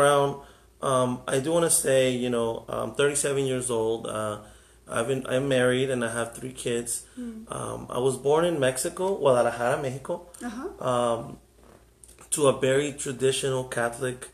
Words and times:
background, 0.00 0.40
um, 0.82 1.20
I 1.26 1.40
do 1.40 1.52
want 1.52 1.64
to 1.64 1.70
say, 1.70 2.10
you 2.10 2.28
know, 2.30 2.64
I'm 2.68 2.92
37 2.94 3.44
years 3.46 3.70
old. 3.70 4.06
Uh, 4.06 4.38
I've 4.88 5.08
been, 5.08 5.26
I'm 5.26 5.48
married 5.48 5.90
and 5.90 6.04
I 6.04 6.12
have 6.12 6.34
three 6.34 6.52
kids. 6.52 7.06
Um, 7.18 7.86
I 7.90 7.98
was 7.98 8.16
born 8.16 8.44
in 8.44 8.60
Mexico, 8.60 9.16
Guadalajara, 9.16 9.80
Mexico, 9.82 10.26
Uh-huh. 10.44 10.88
um, 10.88 11.38
to 12.30 12.48
a 12.48 12.60
very 12.60 12.92
traditional 12.92 13.64
Catholic 13.64 14.28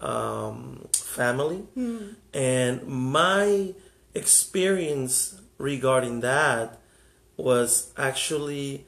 um, 0.00 0.86
family. 0.94 1.64
And 2.32 2.86
my 2.86 3.74
experience 4.14 5.40
regarding 5.58 6.20
that 6.20 6.78
was 7.36 7.92
actually 7.96 8.86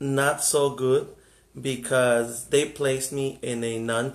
not 0.00 0.42
so 0.42 0.70
good 0.70 1.08
because 1.60 2.48
they 2.48 2.64
placed 2.64 3.12
me 3.12 3.38
in 3.42 3.62
a 3.62 3.78
nun 3.78 4.12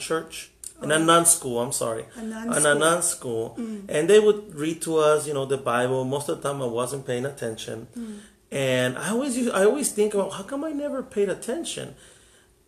in 0.81 0.91
a 0.91 0.99
nun 0.99 1.25
school. 1.25 1.59
I'm 1.59 1.71
sorry, 1.71 2.05
in 2.17 2.31
a 2.31 2.59
school. 2.59 2.75
nun 2.75 3.01
school, 3.01 3.55
mm. 3.59 3.85
and 3.89 4.09
they 4.09 4.19
would 4.19 4.55
read 4.55 4.81
to 4.83 4.97
us, 4.97 5.27
you 5.27 5.33
know, 5.33 5.45
the 5.45 5.57
Bible. 5.57 6.05
Most 6.05 6.29
of 6.29 6.41
the 6.41 6.49
time, 6.49 6.61
I 6.61 6.65
wasn't 6.65 7.05
paying 7.05 7.25
attention, 7.25 7.87
mm. 7.97 8.19
and 8.51 8.97
I 8.97 9.09
always, 9.09 9.37
use, 9.37 9.49
I 9.49 9.65
always 9.65 9.91
think 9.91 10.13
about 10.13 10.33
how 10.33 10.43
come 10.43 10.63
I 10.63 10.71
never 10.71 11.03
paid 11.03 11.29
attention, 11.29 11.95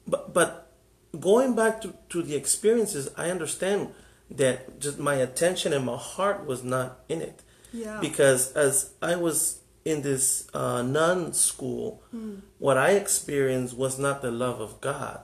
but 0.08 0.34
but 0.34 0.72
going 1.20 1.56
back 1.56 1.82
to, 1.82 1.94
to 2.10 2.22
the 2.22 2.36
experiences, 2.36 3.10
I 3.18 3.30
understand 3.30 3.90
that 4.30 4.80
just 4.80 4.98
my 5.00 5.16
attention 5.16 5.74
and 5.74 5.86
my 5.86 5.98
heart 5.98 6.46
was 6.46 6.64
not 6.64 7.00
in 7.10 7.22
it 7.22 7.42
Yeah. 7.74 8.00
because 8.00 8.54
as 8.54 8.92
I 9.02 9.16
was 9.16 9.60
in 9.84 10.04
this 10.04 10.48
uh, 10.54 10.82
nun 10.82 11.34
school, 11.34 12.02
mm. 12.16 12.42
what 12.60 12.78
I 12.78 12.92
experienced 12.92 13.76
was 13.76 14.00
not 14.00 14.22
the 14.22 14.32
love 14.32 14.62
of 14.62 14.80
God. 14.80 15.22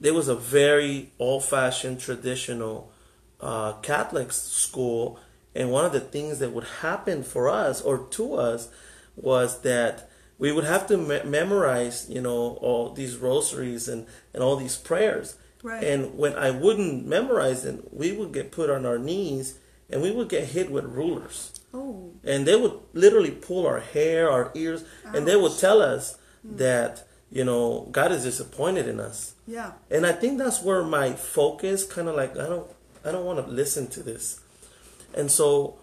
There 0.00 0.14
was 0.14 0.28
a 0.28 0.34
very 0.34 1.12
old-fashioned, 1.18 2.00
traditional 2.00 2.92
uh, 3.40 3.74
Catholic 3.74 4.32
school, 4.32 5.18
and 5.54 5.70
one 5.70 5.84
of 5.84 5.92
the 5.92 6.00
things 6.00 6.40
that 6.40 6.52
would 6.52 6.64
happen 6.82 7.22
for 7.22 7.48
us 7.48 7.80
or 7.80 7.98
to 8.10 8.34
us 8.34 8.68
was 9.16 9.62
that 9.62 10.10
we 10.38 10.50
would 10.50 10.64
have 10.64 10.86
to 10.88 10.96
me- 10.96 11.22
memorize, 11.24 12.06
you 12.10 12.20
know, 12.20 12.58
all 12.60 12.92
these 12.92 13.16
rosaries 13.16 13.88
and, 13.88 14.06
and 14.32 14.42
all 14.42 14.56
these 14.56 14.76
prayers. 14.76 15.36
Right. 15.62 15.82
And 15.82 16.18
when 16.18 16.34
I 16.34 16.50
wouldn't 16.50 17.06
memorize 17.06 17.62
them, 17.62 17.84
we 17.90 18.12
would 18.12 18.32
get 18.32 18.50
put 18.50 18.68
on 18.68 18.84
our 18.84 18.98
knees 18.98 19.58
and 19.88 20.02
we 20.02 20.10
would 20.10 20.28
get 20.28 20.48
hit 20.48 20.70
with 20.70 20.84
rulers 20.84 21.60
oh. 21.74 22.12
and 22.24 22.46
they 22.46 22.56
would 22.56 22.72
literally 22.92 23.30
pull 23.30 23.66
our 23.66 23.80
hair, 23.80 24.30
our 24.30 24.50
ears, 24.54 24.84
and 25.04 25.26
they 25.26 25.36
would 25.36 25.56
tell 25.58 25.82
us 25.82 26.16
that 26.44 27.06
you 27.30 27.44
know 27.44 27.88
God 27.90 28.12
is 28.12 28.24
disappointed 28.24 28.86
in 28.88 29.00
us. 29.00 29.33
Yeah. 29.46 29.72
And 29.90 30.06
I 30.06 30.12
think 30.12 30.38
that's 30.38 30.62
where 30.62 30.82
my 30.82 31.12
focus 31.12 31.84
kind 31.84 32.08
of 32.08 32.16
like 32.16 32.32
I 32.36 32.46
don't 32.48 32.70
I 33.04 33.12
don't 33.12 33.24
want 33.24 33.44
to 33.44 33.50
listen 33.52 33.88
to 33.88 34.02
this. 34.02 34.40
And 35.14 35.30
so 35.30 35.78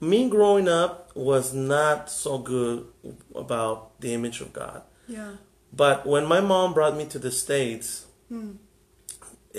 me 0.00 0.28
growing 0.28 0.68
up 0.68 1.14
was 1.14 1.52
not 1.54 2.10
so 2.10 2.38
good 2.38 2.86
about 3.34 4.00
the 4.00 4.14
image 4.14 4.40
of 4.40 4.52
God. 4.52 4.82
Yeah. 5.06 5.32
But 5.72 6.06
when 6.06 6.26
my 6.26 6.40
mom 6.40 6.74
brought 6.74 6.96
me 6.96 7.06
to 7.06 7.18
the 7.18 7.30
States, 7.30 8.06
hmm. 8.28 8.52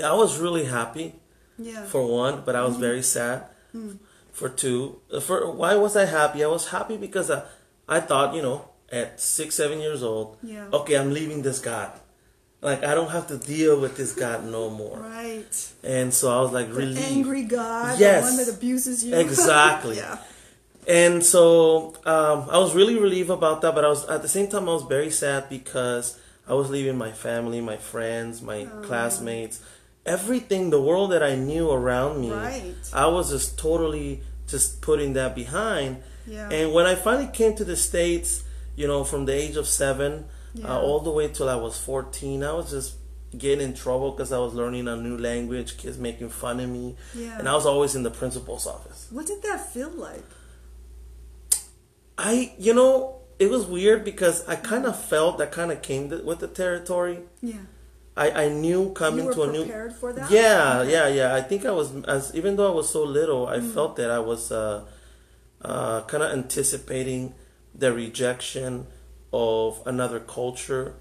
I 0.02 0.14
was 0.14 0.40
really 0.40 0.66
happy 0.66 1.16
Yeah. 1.58 1.86
for 1.86 2.06
one, 2.06 2.44
but 2.46 2.56
I 2.56 2.64
was 2.64 2.74
mm-hmm. 2.74 2.82
very 2.82 3.02
sad. 3.02 3.46
Hmm. 3.72 3.94
For 4.32 4.48
two, 4.50 5.02
for 5.22 5.52
why 5.52 5.76
was 5.76 5.98
I 5.98 6.06
happy? 6.06 6.44
I 6.44 6.48
was 6.48 6.70
happy 6.70 6.96
because 6.96 7.30
I, 7.30 7.44
I 7.88 8.00
thought, 8.00 8.34
you 8.34 8.42
know, 8.42 8.70
at 8.92 9.20
six, 9.20 9.56
seven 9.56 9.80
years 9.80 10.02
old, 10.02 10.38
Yeah. 10.42 10.68
okay, 10.72 10.96
I'm 10.96 11.14
leaving 11.14 11.42
this 11.42 11.60
God. 11.60 11.92
Like 12.62 12.84
I 12.84 12.94
don't 12.94 13.12
have 13.12 13.28
to 13.28 13.38
deal 13.38 13.80
with 13.80 13.96
this 13.96 14.12
God 14.14 14.46
no 14.46 14.70
more. 14.70 14.98
right. 15.00 15.72
And 15.84 16.14
so 16.14 16.38
I 16.38 16.42
was 16.42 16.52
like 16.52 16.68
relieved. 16.70 17.00
angry 17.00 17.44
God, 17.44 18.00
Yes. 18.00 18.24
the 18.24 18.36
one 18.38 18.46
that 18.46 18.54
abuses 18.58 19.04
you. 19.06 19.16
Exactly. 19.26 19.98
yeah. 19.98 20.18
And 20.88 21.24
so 21.24 21.94
um, 22.06 22.48
I 22.50 22.58
was 22.58 22.74
really 22.76 22.98
relieved 23.00 23.30
about 23.30 23.62
that, 23.62 23.76
but 23.76 23.86
I 23.86 23.90
was 23.90 24.06
at 24.10 24.22
the 24.22 24.28
same 24.28 24.48
time 24.48 24.68
I 24.68 24.74
was 24.74 24.84
very 24.84 25.12
sad 25.12 25.48
because 25.50 26.20
I 26.48 26.54
was 26.54 26.70
leaving 26.70 26.98
my 26.98 27.12
family, 27.12 27.62
my 27.62 27.78
friends, 27.78 28.42
my 28.42 28.68
Oh. 28.74 28.82
classmates, 28.84 29.62
everything, 30.06 30.70
the 30.70 30.82
world 30.82 31.12
that 31.12 31.22
I 31.24 31.36
knew 31.36 31.70
around 31.72 32.20
me. 32.22 32.32
Right. 32.32 32.74
I 32.94 33.06
was 33.08 33.30
just 33.30 33.58
totally 33.60 34.22
just 34.48 34.82
putting 34.82 35.14
that 35.14 35.36
behind. 35.36 35.98
Yeah. 36.26 36.50
And 36.50 36.74
when 36.74 36.86
I 36.88 36.96
finally 36.96 37.30
came 37.32 37.56
to 37.56 37.64
the 37.64 37.76
states, 37.78 38.44
you 38.76 38.88
know, 38.88 39.04
from 39.04 39.26
the 39.26 39.34
age 39.34 39.56
of 39.56 39.68
seven 39.68 40.26
Yeah. 40.54 40.74
uh, 40.76 40.80
all 40.82 41.00
the 41.02 41.12
way 41.12 41.28
till 41.28 41.48
I 41.50 41.56
was 41.56 41.78
fourteen, 41.78 42.44
I 42.44 42.54
was 42.54 42.72
just 42.72 42.96
getting 43.38 43.62
in 43.68 43.74
trouble 43.76 44.12
because 44.12 44.32
I 44.32 44.40
was 44.40 44.54
learning 44.56 44.88
a 44.88 44.96
new 44.98 45.16
language, 45.18 45.78
kids 45.78 45.98
making 46.00 46.30
fun 46.30 46.60
of 46.60 46.70
me, 46.70 46.96
Yeah. 47.14 47.38
and 47.38 47.48
I 47.48 47.54
was 47.54 47.66
always 47.68 47.94
in 47.96 48.02
the 48.04 48.10
principal's 48.12 48.66
office. 48.66 49.08
What 49.12 49.28
did 49.28 49.44
that 49.44 49.72
feel 49.72 49.90
like? 49.92 50.24
I, 52.18 52.54
you 52.58 52.74
know, 52.74 53.20
it 53.38 53.50
was 53.50 53.66
weird 53.66 54.04
because 54.04 54.48
I 54.48 54.56
kind 54.56 54.86
of 54.86 55.00
felt 55.02 55.38
that 55.38 55.52
kind 55.52 55.72
of 55.72 55.82
came 55.82 56.10
th- 56.10 56.24
with 56.24 56.40
the 56.40 56.48
territory. 56.48 57.20
Yeah. 57.42 57.60
I, 58.18 58.32
I 58.46 58.50
knew 58.50 58.92
coming 58.92 59.32
to 59.32 59.44
a 59.44 59.52
new. 59.52 59.64
prepared 59.64 59.94
for 59.96 60.12
that? 60.12 60.30
Yeah, 60.30 60.84
yeah, 60.84 61.08
yeah. 61.08 61.34
I 61.36 61.42
think 61.42 61.66
I 61.66 61.72
was 61.72 62.04
as 62.06 62.36
even 62.36 62.58
though 62.58 62.70
I 62.72 62.76
was 62.76 62.90
so 62.90 63.04
little, 63.04 63.48
I 63.48 63.58
Mm. 63.60 63.74
felt 63.74 63.96
that 63.96 64.12
I 64.12 64.20
was 64.20 64.52
uh, 64.52 64.84
uh, 65.62 66.02
kind 66.02 66.24
of 66.24 66.32
anticipating 66.32 67.34
the 67.74 67.94
rejection 67.94 68.88
of 69.32 69.82
another 69.86 70.20
culture, 70.20 70.94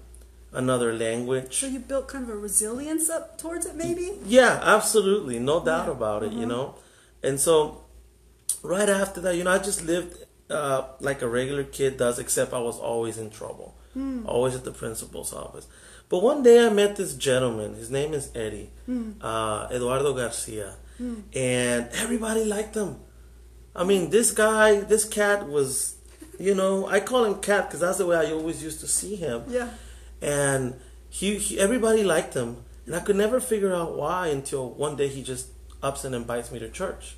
another 0.51 0.93
language. 0.93 1.59
So 1.59 1.67
you 1.67 1.79
built 1.79 2.07
kind 2.07 2.23
of 2.25 2.29
a 2.29 2.35
resilience 2.37 3.09
up 3.09 3.37
towards 3.37 3.65
it, 3.65 3.75
maybe? 3.75 4.11
Yeah, 4.25 4.59
absolutely, 4.63 5.39
no 5.39 5.63
doubt 5.63 5.87
Yeah. 5.87 5.91
about 5.93 6.23
it. 6.23 6.31
You 6.33 6.45
Mhm. 6.45 6.49
know, 6.49 6.75
and 7.23 7.39
so 7.39 7.81
right 8.63 8.89
after 8.89 9.19
that, 9.21 9.35
you 9.35 9.43
know, 9.43 9.51
I 9.51 9.59
just 9.59 9.83
lived 9.85 10.17
uh, 10.51 10.83
like 10.99 11.21
a 11.21 11.27
regular 11.27 11.63
kid 11.63 11.95
does, 11.97 12.17
except 12.17 12.53
I 12.53 12.59
was 12.59 12.79
always 12.79 13.19
in 13.19 13.29
trouble, 13.29 13.75
always 14.25 14.55
at 14.55 14.63
the 14.63 14.71
principal's 14.71 15.31
office. 15.31 15.67
But 16.09 16.23
one 16.23 16.41
day 16.41 16.65
I 16.65 16.69
met 16.71 16.95
this 16.95 17.13
gentleman. 17.13 17.75
His 17.75 17.91
name 17.91 18.15
is 18.15 18.31
Eddie, 18.33 18.71
uh, 19.21 19.67
Eduardo 19.71 20.11
Garcia, 20.15 20.73
and 20.99 21.87
everybody 21.93 22.45
liked 22.45 22.73
him. 22.73 22.95
I 23.75 23.83
mean, 23.83 24.09
this 24.09 24.31
guy, 24.31 24.79
this 24.79 25.05
cat 25.05 25.47
was, 25.47 25.97
you 26.39 26.55
know, 26.55 26.87
I 26.87 26.99
call 27.01 27.25
him 27.25 27.35
cat 27.41 27.67
because 27.67 27.81
that's 27.81 27.97
the 27.97 28.05
way 28.05 28.15
I 28.17 28.31
always 28.31 28.63
used 28.63 28.79
to 28.79 28.87
see 28.87 29.15
him 29.15 29.43
Yeah. 29.47 29.69
and 30.21 30.79
he, 31.09 31.37
he 31.37 31.59
everybody 31.59 32.03
liked 32.03 32.33
him 32.35 32.57
and 32.85 32.95
i 32.95 32.99
could 32.99 33.15
never 33.15 33.39
figure 33.39 33.73
out 33.73 33.95
why 33.97 34.27
until 34.27 34.69
one 34.69 34.95
day 34.95 35.07
he 35.07 35.23
just 35.23 35.47
ups 35.81 36.03
and 36.05 36.13
invites 36.13 36.51
me 36.51 36.59
to 36.59 36.69
church 36.69 37.15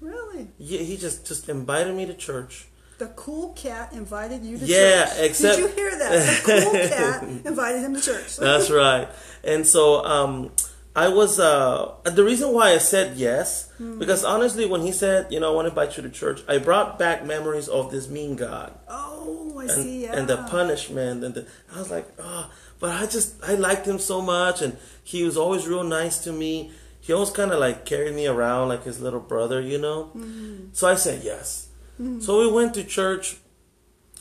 Really? 0.00 0.48
yeah 0.58 0.80
he 0.80 0.96
just 0.96 1.26
just 1.26 1.48
invited 1.48 1.94
me 1.96 2.06
to 2.06 2.14
church 2.14 2.68
The 2.98 3.08
cool 3.08 3.52
cat 3.54 3.92
invited 3.92 4.44
you 4.44 4.58
to 4.58 4.64
Yeah, 4.64 5.06
church. 5.06 5.18
except- 5.26 5.56
Did 5.58 5.70
you 5.70 5.74
hear 5.74 5.98
that? 5.98 6.10
The 6.44 6.62
cool 6.62 6.72
cat 6.96 7.22
invited 7.44 7.80
him 7.82 7.94
to 7.96 8.00
church. 8.00 8.36
that's 8.36 8.70
right 8.70 9.08
and 9.42 9.66
so 9.66 10.04
um 10.04 10.50
i 10.94 11.08
was 11.08 11.40
uh 11.40 11.94
the 12.04 12.24
reason 12.24 12.52
why 12.52 12.70
i 12.72 12.78
said 12.78 13.16
yes 13.16 13.70
hmm. 13.78 13.98
because 13.98 14.24
honestly 14.24 14.66
when 14.66 14.82
he 14.82 14.92
said 14.92 15.30
you 15.32 15.40
know 15.40 15.52
i 15.52 15.54
want 15.54 15.66
to 15.66 15.70
invite 15.70 15.96
you 15.96 16.02
to 16.02 16.10
church 16.10 16.40
i 16.48 16.58
brought 16.58 16.98
back 16.98 17.24
memories 17.24 17.68
of 17.68 17.90
this 17.90 18.08
mean 18.08 18.36
god 18.36 18.78
Oh, 19.24 19.58
I 19.58 19.62
and, 19.62 19.70
see. 19.70 20.02
Yeah. 20.04 20.16
and 20.16 20.28
the 20.28 20.36
punishment 20.36 21.24
and 21.24 21.34
the, 21.34 21.46
I 21.74 21.78
was 21.78 21.90
like, 21.90 22.08
oh, 22.18 22.50
but 22.78 22.90
I 22.90 23.06
just 23.06 23.42
I 23.44 23.54
liked 23.54 23.86
him 23.86 23.98
so 23.98 24.20
much 24.20 24.62
and 24.62 24.76
he 25.02 25.22
was 25.22 25.36
always 25.36 25.66
real 25.66 25.84
nice 25.84 26.18
to 26.24 26.32
me. 26.32 26.72
He 27.00 27.12
always 27.12 27.30
kind 27.30 27.50
of 27.52 27.58
like 27.58 27.84
carried 27.84 28.14
me 28.14 28.26
around 28.26 28.68
like 28.68 28.84
his 28.84 29.00
little 29.00 29.20
brother, 29.20 29.60
you 29.60 29.78
know. 29.78 30.10
Mm-hmm. 30.16 30.66
So 30.72 30.88
I 30.88 30.94
said 30.94 31.22
yes. 31.22 31.68
Mm-hmm. 32.00 32.20
So 32.20 32.40
we 32.40 32.50
went 32.50 32.74
to 32.74 32.84
church 32.84 33.36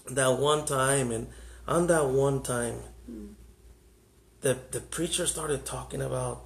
that 0.10 0.40
one 0.40 0.66
time, 0.66 1.12
and 1.12 1.28
on 1.68 1.88
that 1.88 2.08
one 2.08 2.42
time, 2.42 2.80
mm. 3.10 3.34
the 4.42 4.58
the 4.72 4.82
preacher 4.82 5.28
started 5.28 5.64
talking 5.64 6.02
about 6.02 6.44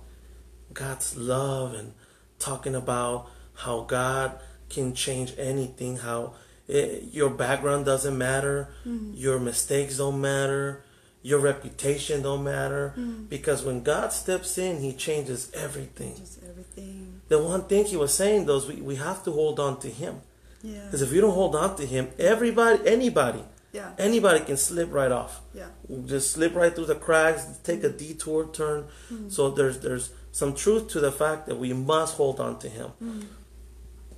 God's 0.73 1.15
love 1.15 1.73
and 1.73 1.93
talking 2.39 2.75
about 2.75 3.29
how 3.55 3.81
God 3.81 4.39
can 4.69 4.93
change 4.93 5.33
anything, 5.37 5.97
how 5.97 6.33
it, 6.67 7.09
your 7.11 7.29
background 7.29 7.85
doesn't 7.85 8.17
matter, 8.17 8.69
mm-hmm. 8.85 9.13
your 9.13 9.39
mistakes 9.39 9.97
don't 9.97 10.19
matter, 10.19 10.83
your 11.21 11.39
reputation 11.39 12.21
don't 12.21 12.43
matter, 12.43 12.93
mm-hmm. 12.97 13.23
because 13.25 13.63
when 13.63 13.83
God 13.83 14.11
steps 14.11 14.57
in, 14.57 14.81
He 14.81 14.93
changes 14.93 15.51
everything. 15.53 16.15
Just 16.17 16.39
everything. 16.43 17.21
The 17.27 17.41
one 17.41 17.63
thing 17.63 17.85
He 17.85 17.97
was 17.97 18.13
saying 18.13 18.45
though 18.45 18.57
is 18.57 18.67
we, 18.67 18.75
we 18.75 18.95
have 18.95 19.23
to 19.23 19.31
hold 19.31 19.59
on 19.59 19.79
to 19.79 19.89
Him, 19.89 20.21
Yeah. 20.61 20.85
because 20.85 21.01
if 21.01 21.11
you 21.11 21.21
don't 21.21 21.33
hold 21.33 21.55
on 21.55 21.75
to 21.77 21.85
Him, 21.85 22.09
everybody, 22.19 22.79
anybody, 22.85 23.43
Yeah. 23.71 23.91
anybody 23.97 24.39
can 24.41 24.57
slip 24.57 24.91
right 24.91 25.11
off 25.11 25.41
Yeah. 25.53 25.67
just 26.05 26.31
slip 26.31 26.55
right 26.55 26.73
through 26.73 26.85
the 26.85 26.95
cracks, 26.95 27.45
take 27.63 27.83
a 27.83 27.89
mm-hmm. 27.89 27.97
detour 27.97 28.49
turn. 28.51 28.85
So 29.29 29.49
there's 29.51 29.79
there's 29.79 30.09
some 30.41 30.53
truth 30.53 30.89
to 30.89 30.99
the 30.99 31.13
fact 31.21 31.45
that 31.47 31.57
we 31.57 31.71
must 31.71 32.17
hold 32.17 32.37
on 32.41 32.59
to 32.59 32.67
him. 32.67 32.89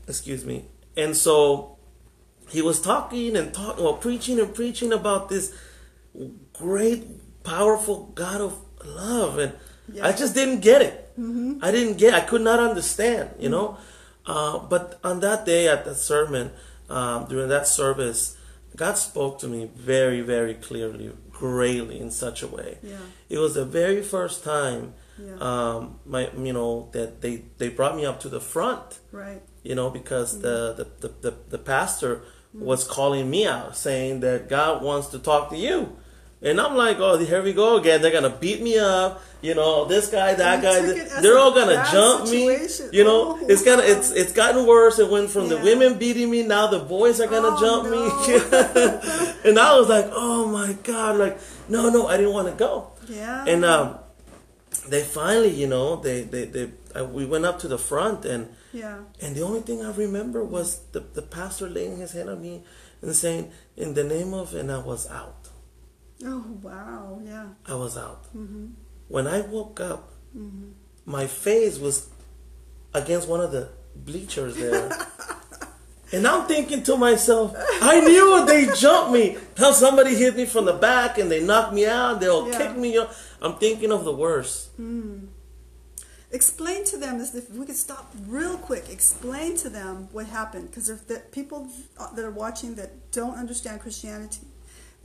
Excuse 0.08 0.44
me. 0.52 0.66
And 1.04 1.16
so 1.16 1.78
he 2.50 2.62
was 2.64 2.82
talking 2.82 3.36
and 3.38 3.54
talking, 3.54 3.84
well, 3.84 3.94
preaching 4.08 4.40
and 4.40 4.52
preaching 4.60 4.92
about 4.92 5.30
this 5.30 5.54
great, 6.54 7.02
powerful 7.44 7.98
God 8.16 8.42
of 8.42 8.54
love, 8.84 9.38
and 9.38 9.54
Yeah. 9.94 10.08
I 10.08 10.12
just 10.12 10.34
didn't 10.34 10.62
get 10.62 10.82
it. 10.90 10.96
I 11.66 11.70
didn't 11.72 11.98
get. 11.98 12.14
I 12.16 12.22
could 12.30 12.42
not 12.42 12.60
understand. 12.60 13.26
You 13.40 13.50
know, 13.50 13.78
uh, 14.26 14.58
but 14.74 15.00
on 15.04 15.20
that 15.20 15.46
day 15.46 15.68
at 15.68 15.86
that 15.86 15.96
sermon, 16.12 16.46
um, 16.90 17.26
during 17.30 17.50
that 17.50 17.68
service, 17.68 18.36
God 18.76 18.98
spoke 18.98 19.38
to 19.44 19.48
me 19.48 19.70
very, 19.76 20.22
very 20.22 20.56
clearly, 20.56 21.12
greatly 21.32 22.00
in 22.00 22.10
such 22.12 22.42
a 22.42 22.48
way. 22.48 22.80
Yeah. 22.82 23.06
It 23.30 23.38
was 23.38 23.54
the 23.54 23.66
very 23.66 24.02
first 24.02 24.44
time, 24.44 24.94
Yeah. 25.20 25.36
um, 25.40 26.00
my 26.06 26.30
you 26.38 26.54
know 26.54 26.90
that 26.94 27.22
they 27.22 27.44
they 27.58 27.70
brought 27.70 27.96
me 27.96 28.06
up 28.06 28.20
to 28.22 28.30
the 28.30 28.40
front 28.40 29.00
Right. 29.12 29.42
you 29.64 29.74
know, 29.76 29.90
because 29.90 30.40
the, 30.42 30.74
the, 30.78 31.08
the, 31.08 31.14
the, 31.22 31.34
the 31.50 31.58
pastor 31.58 32.22
Mm. 32.56 32.62
was 32.62 32.86
calling 32.88 33.30
me 33.30 33.46
out, 33.46 33.76
saying 33.76 34.22
that 34.22 34.48
God 34.48 34.82
wants 34.82 35.08
to 35.08 35.20
talk 35.20 35.50
to 35.50 35.58
you. 35.58 35.98
And 36.42 36.62
I'm 36.62 36.76
like, 36.78 36.98
oh, 37.00 37.18
here 37.18 37.44
we 37.44 37.52
go 37.52 37.76
again. 37.76 38.02
They're 38.02 38.12
gonna 38.20 38.30
beat 38.40 38.62
me 38.62 38.78
up, 38.80 39.22
you 39.42 39.54
know. 39.54 39.84
This 39.84 40.08
guy, 40.08 40.34
that 40.34 40.62
guy, 40.62 40.80
took 40.80 40.96
th- 40.96 41.06
it 41.08 41.12
as 41.12 41.22
they're 41.24 41.38
all 41.38 41.52
gonna 41.54 41.84
jump 41.92 42.26
situation. 42.28 42.90
me. 42.92 42.98
You 42.98 43.04
know, 43.04 43.22
Oh, 43.42 43.46
it's 43.50 43.64
gonna, 43.66 43.82
wow. 43.84 43.90
it's 44.00 44.12
it's 44.12 44.32
gotten 44.32 44.66
worse. 44.66 44.98
It 44.98 45.10
went 45.12 45.30
from 45.30 45.50
the 45.50 45.58
women 45.58 45.98
beating 46.00 46.30
me, 46.32 46.44
now 46.44 46.68
the 46.68 46.80
boys 46.80 47.20
are 47.20 47.28
gonna 47.28 47.52
Oh, 47.52 47.60
jump 47.60 47.84
me. 47.92 48.02
and 49.50 49.60
I 49.60 49.78
was 49.78 49.90
like, 49.90 50.08
oh 50.14 50.46
my 50.48 50.72
god, 50.84 51.18
like 51.18 51.38
no, 51.68 51.90
no, 51.90 52.08
I 52.08 52.16
didn't 52.18 52.34
want 52.34 52.48
to 52.48 52.54
go. 52.56 52.92
Yeah. 53.10 53.44
And 53.46 53.66
um, 53.66 54.00
they 54.82 55.04
finally, 55.04 55.50
you 55.54 55.68
know, 55.68 55.96
they 55.98 56.22
they 56.24 56.46
they 56.46 56.70
uh, 56.96 57.06
we 57.06 57.26
went 57.26 57.46
up 57.46 57.60
to 57.60 57.68
the 57.68 57.78
front 57.78 58.26
and. 58.26 58.50
yeah. 58.74 59.00
And 59.22 59.36
the 59.36 59.42
only 59.42 59.62
thing 59.62 59.84
I 59.86 59.92
remember 59.92 60.44
was 60.44 60.80
the, 60.92 61.00
the 61.02 61.22
pastor 61.22 61.68
laying 61.70 61.98
his 61.98 62.12
hand 62.14 62.30
on 62.30 62.42
me 62.42 62.64
and 63.02 63.16
saying, 63.16 63.52
In 63.76 63.94
the 63.94 64.04
name 64.04 64.34
of, 64.34 64.54
and 64.54 64.72
I 64.72 64.80
was 64.80 65.10
out. 65.10 65.50
Oh 66.26 66.44
wow. 66.62 67.20
Yeah. 67.24 67.48
I 67.66 67.76
was 67.76 67.98
out. 67.98 68.24
Mm-hmm. 68.36 68.68
When 69.08 69.26
I 69.28 69.42
woke 69.42 69.80
up, 69.80 70.12
my 71.06 71.26
face 71.28 71.78
was 71.80 72.10
against 72.94 73.28
one 73.28 73.42
of 73.42 73.52
the 73.52 73.70
bleachers 73.96 74.56
there. 74.58 74.90
and 76.14 76.28
I'm 76.28 76.48
thinking 76.48 76.84
to 76.84 76.98
myself, 76.98 77.56
I 77.82 78.00
knew 78.02 78.42
it, 78.42 78.46
they 78.48 78.68
jumped 78.76 79.12
me. 79.12 79.38
Now 79.60 79.72
somebody 79.72 80.16
hit 80.16 80.36
me 80.36 80.46
from 80.46 80.66
the 80.66 80.74
back 80.74 81.18
and 81.18 81.30
they 81.32 81.44
knocked 81.44 81.74
me 81.74 81.86
out, 81.86 82.20
they'll 82.20 82.48
Yeah. 82.50 82.58
kick 82.58 82.78
me. 82.78 83.00
I'm 83.42 83.56
thinking 83.56 83.92
of 83.92 84.04
the 84.06 84.14
worst. 84.14 84.70
Explain 86.32 86.84
to 86.86 86.98
them 86.98 87.20
this. 87.20 87.34
If 87.34 87.50
we 87.52 87.66
could 87.66 87.76
stop 87.76 88.14
real 88.28 88.58
quick, 88.58 88.90
explain 88.90 89.56
to 89.58 89.70
them 89.70 90.10
what 90.12 90.26
happened, 90.26 90.70
because 90.70 90.90
if 90.90 91.08
the 91.08 91.22
people 91.32 91.70
that 91.98 92.24
are 92.24 92.32
watching 92.32 92.76
that 92.76 93.12
don't 93.12 93.36
understand 93.36 93.82
Christianity, 93.82 94.42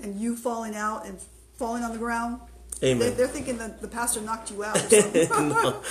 and 0.03 0.21
you 0.21 0.35
falling 0.35 0.75
out 0.75 1.07
and 1.07 1.19
falling 1.57 1.85
on 1.85 1.93
the 1.93 1.99
ground, 1.99 2.41
Amen. 2.83 2.99
They, 2.99 3.11
they're 3.11 3.29
thinking 3.29 3.59
that 3.59 3.81
the 3.81 3.87
pastor 3.87 4.21
knocked 4.21 4.51
you 4.51 4.65
out. 4.65 4.77
No, 5.31 5.83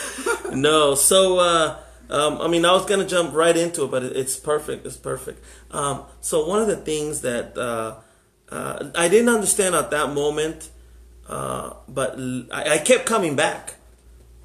no. 0.51 0.95
So, 0.95 1.39
uh, 1.39 1.77
um, 2.09 2.41
I 2.41 2.47
mean, 2.47 2.65
I 2.65 2.73
was 2.73 2.85
gonna 2.85 3.07
jump 3.07 3.33
right 3.33 3.55
into 3.55 3.85
it, 3.85 3.91
but 3.91 4.03
it, 4.03 4.17
it's 4.17 4.35
perfect. 4.35 4.85
It's 4.85 4.97
perfect. 4.97 5.43
Um, 5.71 6.03
so, 6.19 6.45
one 6.45 6.61
of 6.61 6.67
the 6.67 6.75
things 6.75 7.21
that 7.21 7.57
uh, 7.57 7.95
uh, 8.49 8.91
I 8.95 9.07
didn't 9.07 9.29
understand 9.29 9.73
at 9.75 9.91
that 9.91 10.13
moment, 10.13 10.69
uh, 11.31 11.73
but 11.87 12.19
I 12.51 12.77
kept 12.79 13.05
coming 13.05 13.35
back 13.35 13.75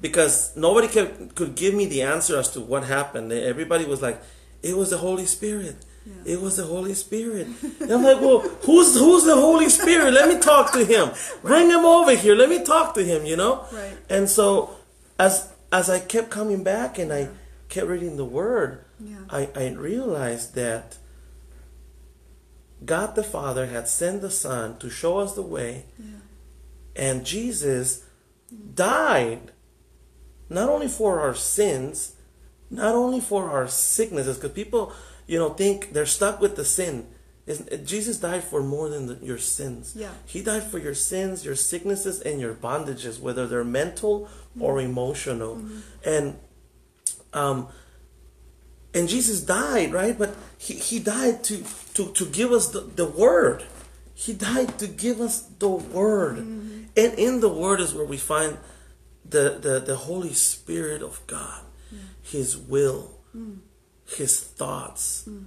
because 0.01 0.55
nobody 0.55 0.87
kept, 0.87 1.35
could 1.35 1.55
give 1.55 1.73
me 1.73 1.85
the 1.85 2.01
answer 2.01 2.37
as 2.37 2.49
to 2.51 2.61
what 2.61 2.83
happened. 2.85 3.31
Everybody 3.31 3.85
was 3.85 4.01
like, 4.01 4.21
"It 4.63 4.75
was 4.77 4.89
the 4.91 4.97
Holy 4.97 5.25
Spirit." 5.25 5.75
Yeah. 6.07 6.33
It 6.33 6.41
was 6.41 6.55
the 6.55 6.63
Holy 6.63 6.93
Spirit. 6.93 7.47
And 7.81 7.91
I'm 7.91 8.01
like, 8.01 8.21
well, 8.21 8.39
who's 8.65 8.97
who's 8.97 9.25
the 9.25 9.35
Holy 9.35 9.67
Spirit? 9.67 10.13
Let 10.13 10.29
me 10.29 10.39
talk 10.39 10.71
to 10.71 10.85
him. 10.85 11.11
Bring 11.41 11.69
him 11.69 11.83
over 11.83 12.15
here. 12.15 12.33
Let 12.33 12.47
me 12.49 12.63
talk 12.63 12.93
to 12.93 13.03
him. 13.03 13.25
You 13.25 13.35
know. 13.35 13.65
Right. 13.73 13.97
And 14.09 14.29
so, 14.29 14.77
as 15.19 15.51
as 15.71 15.89
I 15.89 15.99
kept 15.99 16.29
coming 16.29 16.63
back 16.63 16.97
and 16.97 17.11
I 17.11 17.27
kept 17.67 17.87
reading 17.87 18.15
the 18.15 18.23
Word, 18.39 18.85
Yeah. 19.03 19.17
I 19.29 19.49
I 19.53 19.67
realized 19.75 20.55
that 20.55 20.95
God 22.85 23.15
the 23.15 23.23
Father 23.23 23.65
had 23.65 23.87
sent 23.89 24.21
the 24.21 24.29
Son 24.31 24.77
to 24.79 24.89
show 24.89 25.17
us 25.17 25.33
the 25.33 25.41
way, 25.41 25.85
yeah. 25.99 26.05
And 26.97 27.25
Jesus 27.25 28.03
died 28.73 29.51
not 30.49 30.69
only 30.69 30.87
for 30.87 31.19
our 31.19 31.35
sins, 31.35 32.15
not 32.69 32.95
only 32.95 33.19
for 33.19 33.49
our 33.49 33.67
sicknesses, 33.67 34.37
because 34.37 34.51
people, 34.51 34.91
you 35.27 35.37
know, 35.37 35.49
think 35.49 35.93
they're 35.93 36.05
stuck 36.05 36.41
with 36.41 36.55
the 36.55 36.65
sin. 36.65 37.07
Jesus 37.85 38.17
died 38.17 38.43
for 38.43 38.61
more 38.61 38.89
than 38.89 39.07
the, 39.07 39.25
your 39.25 39.37
sins. 39.37 39.93
Yeah. 39.95 40.11
He 40.25 40.41
died 40.41 40.63
for 40.63 40.79
your 40.79 40.93
sins, 40.93 41.45
your 41.45 41.55
sicknesses, 41.55 42.19
and 42.19 42.41
your 42.41 42.53
bondages, 42.53 43.21
whether 43.21 43.47
they're 43.47 43.63
mental 43.63 44.21
mm-hmm. 44.21 44.63
or 44.63 44.81
emotional. 44.81 45.55
Mm-hmm. 45.55 45.79
And 46.05 46.39
um, 47.33 47.67
and 48.93 49.07
Jesus 49.07 49.41
died, 49.41 49.93
right? 49.93 50.17
But 50.17 50.35
he, 50.57 50.73
he 50.73 50.99
died 50.99 51.43
to, 51.45 51.63
to, 51.93 52.11
to 52.13 52.25
give 52.25 52.51
us 52.51 52.69
the, 52.69 52.81
the 52.81 53.05
word. 53.05 53.63
He 54.15 54.33
died 54.33 54.79
to 54.79 54.87
give 54.87 55.21
us 55.21 55.41
the 55.59 55.69
word. 55.69 56.37
Mm-hmm. 56.37 56.66
And 56.97 57.13
in 57.13 57.39
the 57.41 57.49
word 57.49 57.79
is 57.79 57.93
where 57.93 58.05
we 58.05 58.17
find 58.17 58.57
the, 59.23 59.57
the, 59.61 59.79
the 59.79 59.95
Holy 59.95 60.33
Spirit 60.33 61.03
of 61.03 61.25
God, 61.27 61.61
mm. 61.93 61.99
His 62.23 62.57
will, 62.57 63.11
mm. 63.35 63.59
His 64.07 64.39
thoughts. 64.39 65.25
Mm. 65.29 65.45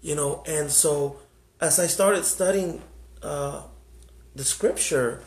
You 0.00 0.14
know, 0.14 0.44
and 0.46 0.70
so 0.70 1.16
as 1.60 1.80
I 1.80 1.88
started 1.88 2.24
studying 2.24 2.80
uh, 3.20 3.62
the 4.36 4.44
scripture, 4.44 5.24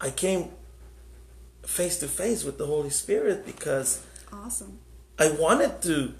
I 0.00 0.10
came 0.10 0.50
face 1.66 1.98
to 1.98 2.08
face 2.08 2.44
with 2.44 2.56
the 2.56 2.66
Holy 2.66 2.90
Spirit 2.90 3.44
because 3.44 4.02
Awesome. 4.32 4.78
I 5.18 5.30
wanted 5.30 5.82
to 5.82 6.14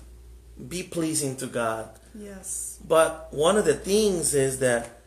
be 0.67 0.83
pleasing 0.83 1.37
to 1.37 1.47
God. 1.47 1.91
Yes. 2.15 2.81
But 2.87 3.29
one 3.31 3.57
of 3.57 3.65
the 3.65 3.75
things 3.75 4.35
is 4.35 4.59
that 4.59 5.01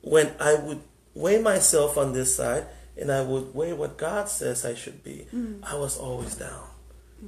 when 0.00 0.32
I 0.40 0.54
would 0.54 0.80
weigh 1.16 1.40
myself 1.40 1.96
on 1.96 2.12
this 2.12 2.36
side 2.36 2.66
and 2.96 3.10
I 3.10 3.22
would 3.22 3.54
weigh 3.54 3.72
what 3.72 3.96
God 3.96 4.28
says 4.28 4.64
I 4.64 4.74
should 4.74 5.02
be, 5.02 5.26
mm. 5.34 5.58
I 5.62 5.74
was 5.74 5.96
always 5.96 6.36
down. 6.36 6.68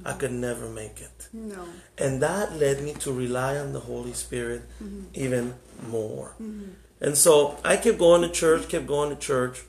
I 0.05 0.13
could 0.13 0.31
never 0.31 0.69
make 0.69 1.01
it. 1.01 1.27
No. 1.33 1.65
And 1.97 2.21
that 2.21 2.53
led 2.53 2.81
me 2.83 2.93
to 2.99 3.11
rely 3.11 3.57
on 3.57 3.73
the 3.73 3.79
Holy 3.79 4.13
Spirit 4.13 4.61
mm-hmm. 4.81 5.05
even 5.13 5.55
more. 5.89 6.35
Mm-hmm. 6.41 6.69
And 7.01 7.17
so 7.17 7.57
I 7.65 7.75
kept 7.75 7.97
going 7.97 8.21
to 8.21 8.29
church, 8.29 8.69
kept 8.69 8.85
going 8.85 9.09
to 9.09 9.15
church. 9.15 9.63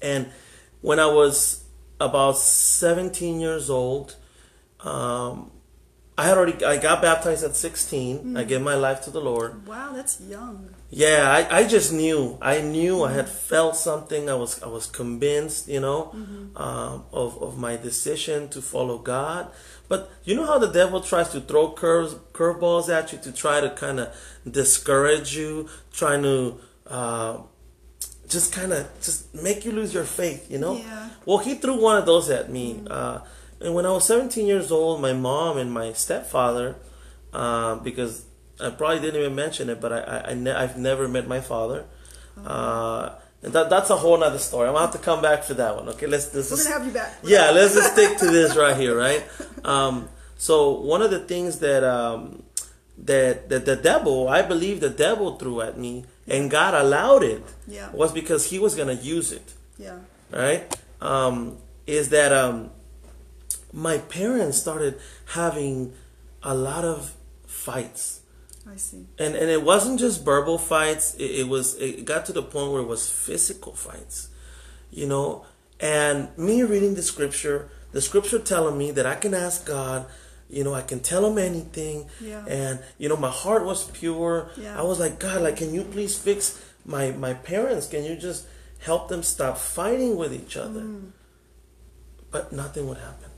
And 0.00 0.30
when 0.80 0.98
I 0.98 1.06
was 1.06 1.64
about 2.00 2.38
17 2.38 3.40
years 3.40 3.68
old, 3.68 4.16
um, 4.80 5.50
I 6.16 6.26
had 6.26 6.38
already 6.38 6.64
I 6.64 6.78
got 6.78 7.02
baptized 7.02 7.44
at 7.44 7.56
16. 7.56 8.36
I 8.36 8.44
mm. 8.44 8.48
gave 8.48 8.62
my 8.62 8.74
life 8.74 9.02
to 9.02 9.10
the 9.10 9.20
Lord. 9.20 9.66
Wow, 9.66 9.92
that's 9.94 10.20
young. 10.20 10.74
Yeah, 10.90 11.30
I, 11.30 11.60
I 11.60 11.66
just 11.68 11.92
knew. 11.92 12.36
I 12.42 12.60
knew 12.60 13.04
I 13.04 13.12
had 13.12 13.28
felt 13.28 13.76
something. 13.76 14.28
I 14.28 14.34
was 14.34 14.60
I 14.62 14.66
was 14.66 14.86
convinced, 14.86 15.68
you 15.68 15.80
know, 15.80 16.10
um, 16.56 17.04
of 17.12 17.40
of 17.40 17.58
my 17.58 17.76
decision 17.76 18.48
to 18.48 18.60
follow 18.60 18.98
God. 18.98 19.50
But 19.88 20.10
you 20.24 20.34
know 20.34 20.46
how 20.46 20.58
the 20.58 20.68
devil 20.70 21.00
tries 21.00 21.30
to 21.30 21.40
throw 21.40 21.72
curves 21.72 22.14
curveballs 22.32 22.88
at 22.88 23.12
you 23.12 23.18
to 23.18 23.32
try 23.32 23.60
to 23.60 23.70
kind 23.70 24.00
of 24.00 24.14
discourage 24.50 25.36
you, 25.36 25.68
trying 25.92 26.22
to 26.22 26.60
uh, 26.88 27.38
just 28.28 28.52
kind 28.52 28.72
of 28.72 28.88
just 29.00 29.32
make 29.34 29.64
you 29.64 29.72
lose 29.72 29.94
your 29.94 30.04
faith, 30.04 30.50
you 30.50 30.58
know. 30.58 30.76
Yeah. 30.76 31.10
Well, 31.24 31.38
he 31.38 31.54
threw 31.56 31.80
one 31.80 31.98
of 31.98 32.06
those 32.06 32.30
at 32.30 32.50
me. 32.50 32.82
Uh, 32.88 33.20
and 33.60 33.74
when 33.74 33.84
I 33.84 33.92
was 33.92 34.06
17 34.06 34.46
years 34.46 34.72
old, 34.72 35.00
my 35.00 35.12
mom 35.12 35.58
and 35.58 35.70
my 35.70 35.92
stepfather, 35.92 36.76
uh, 37.32 37.76
because 37.76 38.24
I 38.62 38.70
probably 38.70 39.00
didn't 39.00 39.20
even 39.20 39.34
mention 39.34 39.68
it, 39.70 39.80
but 39.80 39.92
I, 39.92 40.00
I, 40.00 40.30
I 40.30 40.34
ne- 40.34 40.52
I've 40.52 40.76
never 40.76 41.08
met 41.08 41.26
my 41.26 41.40
father. 41.40 41.84
Uh, 42.44 43.10
and 43.42 43.52
that, 43.52 43.70
that's 43.70 43.90
a 43.90 43.96
whole 43.96 44.18
nother 44.18 44.38
story. 44.38 44.68
I'm 44.68 44.74
gonna 44.74 44.86
have 44.86 44.94
to 44.94 45.00
come 45.00 45.22
back 45.22 45.44
for 45.44 45.54
that 45.54 45.74
one. 45.76 45.88
Okay, 45.90 46.06
let's. 46.06 46.34
let's 46.34 46.50
We're 46.50 46.56
just- 46.56 46.68
gonna 46.68 46.78
have 46.78 46.86
you 46.86 46.92
back. 46.92 47.18
yeah, 47.22 47.50
let's 47.50 47.74
just 47.74 47.92
stick 47.92 48.18
to 48.18 48.26
this 48.26 48.56
right 48.56 48.76
here, 48.76 48.96
right? 48.96 49.24
Um, 49.64 50.08
so 50.36 50.70
one 50.72 51.02
of 51.02 51.10
the 51.10 51.20
things 51.20 51.58
that 51.60 51.82
um, 51.84 52.42
that 52.98 53.48
that 53.48 53.64
the 53.64 53.76
devil, 53.76 54.28
I 54.28 54.42
believe 54.42 54.80
the 54.80 54.90
devil 54.90 55.36
threw 55.36 55.60
at 55.62 55.78
me, 55.78 56.04
and 56.28 56.50
God 56.50 56.74
allowed 56.74 57.22
it, 57.22 57.42
Yeah. 57.66 57.90
was 57.92 58.12
because 58.12 58.50
He 58.50 58.58
was 58.58 58.74
gonna 58.74 58.92
use 58.94 59.32
it 59.32 59.54
Yeah. 59.78 59.98
right? 60.30 60.62
Um, 61.00 61.56
is 61.86 62.10
that 62.10 62.32
um, 62.32 62.70
my 63.72 63.98
parents 63.98 64.58
started 64.58 64.98
having 65.32 65.92
a 66.42 66.54
lot 66.54 66.84
of 66.84 67.14
fights. 67.46 68.19
I 68.72 68.76
see. 68.76 69.06
And, 69.18 69.34
and 69.34 69.50
it 69.50 69.62
wasn't 69.62 69.98
just 69.98 70.24
verbal 70.24 70.58
fights. 70.58 71.14
It, 71.14 71.40
it 71.40 71.48
was 71.48 71.76
it 71.76 72.04
got 72.04 72.26
to 72.26 72.32
the 72.32 72.42
point 72.42 72.72
where 72.72 72.82
it 72.82 72.86
was 72.86 73.10
physical 73.10 73.74
fights, 73.74 74.28
you 74.90 75.06
know. 75.06 75.44
And 75.80 76.28
me 76.36 76.62
reading 76.62 76.94
the 76.94 77.02
scripture, 77.02 77.70
the 77.92 78.00
scripture 78.00 78.38
telling 78.38 78.76
me 78.78 78.90
that 78.92 79.06
I 79.06 79.14
can 79.14 79.34
ask 79.34 79.66
God, 79.66 80.06
you 80.48 80.62
know, 80.62 80.74
I 80.74 80.82
can 80.82 81.00
tell 81.00 81.24
him 81.26 81.38
anything. 81.38 82.08
Yeah. 82.20 82.44
And 82.46 82.80
you 82.98 83.08
know, 83.08 83.16
my 83.16 83.30
heart 83.30 83.64
was 83.64 83.90
pure. 83.90 84.50
Yeah. 84.56 84.78
I 84.78 84.82
was 84.82 85.00
like, 85.00 85.18
God, 85.18 85.42
like, 85.42 85.56
can 85.56 85.72
you 85.74 85.82
please 85.82 86.18
fix 86.18 86.62
my 86.84 87.12
my 87.12 87.34
parents? 87.34 87.86
Can 87.88 88.04
you 88.04 88.16
just 88.16 88.46
help 88.80 89.08
them 89.08 89.22
stop 89.22 89.58
fighting 89.58 90.16
with 90.16 90.32
each 90.32 90.56
other? 90.56 90.80
Mm. 90.80 91.12
but 92.30 92.52
nothing 92.52 92.88
would 92.88 92.98
happen. 92.98 93.30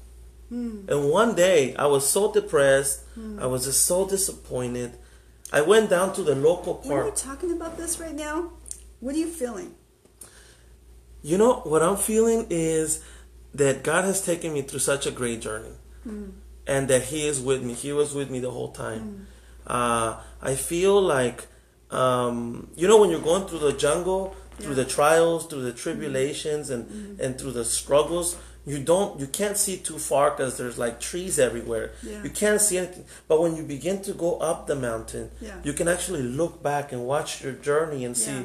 Mm. 0.53 0.89
And 0.89 1.11
one 1.11 1.35
day 1.35 1.75
I 1.77 1.87
was 1.87 2.07
so 2.07 2.31
depressed, 2.33 3.01
mm. 3.19 3.41
I 3.41 3.47
was 3.47 3.65
just 3.65 3.87
so 3.87 4.07
disappointed. 4.07 4.99
I 5.53 5.61
went 5.61 5.91
down 5.91 6.15
to 6.15 6.23
the 6.23 6.35
local 6.35 6.75
When 6.83 6.91
you're 6.91 7.03
park. 7.05 7.17
talking 7.17 7.53
about 7.53 7.77
this 7.77 8.01
right 8.01 8.15
now, 8.15 8.53
what 9.01 9.15
are 9.15 9.19
you 9.19 9.29
feeling? 9.29 9.75
You 11.23 11.39
know 11.39 11.55
what 11.65 11.83
I'm 11.83 11.97
feeling 11.97 12.47
is 12.51 13.03
that 13.55 13.83
God 13.83 14.05
has 14.05 14.25
taken 14.25 14.55
me 14.55 14.63
through 14.63 14.79
such 14.81 15.07
a 15.07 15.11
great 15.11 15.41
journey, 15.41 15.75
and 16.67 16.89
that 16.89 17.03
He 17.05 17.27
is 17.29 17.41
with 17.41 17.63
me. 17.63 17.75
He 17.75 17.93
was 17.93 18.15
with 18.15 18.31
me 18.31 18.41
the 18.41 18.51
whole 18.51 18.73
time. 18.73 19.27
Uh, 19.67 20.21
I 20.41 20.55
feel 20.57 21.01
like, 21.01 21.47
um, 21.91 22.71
you 22.75 22.89
know, 22.89 22.99
when 23.01 23.11
you're 23.11 23.21
going 23.21 23.47
through 23.47 23.61
the 23.61 23.73
jungle, 23.75 24.35
through 24.59 24.71
Yeah. 24.71 24.83
the 24.83 24.85
trials, 24.87 25.47
through 25.47 25.63
the 25.63 25.73
tribulations, 25.73 26.71
and 26.71 27.21
and 27.21 27.39
through 27.39 27.53
the 27.53 27.65
struggles, 27.65 28.37
you 28.65 28.79
don't, 28.79 29.19
you 29.21 29.27
can't 29.27 29.57
see 29.57 29.77
too 29.77 29.99
far 29.99 30.31
because 30.31 30.57
there's 30.57 30.79
like 30.79 31.01
trees 31.01 31.39
everywhere. 31.39 31.93
Yeah. 32.03 32.23
You 32.23 32.31
can't 32.31 32.61
see 32.61 32.79
anything. 32.79 33.05
But 33.29 33.41
when 33.43 33.57
you 33.57 33.63
begin 33.65 34.03
to 34.03 34.13
go 34.13 34.39
up 34.39 34.67
the 34.67 34.77
mountain, 34.77 35.31
Yeah. 35.41 35.57
you 35.65 35.73
can 35.73 35.89
actually 35.89 36.23
look 36.23 36.63
back 36.63 36.93
and 36.93 37.05
watch 37.05 37.43
your 37.43 37.53
journey 37.53 38.05
and 38.05 38.17
see. 38.17 38.31
Yeah. 38.33 38.43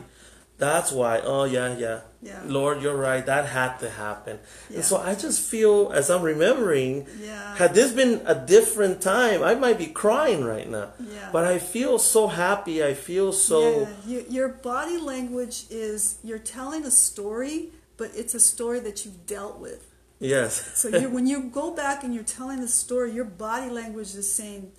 That's 0.60 0.92
why. 0.92 1.20
Oh 1.20 1.44
yeah, 1.44 1.78
yeah. 1.78 2.00
Yeah. 2.20 2.42
Lord, 2.46 2.82
you're 2.82 2.98
right. 2.98 3.24
That 3.24 3.46
had 3.46 3.78
to 3.78 3.92
happen. 3.92 4.40
And 4.74 4.84
so 4.84 4.98
I 4.98 5.14
just 5.14 5.40
feel, 5.40 5.92
as 5.94 6.10
I'm 6.10 6.24
remembering, 6.24 7.06
Yeah. 7.22 7.56
had 7.58 7.76
this 7.76 7.92
been 7.92 8.24
a 8.26 8.34
different 8.34 9.00
time, 9.00 9.44
I 9.44 9.54
might 9.54 9.78
be 9.78 9.86
crying 9.86 10.44
right 10.44 10.68
now. 10.68 10.94
But 11.32 11.46
I 11.46 11.60
feel 11.60 12.00
so 12.00 12.26
happy. 12.26 12.84
I 12.84 12.96
feel 12.96 13.32
so. 13.34 13.82
yeah, 13.82 13.88
you, 14.08 14.26
your 14.30 14.48
body 14.48 14.98
language 14.98 15.66
is 15.70 16.18
you're 16.24 16.40
telling 16.40 16.86
a 16.86 16.92
story, 16.92 17.70
but 17.98 18.10
it's 18.16 18.34
a 18.34 18.40
story 18.40 18.80
that 18.80 19.06
you've 19.06 19.28
dealt 19.28 19.60
with. 19.60 19.86
Yes. 20.20 20.78
So 20.78 20.88
you, 20.90 21.10
when 21.10 21.28
you 21.28 21.44
go 21.44 21.76
back 21.76 22.04
and 22.04 22.14
you're 22.14 22.24
telling 22.24 22.62
the 22.62 22.68
story, 22.68 23.12
your 23.12 23.26
body 23.26 23.70
language 23.70 24.16
is 24.16 24.32
saying, 24.32 24.72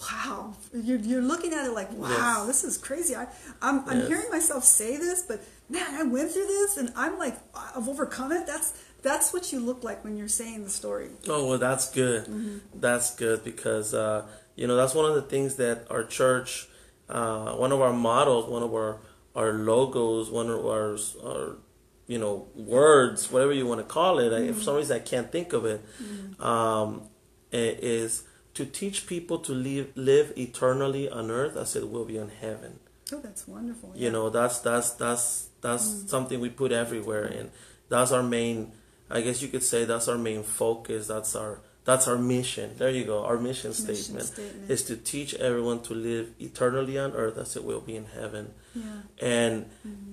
"Wow!" 0.00 0.56
You're, 0.74 0.98
you're 0.98 1.22
looking 1.22 1.52
at 1.54 1.64
it 1.66 1.72
like, 1.72 1.90
"Wow, 1.92 2.08
Yes. 2.08 2.46
this 2.46 2.64
is 2.64 2.78
crazy." 2.78 3.16
I, 3.16 3.26
I'm, 3.62 3.88
I'm 3.88 4.00
Yes. 4.00 4.08
hearing 4.08 4.30
myself 4.30 4.64
say 4.64 4.96
this, 4.96 5.22
but 5.22 5.42
man, 5.70 5.94
I 5.94 6.02
went 6.02 6.30
through 6.32 6.46
this, 6.46 6.76
and 6.76 6.92
I'm 6.96 7.18
like, 7.18 7.36
I've 7.54 7.88
overcome 7.88 8.32
it. 8.32 8.46
That's 8.46 8.74
that's 9.02 9.32
what 9.32 9.52
you 9.52 9.60
look 9.60 9.84
like 9.84 10.04
when 10.04 10.16
you're 10.16 10.28
saying 10.28 10.64
the 10.64 10.70
story. 10.70 11.08
Oh 11.28 11.48
well, 11.48 11.58
that's 11.58 11.90
good. 11.90 12.60
That's 12.74 13.14
good 13.14 13.42
because 13.44 13.94
uh, 13.94 14.26
you 14.56 14.66
know 14.66 14.76
that's 14.76 14.94
one 14.94 15.06
of 15.06 15.14
the 15.14 15.22
things 15.22 15.56
that 15.56 15.86
our 15.90 16.04
church, 16.04 16.68
uh, 17.08 17.52
one 17.52 17.72
of 17.72 17.80
our 17.80 17.92
models, 17.94 18.50
one 18.50 18.62
of 18.62 18.72
our 18.74 19.00
our 19.34 19.52
logos, 19.54 20.30
one 20.30 20.50
of 20.50 20.64
our 20.66 20.96
our 21.24 21.56
you 22.06 22.18
know 22.18 22.48
words, 22.54 23.30
whatever 23.30 23.52
you 23.52 23.66
want 23.66 23.80
to 23.80 23.86
call 23.86 24.18
it. 24.18 24.32
I, 24.32 24.46
for 24.46 24.52
mm-hmm. 24.52 24.60
some 24.60 24.76
reason, 24.76 24.96
I 24.96 25.00
can't 25.00 25.30
think 25.30 25.52
of 25.52 25.64
it. 25.64 25.84
Mm-hmm. 26.02 26.42
Um, 26.42 27.08
is 27.52 28.24
to 28.54 28.64
teach 28.64 29.06
people 29.06 29.38
to 29.38 29.52
live 29.52 29.92
live 29.94 30.32
eternally 30.36 31.08
on 31.08 31.30
earth 31.30 31.56
as 31.56 31.76
it 31.76 31.88
will 31.90 32.04
be 32.04 32.16
in 32.16 32.28
heaven. 32.28 32.80
Oh, 33.12 33.20
that's 33.20 33.46
wonderful. 33.46 33.92
You 33.94 34.10
know, 34.10 34.30
that's 34.30 34.58
that's 34.60 34.90
that's 34.92 35.48
that's 35.60 35.86
mm. 35.86 36.08
something 36.08 36.40
we 36.40 36.48
put 36.48 36.72
everywhere, 36.72 37.24
and 37.24 37.50
that's 37.88 38.12
our 38.12 38.22
main. 38.22 38.72
I 39.10 39.20
guess 39.20 39.42
you 39.42 39.48
could 39.48 39.62
say 39.62 39.84
that's 39.84 40.08
our 40.08 40.18
main 40.18 40.42
focus. 40.42 41.08
That's 41.08 41.36
our 41.36 41.60
that's 41.84 42.08
our 42.08 42.16
mission. 42.16 42.70
There 42.78 42.88
you 42.90 43.04
go. 43.04 43.24
Our 43.24 43.36
mission, 43.38 43.70
Mission 43.70 43.94
statement, 43.94 44.26
statement. 44.26 44.70
is 44.70 44.82
to 44.84 44.96
teach 44.96 45.34
everyone 45.34 45.80
to 45.82 45.94
live 45.94 46.30
eternally 46.40 46.98
on 46.98 47.12
earth 47.12 47.36
as 47.38 47.56
it 47.56 47.64
will 47.64 47.80
be 47.80 47.94
in 47.96 48.06
heaven. 48.06 48.54
Yeah. 48.74 48.84
And 49.20 49.66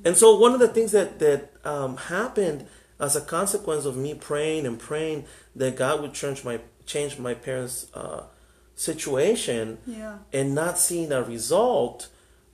and 0.05 0.17
so 0.17 0.37
one 0.37 0.53
of 0.53 0.59
the 0.59 0.67
things 0.67 0.91
that 0.91 1.19
that 1.19 1.51
um, 1.63 1.97
happened 1.97 2.65
as 2.99 3.15
a 3.15 3.21
consequence 3.21 3.85
of 3.85 3.95
me 3.97 4.13
praying 4.13 4.65
and 4.67 4.77
praying 4.79 5.25
that 5.55 5.75
God 5.77 6.01
would 6.01 6.13
change 6.13 6.43
my 6.43 6.59
change 6.85 7.17
my 7.17 7.33
parents' 7.33 7.87
uh, 7.93 8.23
situation 8.75 9.77
Yeah. 9.85 10.17
and 10.33 10.53
not 10.55 10.77
seeing 10.77 11.11
a 11.11 11.21
result, 11.23 12.07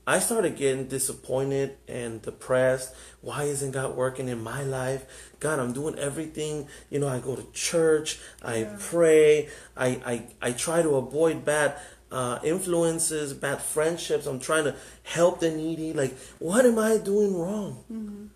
I 0.06 0.20
started 0.20 0.56
getting 0.58 0.88
disappointed 0.88 1.78
and 1.88 2.22
depressed. 2.22 2.94
Why 3.22 3.44
isn't 3.44 3.72
God 3.72 3.96
working 3.96 4.28
in 4.30 4.42
my 4.42 4.64
life? 4.64 5.27
God, 5.39 5.60
I'm 5.60 5.74
doing 5.74 5.96
everything. 6.00 6.67
You 6.89 7.00
know, 7.00 7.08
I 7.08 7.20
go 7.20 7.36
to 7.36 7.46
church, 7.53 8.20
I 8.44 8.58
Yeah. 8.58 8.75
pray, 8.79 9.50
I, 9.75 9.88
I, 10.06 10.24
I 10.41 10.51
try 10.51 10.82
to 10.82 10.96
avoid 10.96 11.46
bad 11.46 11.75
uh, 12.12 12.39
influences, 12.44 13.34
bad 13.34 13.62
friendships. 13.62 14.25
I'm 14.25 14.39
trying 14.39 14.63
to 14.63 14.75
help 15.03 15.39
the 15.41 15.51
needy. 15.51 15.91
Like, 15.94 16.17
what 16.39 16.65
am 16.65 16.79
I 16.79 16.98
doing 16.98 17.38
wrong? 17.38 18.29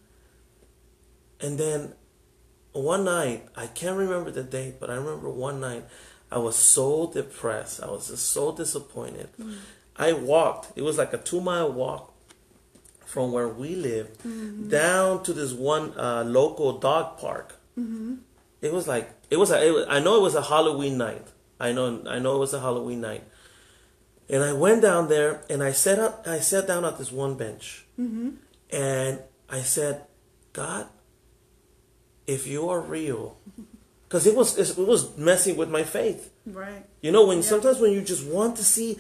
And 1.39 1.57
then 1.57 1.93
one 2.73 3.05
night, 3.05 3.47
I 3.55 3.67
can't 3.67 3.97
remember 3.97 4.29
the 4.31 4.43
date, 4.43 4.75
but 4.79 4.89
I 4.89 4.95
remember 4.95 5.29
one 5.29 5.59
night 5.59 5.85
I 6.31 6.37
was 6.37 6.55
so 6.55 7.11
depressed. 7.11 7.81
I 7.81 7.87
was 7.87 8.09
just 8.09 8.27
so 8.29 8.51
disappointed. 8.55 9.29
I 9.95 10.13
walked, 10.13 10.71
it 10.77 10.81
was 10.81 10.97
like 10.97 11.13
a 11.13 11.17
two 11.17 11.41
mile 11.41 11.71
walk 11.71 12.10
from 13.11 13.33
where 13.33 13.49
we 13.49 13.75
lived 13.75 14.19
mm-hmm. 14.19 14.69
down 14.69 15.21
to 15.23 15.33
this 15.33 15.51
one 15.51 15.91
uh, 15.99 16.23
local 16.23 16.79
dog 16.79 17.19
park. 17.19 17.59
Mm-hmm. 17.77 18.15
It 18.61 18.71
was 18.71 18.87
like, 18.87 19.11
it 19.29 19.35
was, 19.35 19.51
a, 19.51 19.67
it 19.67 19.71
was, 19.71 19.85
I 19.89 19.99
know 19.99 20.15
it 20.15 20.21
was 20.21 20.35
a 20.35 20.41
Halloween 20.41 20.97
night. 20.97 21.27
I 21.59 21.73
know, 21.73 22.01
I 22.07 22.19
know 22.19 22.37
it 22.37 22.39
was 22.39 22.53
a 22.53 22.61
Halloween 22.61 23.01
night. 23.01 23.23
And 24.29 24.41
I 24.43 24.53
went 24.53 24.81
down 24.81 25.09
there 25.09 25.43
and 25.49 25.61
I 25.61 25.73
sat 25.73 25.99
up, 25.99 26.25
I 26.25 26.39
sat 26.39 26.67
down 26.67 26.85
at 26.85 26.97
this 26.97 27.11
one 27.11 27.35
bench. 27.35 27.85
Mm-hmm. 27.99 28.29
And 28.71 29.19
I 29.49 29.59
said, 29.59 30.05
God, 30.53 30.87
if 32.27 32.47
you 32.47 32.69
are 32.69 32.79
real, 32.79 33.37
because 34.07 34.25
it 34.25 34.35
was 34.35 34.57
it 34.57 34.77
was 34.77 35.17
messing 35.17 35.57
with 35.57 35.69
my 35.69 35.83
faith. 35.83 36.31
Right. 36.45 36.85
You 37.01 37.11
know, 37.11 37.25
when 37.25 37.39
Yeah. 37.39 37.43
sometimes 37.43 37.79
when 37.79 37.91
you 37.91 38.01
just 38.01 38.25
want 38.25 38.55
to 38.55 38.63
see, 38.63 38.97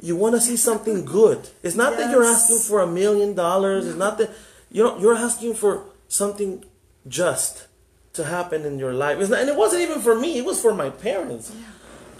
you 0.00 0.14
want 0.16 0.34
to 0.34 0.40
see 0.40 0.56
something 0.56 1.04
good. 1.04 1.48
It's 1.62 1.74
not 1.76 1.96
that 1.96 2.10
you're 2.10 2.24
asking 2.24 2.58
for 2.58 2.80
a 2.80 2.86
million 2.86 3.34
dollars. 3.34 3.86
It's 3.86 3.96
not 3.98 4.18
that 4.18 4.30
you 4.70 4.82
know 4.82 4.98
you're 4.98 5.14
asking 5.14 5.54
for 5.54 5.84
something 6.08 6.64
just 7.08 7.66
to 8.14 8.24
happen 8.24 8.64
in 8.64 8.78
your 8.78 8.92
life. 8.92 9.18
It's 9.20 9.30
not, 9.30 9.40
and 9.40 9.48
it 9.48 9.56
wasn't 9.56 9.82
even 9.82 10.00
for 10.00 10.14
me. 10.18 10.38
It 10.38 10.44
was 10.44 10.60
for 10.60 10.74
my 10.74 10.90
parents. 10.90 11.52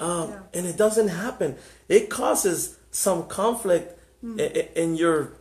Um, 0.00 0.28
Yeah. 0.30 0.38
And 0.54 0.66
it 0.66 0.76
doesn't 0.76 1.09
happen. 1.09 1.56
It 1.88 2.11
causes 2.11 2.76
some 2.90 3.26
conflict 3.28 3.99
Hmm. 4.21 4.38
i- 4.40 4.52
i- 4.61 4.68
in 4.75 4.97
your 4.97 5.33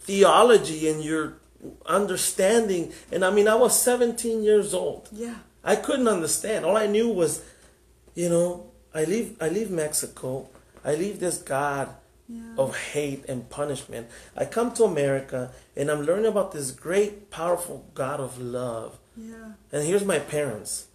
theology 0.00 0.88
and 0.88 1.02
your 1.04 1.34
understanding. 1.86 2.92
And 3.12 3.24
I 3.24 3.30
mean, 3.30 3.48
I 3.48 3.54
was 3.54 3.72
17 3.78 4.42
years 4.42 4.74
old. 4.74 5.08
Yeah. 5.12 5.36
I 5.64 5.76
couldn't 5.76 6.08
understand. 6.08 6.64
All 6.64 6.76
I 6.76 6.86
knew 6.86 7.08
was, 7.08 7.40
you 8.14 8.28
know, 8.28 8.66
I 8.94 9.04
leave 9.04 9.36
I 9.40 9.48
leave 9.48 9.70
Mexico. 9.70 10.48
I 10.86 10.94
leave 10.94 11.18
this 11.18 11.38
God 11.38 11.88
Yeah. 12.28 12.62
of 12.62 12.76
hate 12.92 13.24
and 13.28 13.48
punishment. 13.50 14.08
I 14.36 14.44
come 14.56 14.72
to 14.74 14.84
America 14.84 15.40
and 15.76 15.90
I'm 15.90 16.02
learning 16.08 16.26
about 16.26 16.52
this 16.52 16.70
great, 16.70 17.30
powerful 17.30 17.78
God 17.94 18.18
of 18.20 18.40
love. 18.40 18.98
Yeah. 19.16 19.52
And 19.72 19.84
here's 19.88 20.04
my 20.04 20.18
parents. 20.18 20.86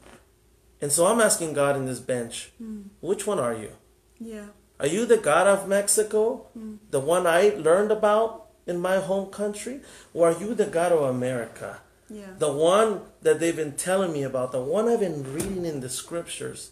And 0.81 0.91
so 0.91 1.05
I'm 1.05 1.21
asking 1.21 1.53
God 1.53 1.75
in 1.75 1.86
this 1.86 2.00
bench, 2.00 2.51
hmm. 2.57 2.81
which 3.01 3.27
one 3.27 3.39
are 3.39 3.53
you? 3.63 3.71
Yeah. 4.19 4.48
Are 4.79 4.88
you 4.88 5.05
the 5.05 5.17
God 5.31 5.48
of 5.48 5.67
Mexico, 5.67 6.48
hmm. 6.53 6.75
the 6.89 7.00
one 7.00 7.27
I 7.27 7.41
learned 7.67 7.91
about 7.91 8.48
in 8.65 8.77
my 8.79 8.98
home 8.98 9.27
country? 9.31 9.81
Or 10.13 10.29
are 10.29 10.39
you 10.39 10.55
the 10.55 10.65
God 10.65 10.91
of 10.91 11.03
America? 11.03 11.79
Yeah. 12.10 12.33
the 12.38 12.51
one 12.51 13.01
that 13.21 13.39
they've 13.39 13.55
been 13.55 13.77
telling 13.77 14.12
me 14.12 14.24
about, 14.24 14.51
the 14.51 14.62
one 14.62 14.89
I've 14.89 15.00
been 15.00 15.24
reading 15.33 15.65
in 15.65 15.79
the 15.79 15.88
scriptures. 15.88 16.71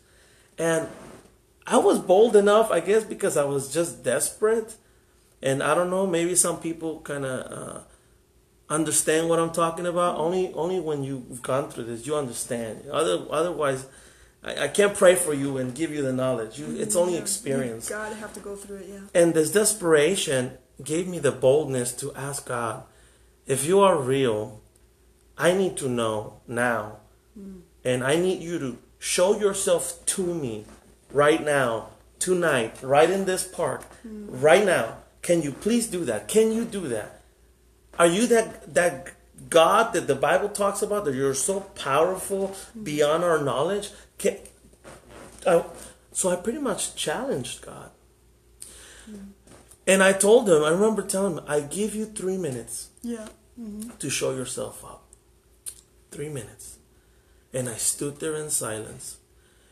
And 0.57 0.89
I 1.69 1.77
was 1.77 1.99
bold 1.99 2.35
enough, 2.35 2.71
I 2.71 2.79
guess, 2.79 3.03
because 3.03 3.37
I 3.37 3.43
was 3.45 3.71
just 3.73 4.03
desperate. 4.03 4.75
And 5.41 5.61
I 5.63 5.75
don't 5.75 5.89
know, 5.89 6.05
maybe 6.05 6.35
some 6.35 6.59
people 6.59 6.99
kind 7.01 7.23
of 7.25 7.39
uh, 7.51 7.79
understand 8.69 9.29
what 9.29 9.39
I'm 9.39 9.51
talking 9.51 9.85
about. 9.85 10.17
Only, 10.17 10.51
only 10.53 10.79
when 10.79 11.03
you've 11.03 11.41
gone 11.41 11.69
through 11.69 11.85
this, 11.85 12.05
you 12.07 12.15
understand. 12.15 12.89
Other, 12.91 13.25
otherwise, 13.29 13.85
I, 14.43 14.65
I 14.65 14.67
can't 14.67 14.95
pray 14.95 15.15
for 15.15 15.33
you 15.33 15.57
and 15.57 15.73
give 15.75 15.91
you 15.91 16.01
the 16.01 16.11
knowledge. 16.11 16.59
You, 16.59 16.75
it's 16.77 16.95
only 16.95 17.13
Yeah. 17.13 17.21
experience. 17.21 17.89
You 17.89 17.95
gotta 17.95 18.15
have 18.15 18.33
to 18.33 18.39
go 18.39 18.55
through 18.55 18.77
it. 18.77 18.87
Yeah. 18.89 19.21
And 19.21 19.33
this 19.33 19.51
desperation 19.51 20.57
gave 20.83 21.07
me 21.07 21.19
the 21.19 21.31
boldness 21.31 21.93
to 21.93 22.13
ask 22.15 22.45
God, 22.47 22.83
if 23.45 23.65
you 23.65 23.79
are 23.79 23.97
real, 23.97 24.61
I 25.37 25.53
need 25.53 25.77
to 25.77 25.87
know 25.87 26.41
now. 26.47 26.97
And 27.85 28.03
I 28.03 28.17
need 28.17 28.41
you 28.41 28.59
to 28.59 28.77
show 28.99 29.39
yourself 29.39 30.05
to 30.07 30.21
me 30.21 30.65
right 31.11 31.43
now, 31.43 31.89
tonight, 32.19 32.77
right 32.81 33.09
in 33.09 33.25
this 33.25 33.47
park, 33.47 33.83
right 34.03 34.65
now. 34.65 34.97
Can 35.21 35.41
you 35.41 35.51
please 35.51 35.87
do 35.87 36.05
that? 36.05 36.27
Can 36.27 36.51
you 36.51 36.63
do 36.65 36.87
that? 36.87 37.21
Are 37.97 38.07
you 38.07 38.25
that 38.27 38.73
that 38.73 39.11
God 39.49 39.93
that 39.93 40.07
the 40.07 40.15
Bible 40.15 40.49
talks 40.49 40.81
about 40.81 41.05
that 41.05 41.13
you're 41.15 41.33
so 41.33 41.59
powerful 41.61 42.55
beyond 42.81 43.23
our 43.23 43.41
knowledge? 43.43 43.89
Can, 44.17 44.37
I, 45.45 45.63
so 46.11 46.29
I 46.29 46.35
pretty 46.37 46.59
much 46.59 46.95
challenged 46.95 47.61
God. 47.65 47.91
And 49.87 50.03
I 50.03 50.13
told 50.13 50.47
him, 50.49 50.63
I 50.63 50.69
remember 50.69 51.01
telling 51.01 51.37
him, 51.37 51.43
I 51.47 51.61
give 51.61 51.95
you 51.95 52.05
three 52.05 52.37
minutes 52.37 52.89
Yeah. 53.01 53.27
Mm-hmm. 53.59 53.97
to 53.97 54.09
show 54.09 54.31
yourself 54.31 54.83
up. 54.85 55.03
Three 56.11 56.29
minutes. 56.29 56.77
And 57.53 57.67
I 57.67 57.75
stood 57.75 58.19
there 58.19 58.35
in 58.35 58.49
silence. 58.51 59.17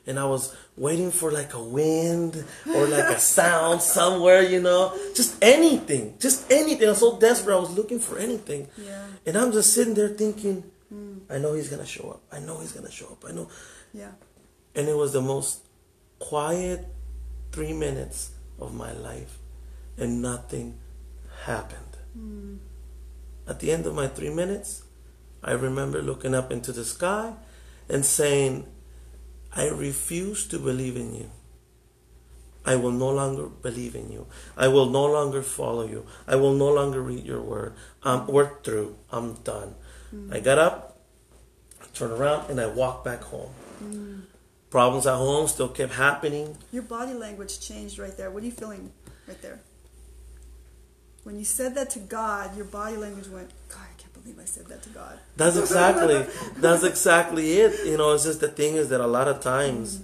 And 0.08 0.18
I 0.18 0.26
was 0.26 0.56
waiting 0.78 1.12
for 1.12 1.32
like 1.32 1.54
a 1.54 1.62
wind 1.62 2.44
or 2.74 2.88
like 2.88 3.10
a 3.10 3.20
sound 3.20 3.82
somewhere, 3.98 4.42
you 4.42 4.62
know, 4.62 4.98
just 5.14 5.36
anything, 5.44 6.16
just 6.18 6.50
anything. 6.52 6.88
I 6.88 6.92
was 6.92 7.00
so 7.00 7.20
desperate. 7.20 7.56
I 7.56 7.60
was 7.60 7.72
looking 7.72 8.00
for 8.00 8.18
anything. 8.18 8.68
Yeah. 8.78 9.06
And 9.26 9.38
I'm 9.38 9.52
just 9.52 9.74
sitting 9.74 9.94
there 9.94 10.10
thinking, 10.10 10.64
mm. 10.94 11.20
I 11.30 11.40
know 11.40 11.54
he's 11.54 11.70
going 11.70 11.82
to 11.82 11.88
show 11.88 12.10
up. 12.12 12.22
I 12.32 12.40
know 12.40 12.60
he's 12.60 12.72
going 12.72 12.86
to 12.86 12.92
show 12.92 13.08
up. 13.08 13.26
I 13.28 13.34
know. 13.34 13.50
Yeah. 13.94 14.12
And 14.76 14.88
it 14.88 14.96
was 14.96 15.12
the 15.12 15.22
most 15.22 15.62
quiet 16.20 16.86
three 17.52 17.74
minutes 17.74 18.32
of 18.60 18.74
my 18.74 18.94
life. 18.94 19.40
And 19.98 20.22
nothing 20.22 20.80
happened. 21.44 21.98
Mm. 22.18 22.60
At 23.48 23.60
the 23.60 23.72
end 23.72 23.86
of 23.86 23.96
my 23.96 24.08
three 24.08 24.30
minutes, 24.30 24.84
I 25.44 25.52
remember 25.52 26.02
looking 26.02 26.36
up 26.36 26.52
into 26.52 26.72
the 26.72 26.86
sky 26.86 27.34
and 27.90 28.06
saying, 28.06 28.68
I 29.56 29.68
refuse 29.70 30.48
to 30.48 30.60
believe 30.60 30.96
in 30.96 31.14
you. 31.14 31.32
I 32.66 32.76
will 32.76 32.92
no 32.92 33.10
longer 33.10 33.48
believe 33.48 33.96
in 33.96 34.12
you. 34.12 34.28
I 34.58 34.68
will 34.68 34.88
no 34.88 35.06
longer 35.06 35.42
follow 35.42 35.88
you. 35.88 36.06
I 36.28 36.36
will 36.36 36.54
no 36.54 36.70
longer 36.70 37.02
read 37.02 37.24
your 37.26 37.42
word. 37.42 37.74
Um, 38.04 38.28
we're 38.28 38.60
through. 38.62 38.98
I'm 39.10 39.36
done. 39.36 39.76
I 40.32 40.40
got 40.40 40.58
up, 40.58 40.98
turned 41.94 42.14
around, 42.14 42.50
and 42.50 42.60
I 42.60 42.68
walked 42.68 43.06
back 43.06 43.24
home. 43.24 43.52
Problems 44.70 45.08
at 45.08 45.16
home 45.16 45.48
still 45.48 45.70
kept 45.70 45.94
happening. 45.94 46.58
Your 46.72 46.84
body 46.84 47.14
language 47.14 47.60
changed 47.60 48.00
right 48.00 48.16
there. 48.18 48.30
What 48.32 48.44
are 48.44 48.46
you 48.46 48.52
feeling 48.52 48.92
right 49.28 49.42
there? 49.42 49.60
When 51.24 51.38
you 51.38 51.46
said 51.46 51.76
that 51.76 51.90
to 51.92 52.00
God, 52.00 52.56
your 52.56 52.66
body 52.66 52.96
language 52.96 53.28
went, 53.28 53.52
God, 53.70 53.80
I 53.82 53.97
believe 54.28 54.40
I 54.42 54.46
said 54.46 54.68
that 54.68 54.84
to 54.84 54.90
God. 54.90 55.20
That's 55.36 55.56
exactly 55.58 56.26
that's 56.58 56.84
exactly 56.84 57.54
it. 57.54 57.86
You 57.86 57.98
know, 57.98 58.14
it's 58.14 58.24
just 58.26 58.42
the 58.42 58.48
thing 58.50 58.76
is 58.76 58.90
that 58.90 59.02
a 59.02 59.08
lot 59.08 59.28
of 59.28 59.40
times 59.42 60.02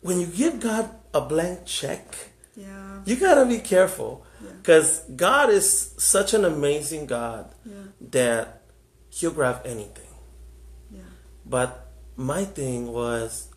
when 0.00 0.20
you 0.20 0.26
give 0.26 0.60
God 0.60 0.90
a 1.14 1.20
blank 1.20 1.64
check, 1.66 2.14
Yeah. 2.56 3.00
you 3.04 3.16
gotta 3.16 3.46
be 3.46 3.58
careful 3.58 4.24
Yeah. 4.42 4.50
because 4.60 5.00
God 5.16 5.50
is 5.50 5.92
such 5.98 6.34
an 6.34 6.44
amazing 6.44 7.06
God 7.06 7.54
Yeah. 7.64 7.74
that 8.00 8.62
He'll 9.10 9.30
grab 9.30 9.60
anything. 9.66 10.08
Yeah. 10.90 11.00
But 11.44 11.86
my 12.16 12.44
thing 12.44 12.92
was, 12.92 13.48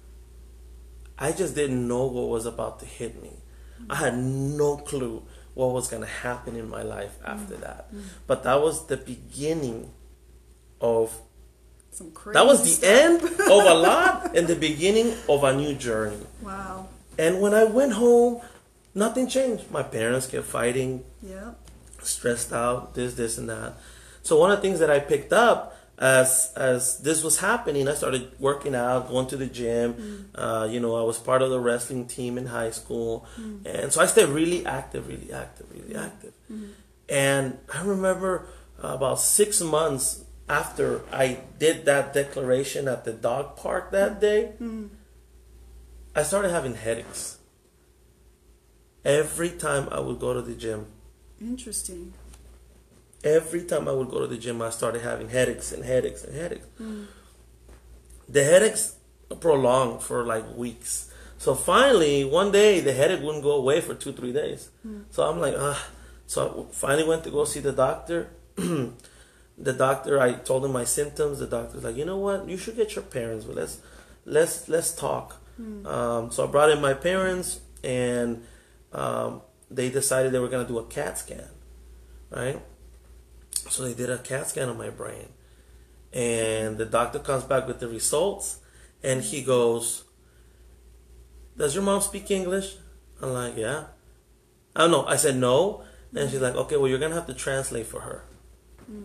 I 1.18 1.32
just 1.32 1.56
didn't 1.56 1.88
know 1.88 2.06
what 2.08 2.28
was 2.28 2.46
about 2.46 2.80
to 2.82 2.86
hit 2.86 3.22
me. 3.22 3.32
I 3.90 3.96
had 3.96 4.18
no 4.18 4.78
clue 4.78 5.24
what 5.56 5.72
was 5.72 5.88
going 5.88 6.04
to 6.04 6.08
happen 6.08 6.56
in 6.56 6.70
my 6.70 6.84
life 6.84 7.18
mm. 7.22 7.30
after 7.30 7.56
that. 7.58 7.94
Mm. 7.94 8.04
But 8.28 8.44
that 8.44 8.62
was 8.62 8.86
the 8.88 8.98
beginning 8.98 9.90
of, 10.80 11.18
Some 11.92 12.12
crazy 12.12 12.34
that 12.36 12.46
was 12.46 12.62
the 12.62 12.70
stuff. 12.70 12.90
end 12.90 13.24
of 13.24 13.66
a 13.66 13.74
lot 13.74 14.36
and 14.38 14.48
the 14.48 14.56
beginning 14.56 15.16
of 15.28 15.44
a 15.44 15.56
new 15.56 15.74
journey. 15.74 16.28
Wow. 16.42 16.90
And 17.18 17.42
when 17.42 17.54
I 17.54 17.64
went 17.64 17.94
home, 17.94 18.42
nothing 18.94 19.28
changed. 19.28 19.72
My 19.72 19.82
parents 19.82 20.28
kept 20.28 20.46
fighting, 20.46 21.04
Yeah. 21.24 21.52
stressed 22.04 22.52
out, 22.54 22.94
this, 22.94 23.16
this, 23.16 23.38
and 23.38 23.50
that. 23.50 23.74
So 24.24 24.38
one 24.38 24.52
of 24.52 24.58
the 24.58 24.62
things 24.62 24.80
that 24.80 24.92
I 24.92 25.00
picked 25.00 25.32
up 25.32 25.78
as 25.98 26.52
as 26.56 27.00
this 27.00 27.24
was 27.24 27.40
happening, 27.40 27.88
I 27.88 27.94
started 27.94 28.32
working 28.40 28.76
out, 28.76 29.10
going 29.10 29.28
to 29.28 29.38
the 29.38 29.46
gym. 29.46 29.94
Mm. 29.94 30.26
Uh, 30.36 30.68
you 30.70 30.80
know, 30.80 30.96
I 30.96 31.04
was 31.04 31.18
part 31.18 31.42
of 31.42 31.50
the 31.50 31.60
wrestling 31.60 32.08
team 32.08 32.38
in 32.38 32.48
high 32.48 32.72
school, 32.72 33.26
mm. 33.40 33.66
and 33.66 33.92
so 33.94 34.02
I 34.02 34.06
stayed 34.06 34.30
really 34.30 34.66
active, 34.66 35.08
really 35.08 35.32
active, 35.32 35.68
really 35.72 35.94
mm. 35.94 36.06
active. 36.06 36.34
Mm-hmm. 36.52 36.72
And 37.08 37.58
I 37.74 37.84
remember 37.84 38.48
about 38.80 39.20
six 39.20 39.62
months 39.62 40.26
after 40.50 41.02
I 41.12 41.40
did 41.60 41.86
that 41.86 42.14
declaration 42.14 42.88
at 42.88 43.06
the 43.06 43.14
dog 43.14 43.56
park 43.56 43.92
that 43.92 44.20
day, 44.20 44.54
I 46.16 46.24
started 46.24 46.50
having 46.50 46.76
headaches. 46.76 47.38
Every 49.04 49.52
time 49.52 49.88
I 49.92 50.00
would 50.00 50.20
go 50.20 50.34
to 50.34 50.42
the 50.42 50.56
gym, 50.56 50.88
Interesting. 51.40 52.14
Every 53.26 53.64
time 53.64 53.88
I 53.90 53.92
would 53.92 54.10
go 54.10 54.20
to 54.22 54.28
the 54.28 54.38
gym, 54.38 54.62
I 54.62 54.70
started 54.70 55.02
having 55.02 55.30
headaches 55.30 55.72
and 55.74 55.84
headaches 55.84 56.24
and 56.24 56.36
headaches. 56.36 56.68
The 58.30 58.44
headaches 58.44 58.96
prolonged 59.42 60.02
for 60.04 60.24
like 60.26 60.56
weeks. 60.56 61.12
So 61.38 61.54
finally, 61.56 62.24
one 62.24 62.52
day, 62.52 62.80
the 62.80 62.94
headache 62.94 63.22
wouldn't 63.22 63.44
go 63.44 63.52
away 63.54 63.82
for 63.82 63.94
two, 63.94 64.14
three 64.14 64.32
days. 64.32 64.70
So 65.10 65.24
I'm 65.24 65.40
like, 65.42 65.56
ah. 65.58 65.90
So 66.28 66.68
I 66.70 66.74
finally 66.74 67.08
went 67.08 67.24
to 67.26 67.32
go 67.32 67.44
see 67.46 67.60
the 67.60 67.74
doctor. 67.74 68.30
the 68.56 69.74
doctor, 69.74 70.20
I 70.22 70.34
told 70.34 70.66
him 70.66 70.72
my 70.72 70.86
symptoms. 70.86 71.40
The 71.40 71.48
doctor's 71.48 71.84
like, 71.84 71.98
you 71.98 72.06
know 72.06 72.18
what? 72.18 72.48
You 72.48 72.58
should 72.58 72.76
get 72.76 72.96
your 72.96 73.04
parents. 73.04 73.46
But 73.46 73.56
let's 73.56 73.82
let's 74.26 74.70
let's 74.70 74.94
talk. 74.94 75.42
Um, 75.86 76.32
so 76.32 76.44
I 76.46 76.48
brought 76.48 76.70
in 76.72 76.82
my 76.82 76.94
parents, 76.94 77.60
and 77.84 78.44
um, 78.92 79.42
they 79.70 79.90
decided 79.90 80.32
they 80.32 80.40
were 80.40 80.50
gonna 80.50 80.68
do 80.68 80.80
a 80.80 80.86
CAT 80.86 81.18
scan, 81.18 81.50
right? 82.30 82.60
So 83.70 83.84
they 83.84 83.94
did 83.94 84.10
a 84.10 84.18
CAT 84.18 84.50
scan 84.50 84.70
on 84.70 84.78
my 84.78 84.90
brain. 84.90 85.30
And 86.14 86.78
the 86.78 86.86
doctor 86.86 87.20
comes 87.20 87.44
back 87.44 87.68
with 87.68 87.80
the 87.80 87.88
results 87.88 88.60
and 89.04 89.22
he 89.22 89.42
goes, 89.42 90.04
Does 91.58 91.76
your 91.76 91.84
mom 91.84 92.02
speak 92.02 92.32
English? 92.32 92.76
I'm 93.22 93.34
like, 93.34 93.58
Yeah. 93.58 93.86
Oh 94.76 94.88
know. 94.88 95.06
I 95.06 95.16
said 95.18 95.36
no. 95.38 95.84
And 96.16 96.30
she's 96.30 96.42
like, 96.42 96.56
Okay, 96.56 96.78
well 96.78 96.88
you're 96.88 97.00
gonna 97.00 97.16
have 97.16 97.28
to 97.28 97.34
translate 97.34 97.88
for 97.88 98.02
her. 98.02 98.24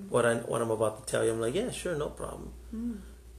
What 0.08 0.26
I 0.26 0.34
what 0.36 0.60
I'm 0.62 0.70
about 0.70 1.04
to 1.04 1.10
tell 1.10 1.24
you. 1.24 1.32
I'm 1.32 1.40
like, 1.40 1.54
Yeah, 1.54 1.70
sure, 1.70 1.96
no 1.96 2.08
problem. 2.10 2.52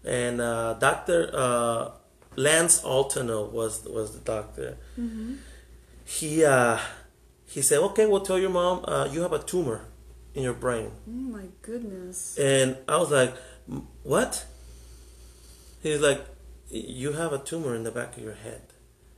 And 0.03 0.41
uh, 0.41 0.73
Dr. 0.73 1.29
Uh, 1.34 1.91
Lance 2.36 2.81
Altano 2.81 3.49
was 3.51 3.86
was 3.86 4.13
the 4.13 4.19
doctor. 4.19 4.77
He 6.03 6.43
uh, 6.43 6.79
he 7.45 7.62
said, 7.62 7.79
Okay, 7.79 8.05
well 8.05 8.21
tell 8.21 8.39
your 8.39 8.49
mom 8.49 8.84
uh, 8.86 9.07
you 9.12 9.21
have 9.21 9.34
a 9.34 9.39
tumor 9.39 9.86
in 10.34 10.44
your 10.44 10.54
brain. 10.54 10.91
Oh 11.08 11.12
my 11.12 11.46
goodness. 11.62 12.38
And 12.38 12.78
I 12.88 12.98
was 12.98 13.12
like, 13.12 13.34
what? 14.04 14.46
He's 15.82 16.00
like, 16.00 16.22
you 16.70 17.13
have 17.13 17.34
a 17.34 17.39
tumor 17.39 17.76
in 17.76 17.84
the 17.84 17.91
back 17.91 18.17
of 18.17 18.24
your 18.24 18.34
head. 18.34 18.62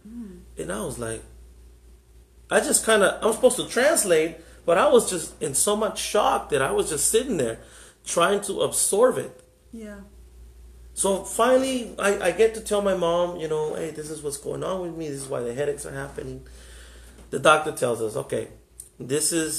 Mm. 0.08 0.40
And 0.58 0.72
I 0.72 0.82
was 0.82 0.98
like, 0.98 1.22
I 2.50 2.60
just 2.60 2.86
kind 2.86 3.04
of, 3.04 3.24
I'm 3.24 3.34
supposed 3.34 3.58
to 3.58 3.68
translate, 3.68 4.38
but 4.66 4.78
I 4.78 4.88
was 4.90 5.10
just 5.10 5.42
in 5.42 5.54
so 5.54 5.76
much 5.76 6.00
shock 6.00 6.50
that 6.50 6.62
I 6.62 6.72
was 6.72 6.90
just 6.90 7.10
sitting 7.10 7.38
there 7.38 7.60
trying 8.06 8.42
to 8.42 8.62
absorb 8.62 9.18
it. 9.18 9.44
Yeah. 9.72 10.02
So 10.94 11.24
finally, 11.24 11.96
I, 11.98 12.20
I 12.20 12.32
get 12.32 12.54
to 12.56 12.62
tell 12.62 12.82
my 12.82 12.96
mom, 12.96 13.38
you 13.38 13.48
know, 13.48 13.76
hey, 13.76 13.92
this 13.92 14.10
is 14.10 14.22
what's 14.22 14.38
going 14.38 14.64
on 14.64 14.82
with 14.82 14.96
me. 14.96 15.10
This 15.10 15.24
is 15.24 15.28
why 15.28 15.42
the 15.42 15.54
headaches 15.54 15.86
are 15.86 15.94
happening. 15.94 16.46
The 17.32 17.40
doctor 17.40 17.72
tells 17.72 18.02
us, 18.02 18.16
okay, 18.16 18.50
this 19.00 19.32
is 19.32 19.56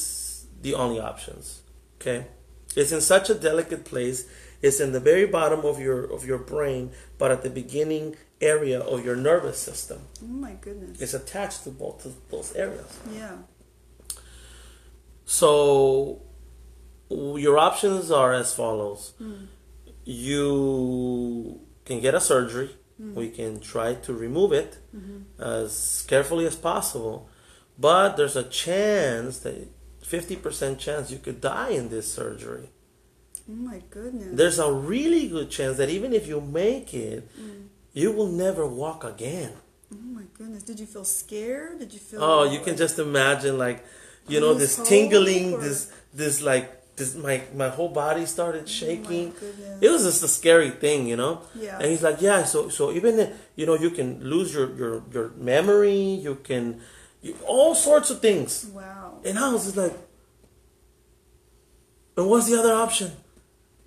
the 0.64 0.74
only 0.74 0.98
options. 0.98 1.60
Okay, 2.00 2.26
it's 2.74 2.90
in 2.90 3.00
such 3.00 3.30
a 3.30 3.34
delicate 3.34 3.84
place. 3.84 4.26
It's 4.62 4.80
in 4.80 4.92
the 4.92 5.00
very 5.00 5.26
bottom 5.26 5.60
of 5.64 5.78
your 5.78 6.04
of 6.04 6.24
your 6.24 6.38
brain, 6.38 6.90
but 7.18 7.30
at 7.30 7.42
the 7.42 7.50
beginning 7.50 8.16
area 8.40 8.80
of 8.80 9.04
your 9.04 9.14
nervous 9.14 9.58
system. 9.58 10.00
Oh 10.22 10.26
my 10.26 10.54
goodness. 10.60 11.00
It's 11.00 11.14
attached 11.14 11.64
to 11.64 11.70
both 11.70 12.04
of 12.06 12.14
those 12.30 12.54
areas. 12.54 12.98
Yeah. 13.12 13.36
So 15.26 16.22
your 17.10 17.58
options 17.58 18.10
are 18.10 18.32
as 18.32 18.54
follows. 18.54 19.12
Hmm. 19.18 19.44
You 20.04 21.60
can 21.84 22.00
get 22.00 22.14
a 22.14 22.20
surgery. 22.20 22.70
Hmm. 22.96 23.14
We 23.14 23.28
can 23.30 23.60
try 23.60 23.94
to 24.06 24.14
remove 24.14 24.52
it 24.52 24.78
mm-hmm. 24.96 25.42
as 25.42 26.04
carefully 26.08 26.46
as 26.46 26.56
possible. 26.56 27.28
But 27.78 28.16
there's 28.16 28.36
a 28.36 28.44
chance 28.44 29.40
that 29.40 29.68
50% 30.04 30.78
chance 30.78 31.10
you 31.10 31.18
could 31.18 31.40
die 31.40 31.70
in 31.70 31.88
this 31.88 32.12
surgery. 32.12 32.68
Oh 33.48 33.54
my 33.54 33.82
goodness. 33.90 34.28
There's 34.32 34.58
a 34.58 34.72
really 34.72 35.28
good 35.28 35.50
chance 35.50 35.76
that 35.78 35.90
even 35.90 36.12
if 36.12 36.26
you 36.26 36.40
make 36.40 36.94
it, 36.94 37.28
mm. 37.38 37.66
you 37.92 38.12
will 38.12 38.28
never 38.28 38.66
walk 38.66 39.04
again. 39.04 39.52
oh 39.92 39.96
my 39.96 40.24
goodness. 40.34 40.62
Did 40.62 40.80
you 40.80 40.86
feel 40.86 41.04
scared? 41.04 41.78
Did 41.78 41.92
you 41.92 41.98
feel? 41.98 42.22
Oh, 42.22 42.44
you 42.44 42.60
can 42.60 42.76
just 42.76 42.98
imagine 42.98 43.58
like, 43.58 43.84
you 44.28 44.40
know, 44.40 44.54
this 44.54 44.76
tingling, 44.88 45.54
or- 45.54 45.60
this 45.60 45.92
this 46.14 46.40
like 46.40 46.96
this 46.96 47.14
my 47.14 47.42
my 47.54 47.68
whole 47.68 47.88
body 47.88 48.24
started 48.24 48.62
oh 48.64 48.66
shaking. 48.66 49.32
goodness. 49.32 49.78
it 49.82 49.90
was 49.90 50.04
just 50.04 50.22
a 50.22 50.28
scary 50.28 50.70
thing, 50.70 51.06
you 51.06 51.16
know. 51.16 51.42
Yeah. 51.54 51.76
And 51.78 51.86
he's 51.90 52.02
like, 52.02 52.22
yeah. 52.22 52.44
So 52.44 52.68
so 52.68 52.92
even 52.92 53.18
if, 53.18 53.30
you 53.56 53.66
know 53.66 53.74
you 53.74 53.90
can 53.90 54.24
lose 54.24 54.54
your 54.54 54.74
your 54.74 55.02
your 55.12 55.28
memory, 55.36 56.00
you 56.26 56.36
can, 56.36 56.80
all 57.46 57.74
sorts 57.74 58.10
of 58.10 58.20
things. 58.20 58.66
Wow. 58.72 59.20
And 59.24 59.38
I 59.38 59.52
was 59.52 59.64
just 59.64 59.76
like, 59.76 59.94
and 62.16 62.28
what's 62.28 62.46
the 62.46 62.58
other 62.58 62.72
option? 62.74 63.12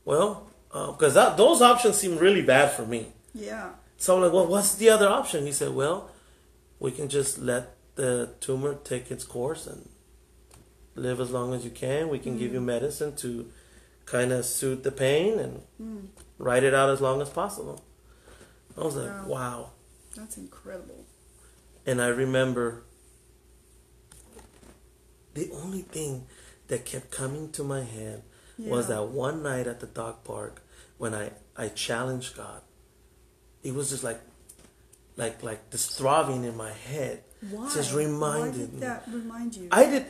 Well, 0.06 0.48
because 0.72 1.14
that 1.14 1.38
those 1.38 1.62
options 1.62 1.98
seem 1.98 2.18
really 2.18 2.42
bad 2.42 2.72
for 2.72 2.86
me. 2.86 3.08
Yeah. 3.34 3.70
So 3.98 4.16
I'm 4.16 4.22
like, 4.24 4.34
well, 4.34 4.48
what's 4.48 4.76
the 4.76 4.90
other 4.90 5.08
option? 5.08 5.46
He 5.46 5.52
said, 5.52 5.74
well, 5.74 6.10
we 6.80 6.92
can 6.92 7.10
just 7.10 7.40
let 7.40 7.76
the 7.96 8.30
tumor 8.40 8.76
take 8.84 9.10
its 9.10 9.24
course 9.24 9.66
and 9.66 9.90
live 10.96 11.20
as 11.20 11.32
long 11.32 11.54
as 11.54 11.64
you 11.64 11.72
can. 11.72 12.10
We 12.10 12.20
can 12.20 12.38
give 12.38 12.54
you 12.54 12.62
medicine 12.62 13.16
to 13.18 13.50
kind 14.06 14.32
of 14.32 14.46
soothe 14.46 14.84
the 14.84 14.92
pain 14.92 15.40
and 15.40 15.62
Mm. 15.82 16.08
ride 16.38 16.64
it 16.64 16.74
out 16.74 16.90
as 16.90 17.02
long 17.02 17.22
as 17.22 17.30
possible. 17.30 17.84
I 18.78 18.82
was 18.84 18.96
like, 18.96 19.10
Wow. 19.10 19.28
wow. 19.28 19.70
That's 20.16 20.38
incredible. 20.38 21.06
And 21.86 22.02
I 22.02 22.08
remember 22.08 22.84
the 25.38 25.52
only 25.64 25.84
thing 25.84 26.26
that 26.68 26.84
kept 26.84 27.12
coming 27.12 27.52
to 27.52 27.64
my 27.64 27.84
head 27.84 28.24
was 28.58 28.88
that 28.88 29.04
one 29.10 29.44
night 29.44 29.68
at 29.68 29.80
the 29.80 29.86
dog 29.86 30.24
park 30.24 30.64
when 30.98 31.14
I, 31.14 31.30
I 31.56 31.68
challenged 31.68 32.36
God. 32.36 32.62
It 33.64 33.76
was 33.76 33.92
just 33.92 34.04
like 34.04 34.20
like 35.16 35.44
like 35.44 35.70
this 35.70 35.86
throbbing 35.88 36.44
in 36.44 36.58
my 36.58 36.72
head. 36.72 37.24
Why? 37.52 37.72
Just 37.74 37.94
Why 37.94 38.00
reminded 38.00 38.54
did 38.58 38.74
me. 38.74 38.80
that 38.80 39.04
remind 39.12 39.56
you? 39.56 39.68
I 39.72 39.86
did 39.86 40.06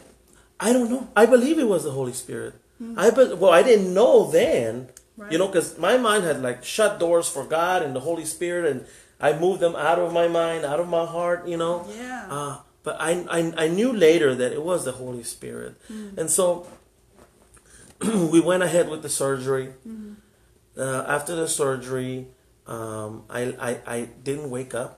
I 0.60 0.72
don't 0.74 0.90
know. 0.90 1.10
I 1.16 1.26
believe 1.26 1.60
it 1.60 1.68
was 1.68 1.84
the 1.84 1.92
Holy 1.92 2.14
Spirit. 2.14 2.56
Hmm. 2.78 2.98
I 2.98 3.10
be, 3.10 3.34
well 3.34 3.52
I 3.52 3.64
didn't 3.64 3.94
know 3.94 4.32
then. 4.32 4.88
Right. 5.18 5.32
You 5.32 5.40
know 5.40 5.50
cuz 5.50 5.78
my 5.78 5.98
mind 5.98 6.24
had 6.24 6.42
like 6.42 6.64
shut 6.64 7.00
doors 7.00 7.28
for 7.28 7.44
God 7.44 7.82
and 7.84 7.96
the 7.96 8.02
Holy 8.02 8.26
Spirit 8.26 8.72
and 8.72 8.86
I 9.20 9.34
moved 9.38 9.60
them 9.60 9.76
out 9.76 10.00
of 10.00 10.14
my 10.14 10.28
mind, 10.28 10.64
out 10.64 10.80
of 10.80 10.88
my 10.88 11.06
heart, 11.06 11.48
you 11.48 11.58
know. 11.58 11.86
Yeah. 11.90 12.28
Uh, 12.30 12.58
but 12.88 12.96
I, 13.10 13.12
I, 13.38 13.40
I 13.66 13.68
knew 13.78 13.92
later 14.08 14.30
that 14.42 14.52
it 14.58 14.64
was 14.72 14.80
the 14.90 14.94
Holy 15.04 15.24
Spirit. 15.36 15.74
And 16.20 16.30
so 16.38 16.68
we 18.34 18.40
went 18.40 18.64
ahead 18.64 18.90
with 18.90 19.02
the 19.02 19.10
surgery. 19.10 19.74
Uh, 20.78 21.04
after 21.16 21.36
the 21.36 21.48
surgery, 21.48 22.28
um, 22.76 23.24
I, 23.30 23.42
I, 23.70 23.72
I 23.96 24.00
didn't 24.24 24.50
wake 24.50 24.74
up. 24.84 24.92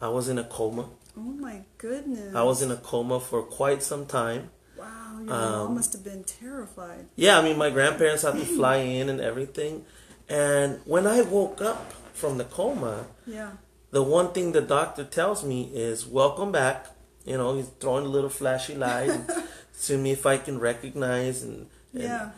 I 0.00 0.08
was 0.08 0.28
in 0.28 0.38
a 0.38 0.44
coma. 0.44 0.86
oh 1.16 1.20
my 1.48 1.62
goodness. 1.78 2.34
I 2.34 2.42
was 2.42 2.60
in 2.62 2.70
a 2.70 2.76
coma 2.76 3.20
for 3.20 3.40
quite 3.42 3.82
some 3.82 4.04
time. 4.06 4.50
Wow, 4.76 5.20
your 5.24 5.32
Um, 5.32 5.52
mom 5.66 5.74
must 5.76 5.92
have 5.94 6.04
been 6.04 6.24
terrified. 6.24 7.06
Yeah, 7.16 7.38
I 7.38 7.42
mean, 7.46 7.56
my 7.56 7.70
grandparents 7.70 8.22
had 8.26 8.34
to 8.34 8.44
fly 8.58 8.76
in 9.00 9.08
and 9.08 9.20
everything. 9.20 9.84
And 10.28 10.80
when 10.84 11.06
I 11.06 11.20
woke 11.22 11.60
up 11.62 11.92
from 12.20 12.36
the 12.38 12.44
coma, 12.58 13.06
Yeah. 13.26 13.52
The 13.92 14.02
one 14.02 14.32
thing 14.32 14.52
the 14.52 14.60
doctor 14.62 15.04
tells 15.04 15.44
me 15.44 15.70
is 15.74 16.06
welcome 16.06 16.50
back 16.50 16.86
you 17.24 17.36
know 17.36 17.54
he's 17.56 17.68
throwing 17.80 18.04
a 18.06 18.08
little 18.08 18.30
flashy 18.30 18.74
light 18.74 19.08
and 19.10 19.30
see 19.72 19.96
me 19.96 20.10
if 20.12 20.24
i 20.26 20.36
can 20.38 20.58
recognize 20.58 21.42
and, 21.42 21.66
and 21.92 22.02
Yeah. 22.02 22.30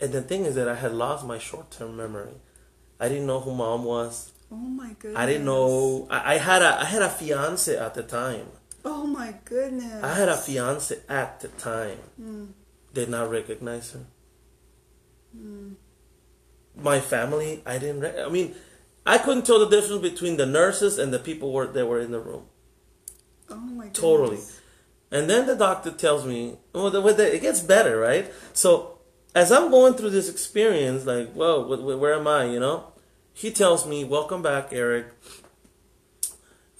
and 0.00 0.12
the 0.12 0.22
thing 0.22 0.44
is 0.46 0.54
that 0.56 0.68
i 0.68 0.74
had 0.74 0.92
lost 0.92 1.24
my 1.26 1.38
short-term 1.38 1.96
memory 1.96 2.34
i 2.98 3.08
didn't 3.08 3.26
know 3.26 3.40
who 3.40 3.54
mom 3.54 3.84
was 3.84 4.32
Oh 4.50 4.56
my 4.56 4.90
goodness. 4.98 5.18
i 5.18 5.24
didn't 5.26 5.44
know 5.46 6.06
I, 6.10 6.34
I 6.34 6.38
had 6.38 6.62
a 6.62 6.80
i 6.80 6.84
had 6.84 7.02
a 7.02 7.08
fiance 7.10 7.76
at 7.76 7.94
the 7.94 8.02
time 8.02 8.46
Oh 8.84 9.06
my 9.06 9.34
goodness. 9.44 10.02
i 10.02 10.12
had 10.14 10.28
a 10.28 10.36
fiance 10.36 10.98
at 11.08 11.40
the 11.40 11.48
time 11.48 11.98
Hmm. 12.16 12.46
did 12.92 13.08
not 13.08 13.30
recognize 13.30 13.92
her 13.92 14.04
my 16.76 17.00
family 17.00 17.62
i 17.66 17.78
didn't 17.78 18.00
rec- 18.00 18.18
i 18.18 18.28
mean 18.28 18.54
i 19.04 19.18
couldn't 19.18 19.44
tell 19.44 19.58
the 19.58 19.68
difference 19.68 20.02
between 20.02 20.36
the 20.36 20.46
nurses 20.46 20.98
and 20.98 21.12
the 21.12 21.18
people 21.18 21.52
were, 21.52 21.66
that 21.66 21.86
were 21.86 22.00
in 22.00 22.10
the 22.10 22.20
room 22.20 22.44
Oh 23.52 23.56
my 23.56 23.84
goodness. 23.84 24.00
Totally. 24.00 24.38
And 25.10 25.28
then 25.28 25.46
the 25.46 25.54
doctor 25.54 25.90
tells 25.90 26.24
me, 26.24 26.56
well, 26.72 26.90
the, 26.90 27.00
the, 27.00 27.34
it 27.34 27.42
gets 27.42 27.60
better, 27.60 27.98
right? 27.98 28.32
So 28.54 28.98
as 29.34 29.52
I'm 29.52 29.70
going 29.70 29.94
through 29.94 30.10
this 30.10 30.30
experience, 30.30 31.04
like, 31.04 31.32
whoa, 31.32 31.64
wh- 31.64 31.80
wh- 31.80 32.00
where 32.00 32.14
am 32.14 32.26
I, 32.26 32.46
you 32.46 32.58
know? 32.58 32.92
He 33.34 33.50
tells 33.50 33.86
me, 33.86 34.04
welcome 34.04 34.42
back, 34.42 34.68
Eric. 34.72 35.06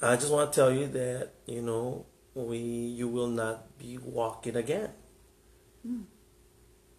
I 0.00 0.16
just 0.16 0.32
want 0.32 0.52
to 0.52 0.56
tell 0.56 0.72
you 0.72 0.86
that, 0.88 1.32
you 1.46 1.60
know, 1.60 2.06
we, 2.34 2.58
you 2.58 3.06
will 3.08 3.28
not 3.28 3.78
be 3.78 3.98
walking 3.98 4.56
again. 4.56 4.90
Hmm. 5.86 6.02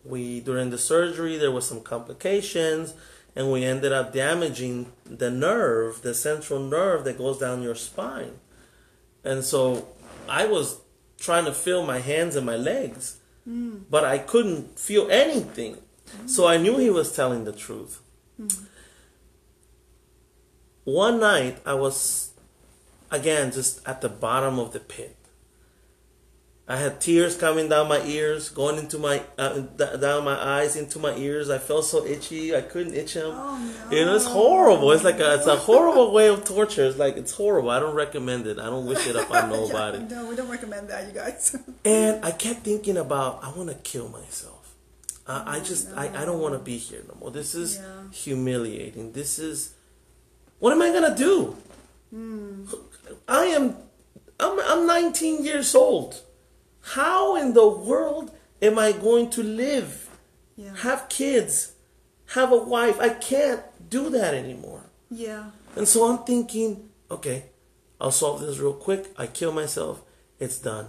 We, 0.03 0.39
during 0.39 0.69
the 0.69 0.77
surgery, 0.77 1.37
there 1.37 1.51
was 1.51 1.67
some 1.67 1.81
complications 1.81 2.93
and 3.35 3.51
we 3.51 3.63
ended 3.63 3.91
up 3.91 4.13
damaging 4.13 4.91
the 5.05 5.31
nerve, 5.31 6.01
the 6.01 6.13
central 6.13 6.59
nerve 6.59 7.03
that 7.05 7.17
goes 7.17 7.39
down 7.39 7.63
your 7.63 7.75
spine. 7.75 8.39
And 9.23 9.43
so 9.43 9.87
I 10.29 10.45
was 10.45 10.81
trying 11.19 11.45
to 11.45 11.53
feel 11.53 11.85
my 11.85 11.99
hands 11.99 12.35
and 12.35 12.45
my 12.45 12.55
legs, 12.55 13.17
mm. 13.47 13.81
but 13.89 14.03
I 14.03 14.17
couldn't 14.17 14.77
feel 14.79 15.09
anything. 15.09 15.77
So 16.25 16.45
I 16.45 16.57
knew 16.57 16.77
he 16.77 16.89
was 16.89 17.15
telling 17.15 17.45
the 17.45 17.53
truth. 17.53 18.01
Mm. 18.39 18.65
One 20.83 21.19
night 21.19 21.57
I 21.65 21.73
was, 21.73 22.33
again, 23.09 23.51
just 23.51 23.87
at 23.87 24.01
the 24.01 24.09
bottom 24.09 24.59
of 24.59 24.73
the 24.73 24.79
pit. 24.79 25.15
I 26.65 26.77
had 26.77 27.01
tears 27.01 27.35
coming 27.35 27.67
down 27.67 27.89
my 27.89 28.01
ears, 28.05 28.47
going 28.49 28.77
into 28.77 28.97
my 28.97 29.21
uh, 29.37 29.59
d- 29.59 29.97
down 29.99 30.23
my 30.23 30.37
eyes 30.41 30.77
into 30.77 30.97
my 30.97 31.13
ears. 31.17 31.49
I 31.49 31.57
felt 31.57 31.83
so 31.83 32.05
itchy. 32.05 32.55
I 32.55 32.61
couldn't 32.61 32.93
itch 32.93 33.15
them. 33.15 33.33
Oh, 33.35 33.59
You 33.91 34.05
know, 34.05 34.15
it's 34.15 34.23
horrible. 34.25 34.89
It's 34.93 35.03
like 35.03 35.19
a, 35.19 35.33
it's 35.35 35.45
a 35.45 35.57
horrible 35.57 36.13
way 36.17 36.29
of 36.29 36.45
torture. 36.45 36.85
It's 36.85 36.97
like 36.97 37.17
it's 37.17 37.33
horrible. 37.33 37.69
I 37.69 37.79
don't 37.81 37.95
recommend 37.95 38.47
it. 38.47 38.59
I 38.59 38.67
don't 38.67 38.85
wish 38.85 39.05
it 39.07 39.15
upon 39.17 39.49
nobody. 39.59 39.97
Yeah, 39.99 40.07
no, 40.21 40.25
we 40.29 40.37
don't 40.37 40.47
recommend 40.49 40.87
that, 40.89 41.05
you 41.07 41.13
guys. 41.13 41.53
And 41.85 42.23
I 42.23 42.31
kept 42.31 42.61
thinking 42.63 42.95
about 42.95 43.43
I 43.43 43.51
want 43.51 43.67
to 43.69 43.75
kill 43.75 44.07
myself. 44.07 44.73
I, 45.27 45.57
I 45.57 45.59
just 45.59 45.89
I, 45.97 46.05
I 46.21 46.23
don't 46.23 46.39
want 46.39 46.53
to 46.53 46.59
be 46.59 46.77
here 46.77 47.01
no 47.09 47.15
more. 47.19 47.31
This 47.31 47.55
is 47.55 47.75
Yeah. 47.75 48.09
humiliating. 48.13 49.11
This 49.11 49.37
is 49.37 49.73
what 50.59 50.71
am 50.71 50.81
I 50.81 50.93
gonna 50.93 51.13
do? 51.15 51.57
I 53.27 53.45
am 53.45 53.75
I'm 54.39 54.59
I'm 54.61 54.87
19 54.87 55.43
years 55.43 55.75
old. 55.75 56.21
How 56.83 57.35
in 57.35 57.53
the 57.53 57.67
world 57.67 58.31
am 58.61 58.77
I 58.77 58.91
going 58.91 59.29
to 59.31 59.43
live? 59.43 60.03
yeah. 60.55 60.75
Have 60.77 61.09
kids, 61.09 61.73
have 62.27 62.51
a 62.51 62.57
wife. 62.57 62.99
I 62.99 63.09
can't 63.09 63.61
do 63.89 64.09
that 64.09 64.33
anymore. 64.33 64.83
Yeah. 65.09 65.51
And 65.75 65.87
so 65.87 66.05
I'm 66.05 66.23
thinking, 66.25 66.89
okay, 67.09 67.45
I'll 67.99 68.11
solve 68.11 68.41
this 68.41 68.59
real 68.59 68.73
quick. 68.73 69.07
I 69.17 69.27
kill 69.27 69.51
myself. 69.51 70.01
It's 70.39 70.59
done. 70.59 70.87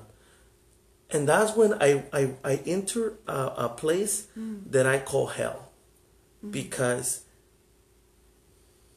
And 1.11 1.29
that's 1.29 1.57
when 1.57 1.75
I, 1.75 2.05
I, 2.13 2.31
I 2.45 2.57
enter 2.67 3.15
a, 3.27 3.53
a 3.57 3.69
place 3.69 4.27
mm. 4.39 4.71
that 4.71 4.87
I 4.87 4.99
call 4.99 5.29
hell. 5.29 5.71
Mm. 6.45 6.53
Because 6.53 7.23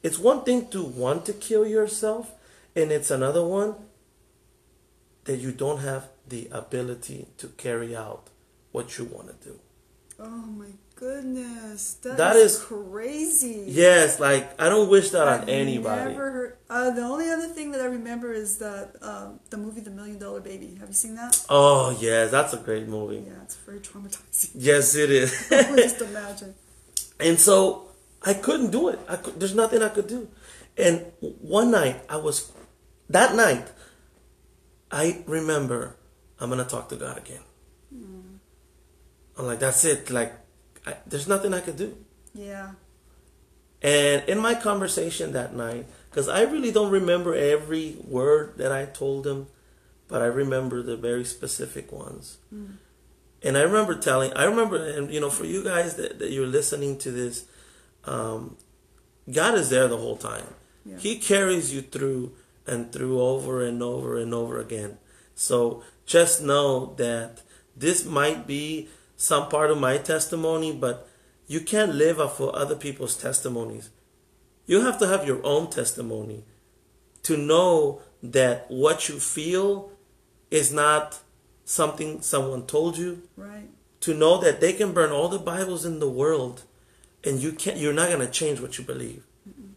it's 0.02 0.18
one 0.18 0.44
thing 0.44 0.68
to 0.68 0.82
want 0.82 1.26
to 1.26 1.32
kill 1.32 1.66
yourself, 1.66 2.32
and 2.74 2.90
it's 2.90 3.10
another 3.10 3.44
one 3.44 3.74
that 5.24 5.38
you 5.38 5.52
don't 5.52 5.80
have 5.80 6.08
the 6.28 6.48
ability 6.52 7.26
to 7.38 7.48
carry 7.48 7.96
out 7.96 8.28
what 8.72 8.98
you 8.98 9.04
want 9.04 9.28
to 9.28 9.48
do. 9.48 9.58
Oh 10.20 10.28
my 10.62 10.70
goodness. 10.96 11.94
That 12.02 12.34
is, 12.36 12.54
is- 12.54 12.64
crazy. 12.64 13.64
Yes, 13.68 14.18
like 14.18 14.60
I 14.60 14.68
don't 14.68 14.90
wish 14.90 15.10
that 15.10 15.28
I've 15.28 15.42
on 15.42 15.48
anybody. 15.48 16.10
Never 16.12 16.30
heard. 16.32 16.56
Uh, 16.68 16.90
the 16.90 17.02
only 17.02 17.30
other 17.30 17.46
thing 17.46 17.70
that 17.70 17.80
I 17.80 17.84
remember 17.86 18.32
is 18.32 18.58
that 18.58 18.96
um, 19.00 19.38
the 19.50 19.56
movie 19.56 19.80
The 19.80 19.90
Million 19.92 20.18
Dollar 20.18 20.40
Baby. 20.40 20.74
Have 20.80 20.88
you 20.88 20.94
seen 20.94 21.14
that? 21.14 21.44
Oh 21.48 21.96
yes, 22.00 22.30
that's 22.32 22.52
a 22.52 22.56
great 22.58 22.88
movie. 22.88 23.22
Yeah, 23.26 23.42
it's 23.44 23.54
very 23.56 23.78
traumatizing. 23.80 24.50
Yes, 24.54 24.94
it 24.96 25.10
is. 25.10 25.30
Just 25.50 26.00
imagine. 26.02 26.54
and 27.20 27.38
so 27.38 27.88
I 28.22 28.34
couldn't 28.34 28.72
do 28.72 28.88
it. 28.88 28.98
I 29.08 29.16
could, 29.16 29.38
there's 29.38 29.54
nothing 29.54 29.82
I 29.82 29.88
could 29.88 30.08
do. 30.08 30.28
And 30.76 31.06
one 31.20 31.70
night 31.70 32.02
I 32.08 32.16
was, 32.16 32.50
that 33.08 33.34
night, 33.36 33.66
I 34.90 35.22
remember 35.26 35.96
I'm 36.40 36.48
gonna 36.50 36.64
talk 36.64 36.88
to 36.90 36.96
God 36.96 37.18
again. 37.18 37.40
I'm 39.38 39.46
like, 39.46 39.60
that's 39.60 39.84
it. 39.84 40.10
Like, 40.10 40.34
I, 40.86 40.96
there's 41.06 41.28
nothing 41.28 41.54
I 41.54 41.60
could 41.60 41.76
do. 41.76 41.96
Yeah. 42.34 42.72
And 43.80 44.28
in 44.28 44.38
my 44.38 44.54
conversation 44.54 45.32
that 45.32 45.54
night, 45.54 45.86
because 46.10 46.28
I 46.28 46.42
really 46.42 46.72
don't 46.72 46.90
remember 46.90 47.34
every 47.34 47.96
word 48.04 48.54
that 48.56 48.72
I 48.72 48.86
told 48.86 49.26
him, 49.26 49.46
but 50.08 50.22
I 50.22 50.26
remember 50.26 50.82
the 50.82 50.96
very 50.96 51.24
specific 51.24 51.92
ones. 51.92 52.38
And 53.42 53.56
I 53.56 53.62
remember 53.62 53.94
telling, 53.94 54.32
I 54.32 54.44
remember, 54.44 54.76
and 54.84 55.12
you 55.12 55.20
know, 55.20 55.30
for 55.30 55.44
you 55.44 55.62
guys 55.62 55.94
that, 55.94 56.18
that 56.18 56.32
you're 56.32 56.46
listening 56.46 56.98
to 56.98 57.12
this, 57.12 57.46
um, 58.04 58.56
God 59.30 59.54
is 59.54 59.70
there 59.70 59.86
the 59.86 59.98
whole 59.98 60.16
time. 60.16 60.46
Yeah. 60.84 60.98
He 60.98 61.18
carries 61.18 61.72
you 61.72 61.82
through 61.82 62.32
and 62.66 62.90
through 62.90 63.20
over 63.20 63.62
and 63.62 63.80
over 63.82 64.18
and 64.18 64.34
over 64.34 64.58
again. 64.58 64.98
So 65.36 65.84
just 66.08 66.42
know 66.42 66.94
that 66.96 67.42
this 67.76 68.04
might 68.04 68.46
be 68.46 68.88
some 69.16 69.48
part 69.48 69.70
of 69.70 69.78
my 69.78 69.98
testimony, 69.98 70.72
but 70.72 71.06
you 71.46 71.60
can't 71.60 71.94
live 71.94 72.18
off 72.18 72.40
of 72.40 72.54
other 72.54 72.74
people's 72.74 73.16
testimonies. 73.16 73.90
You 74.66 74.80
have 74.80 74.98
to 74.98 75.06
have 75.06 75.26
your 75.26 75.44
own 75.44 75.70
testimony 75.70 76.44
to 77.24 77.36
know 77.36 78.00
that 78.22 78.64
what 78.68 79.08
you 79.08 79.20
feel 79.20 79.90
is 80.50 80.72
not 80.72 81.20
something 81.64 82.22
someone 82.22 82.66
told 82.66 82.96
you. 82.96 83.22
Right. 83.36 83.68
To 84.00 84.14
know 84.14 84.38
that 84.38 84.60
they 84.60 84.72
can 84.72 84.92
burn 84.92 85.12
all 85.12 85.28
the 85.28 85.38
Bibles 85.38 85.84
in 85.84 86.00
the 86.00 86.08
world 86.08 86.62
and 87.24 87.40
you 87.40 87.52
can't 87.52 87.76
you're 87.76 87.92
not 87.92 88.10
gonna 88.10 88.28
change 88.30 88.60
what 88.60 88.78
you 88.78 88.84
believe. 88.84 89.24
Mm-hmm. 89.48 89.72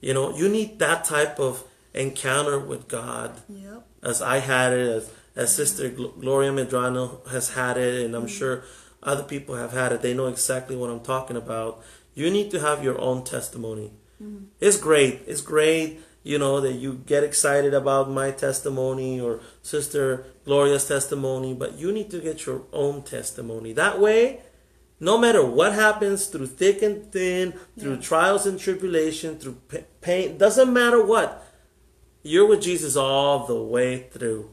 You 0.00 0.14
know, 0.14 0.36
you 0.36 0.48
need 0.48 0.78
that 0.80 1.04
type 1.04 1.38
of 1.38 1.62
encounter 1.94 2.58
with 2.58 2.88
God 2.88 3.42
Yep. 3.48 3.86
as 4.02 4.22
I 4.22 4.38
had 4.38 4.72
it, 4.72 4.88
as, 4.88 5.10
as 5.40 5.56
Sister 5.56 5.88
Gloria 5.88 6.52
Medrano 6.52 7.26
has 7.28 7.54
had 7.54 7.78
it, 7.78 8.04
and 8.04 8.14
I'm 8.14 8.26
sure 8.26 8.62
other 9.02 9.22
people 9.22 9.54
have 9.54 9.72
had 9.72 9.90
it. 9.90 10.02
They 10.02 10.12
know 10.12 10.26
exactly 10.26 10.76
what 10.76 10.90
I'm 10.90 11.00
talking 11.00 11.38
about. 11.38 11.82
You 12.12 12.30
need 12.30 12.50
to 12.50 12.60
have 12.60 12.84
your 12.84 13.00
own 13.00 13.24
testimony. 13.24 13.92
Mm-hmm. 14.22 14.44
It's 14.60 14.76
great. 14.76 15.22
It's 15.26 15.40
great, 15.40 16.00
you 16.22 16.38
know, 16.38 16.60
that 16.60 16.74
you 16.74 17.00
get 17.06 17.24
excited 17.24 17.72
about 17.72 18.10
my 18.10 18.32
testimony 18.32 19.18
or 19.18 19.40
Sister 19.62 20.26
Gloria's 20.44 20.86
testimony, 20.86 21.54
but 21.54 21.78
you 21.78 21.90
need 21.90 22.10
to 22.10 22.20
get 22.20 22.44
your 22.44 22.64
own 22.70 23.02
testimony. 23.02 23.72
That 23.72 23.98
way, 23.98 24.42
no 25.00 25.16
matter 25.16 25.42
what 25.42 25.72
happens 25.72 26.26
through 26.26 26.48
thick 26.48 26.82
and 26.82 27.10
thin, 27.10 27.54
through 27.78 27.94
yeah. 27.94 28.02
trials 28.02 28.44
and 28.44 28.60
tribulation, 28.60 29.38
through 29.38 29.56
pain, 30.02 30.36
doesn't 30.36 30.70
matter 30.70 31.02
what, 31.02 31.42
you're 32.22 32.46
with 32.46 32.60
Jesus 32.60 32.94
all 32.94 33.46
the 33.46 33.62
way 33.62 34.08
through. 34.12 34.50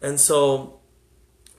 And 0.00 0.20
so 0.20 0.78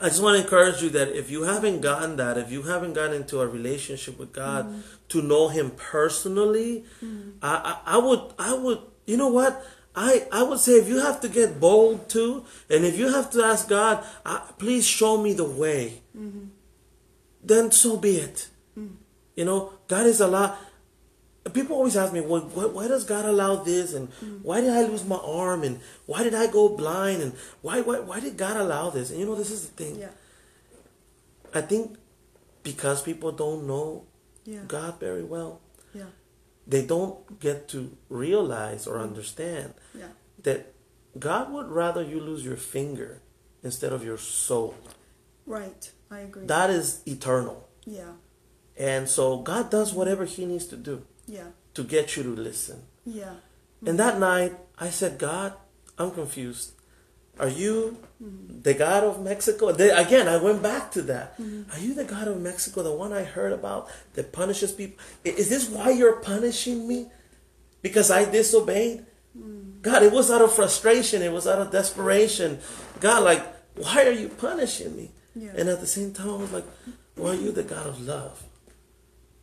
I 0.02 0.08
just 0.08 0.24
want 0.24 0.38
to 0.38 0.44
encourage 0.44 0.82
you 0.82 0.90
that 0.92 1.10
if 1.10 1.30
you 1.30 1.44
haven't 1.44 1.82
gotten 1.82 2.16
that, 2.18 2.38
if 2.38 2.52
you 2.52 2.64
haven't 2.64 2.94
gotten 2.94 3.16
into 3.16 3.42
a 3.42 3.48
relationship 3.48 4.18
with 4.18 4.34
God 4.34 4.68
mm 4.68 4.82
to 5.10 5.24
know 5.24 5.48
Him 5.48 5.72
personally, 5.72 6.86
mm 7.04 7.34
I, 7.42 7.82
I, 7.86 7.96
I 7.96 7.98
would 7.98 8.22
I 8.38 8.54
would 8.54 8.80
you 9.08 9.18
know 9.18 9.30
what 9.30 9.66
I 9.96 10.28
I 10.32 10.44
would 10.44 10.60
say 10.60 10.74
if 10.74 10.88
you 10.88 11.00
have 11.02 11.20
to 11.22 11.30
get 11.30 11.60
bold 11.60 12.08
too, 12.10 12.46
and 12.70 12.86
if 12.86 12.98
you 12.98 13.12
have 13.12 13.32
to 13.32 13.44
ask 13.44 13.68
God, 13.68 14.06
please 14.60 14.86
show 14.86 15.18
me 15.22 15.34
the 15.34 15.50
way, 15.50 16.04
mm-hmm. 16.16 16.54
then 17.44 17.72
so 17.72 17.98
be 17.98 18.18
it. 18.18 18.50
Mm. 18.78 18.98
You 19.36 19.46
know, 19.46 19.74
God 19.88 20.06
is 20.06 20.22
a 20.22 20.28
lot 20.28 20.60
people 21.54 21.76
always 21.76 21.96
ask 21.96 22.12
me, 22.14 22.22
well, 22.22 22.42
why, 22.42 22.66
why, 22.66 22.88
does 22.88 23.04
God 23.04 23.26
allow 23.26 23.56
this? 23.56 23.94
And 23.94 24.12
mm. 24.20 24.42
why 24.42 24.62
did 24.62 24.72
I 24.72 24.84
lose 24.84 25.06
my 25.06 25.18
arm? 25.18 25.64
And 25.64 25.80
why 26.06 26.24
did 26.24 26.34
I 26.34 26.48
go 26.48 26.70
blind? 26.70 27.22
And 27.22 27.34
why, 27.62 27.82
why, 27.82 28.00
why 28.00 28.20
did 28.20 28.38
God 28.38 28.58
allow 28.58 28.90
this? 28.90 29.10
And 29.10 29.20
you 29.20 29.26
know, 29.26 29.36
this 29.36 29.52
is 29.52 29.70
the 29.70 29.84
thing. 29.84 30.00
Yeah. 30.00 30.10
I 31.54 31.62
think 31.62 31.98
because 32.64 33.02
people 33.02 33.32
don't 33.32 33.66
know 33.68 34.06
yeah. 34.46 34.62
God 34.68 35.00
very 35.00 35.24
well, 35.24 35.62
yeah. 35.94 36.12
they 36.68 36.86
don't 36.86 37.40
get 37.40 37.68
to 37.70 37.96
realize 38.10 38.88
or 38.88 39.00
understand 39.00 39.74
yeah. 39.98 40.10
that 40.44 40.74
God 41.18 41.52
would 41.52 41.68
rather 41.68 42.04
you 42.04 42.20
lose 42.20 42.44
your 42.46 42.58
finger 42.58 43.22
instead 43.64 43.94
of 43.94 44.04
your 44.04 44.18
soul. 44.18 44.76
Right, 45.46 45.92
I 46.12 46.20
agree. 46.20 46.46
That 46.46 46.70
is 46.70 47.02
eternal. 47.08 47.68
Yeah. 47.86 48.12
And 48.78 49.10
so 49.10 49.38
God 49.40 49.70
does 49.70 49.94
whatever 49.94 50.26
He 50.26 50.46
needs 50.46 50.66
to 50.68 50.78
do. 50.78 51.04
Yeah. 51.30 51.50
To 51.76 51.84
get 51.84 52.18
you 52.18 52.24
to 52.24 52.30
listen. 52.30 52.82
Yeah. 53.06 53.26
Mm-hmm. 53.26 53.88
And 53.88 54.00
that 54.00 54.20
night, 54.20 54.58
I 54.80 54.90
said, 54.90 55.20
God, 55.20 55.54
I'm 55.98 56.12
confused. 56.12 56.74
Are 57.40 57.48
you 57.48 57.98
mm-hmm. 58.22 58.62
the 58.62 58.74
God 58.74 59.04
of 59.04 59.22
Mexico? 59.24 59.72
They, 59.72 59.92
again, 59.92 60.28
I 60.28 60.38
went 60.38 60.62
back 60.62 60.92
to 60.94 61.02
that. 61.04 61.40
Mm-hmm. 61.40 61.72
Are 61.72 61.80
you 61.80 61.94
the 61.94 62.04
God 62.04 62.28
of 62.28 62.42
Mexico, 62.42 62.84
the 62.84 62.94
one 62.94 63.14
I 63.14 63.24
heard 63.24 63.54
about 63.54 63.90
that 64.16 64.34
punishes 64.34 64.74
people? 64.74 64.98
Is 65.24 65.50
this 65.50 65.70
why 65.70 65.92
you're 65.92 66.18
punishing 66.18 66.88
me? 66.88 67.08
Because 67.82 68.12
I 68.12 68.30
disobeyed? 68.30 69.06
Mm. 69.38 69.82
God, 69.82 70.04
it 70.04 70.12
was 70.12 70.30
out 70.30 70.42
of 70.42 70.52
frustration. 70.52 71.22
It 71.22 71.32
was 71.32 71.48
out 71.48 71.60
of 71.60 71.72
desperation. 71.72 72.60
God, 73.00 73.24
like, 73.24 73.46
why 73.76 74.06
are 74.06 74.12
you 74.12 74.28
punishing 74.28 74.98
me? 74.98 75.12
Yeah. 75.34 75.52
And 75.56 75.70
at 75.70 75.80
the 75.80 75.88
same 75.88 76.12
time, 76.12 76.30
I 76.30 76.36
was 76.36 76.52
like, 76.52 76.66
well, 77.16 77.32
are 77.32 77.36
you 77.36 77.54
the 77.54 77.64
God 77.64 77.88
of 77.88 78.02
love? 78.02 78.44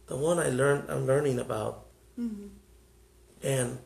The 0.06 0.16
one 0.16 0.38
I 0.38 0.48
learned 0.48 0.84
I'm 0.88 1.06
learning 1.06 1.38
about. 1.38 1.86
Mm-hmm. 2.18 2.46
And 3.42 3.78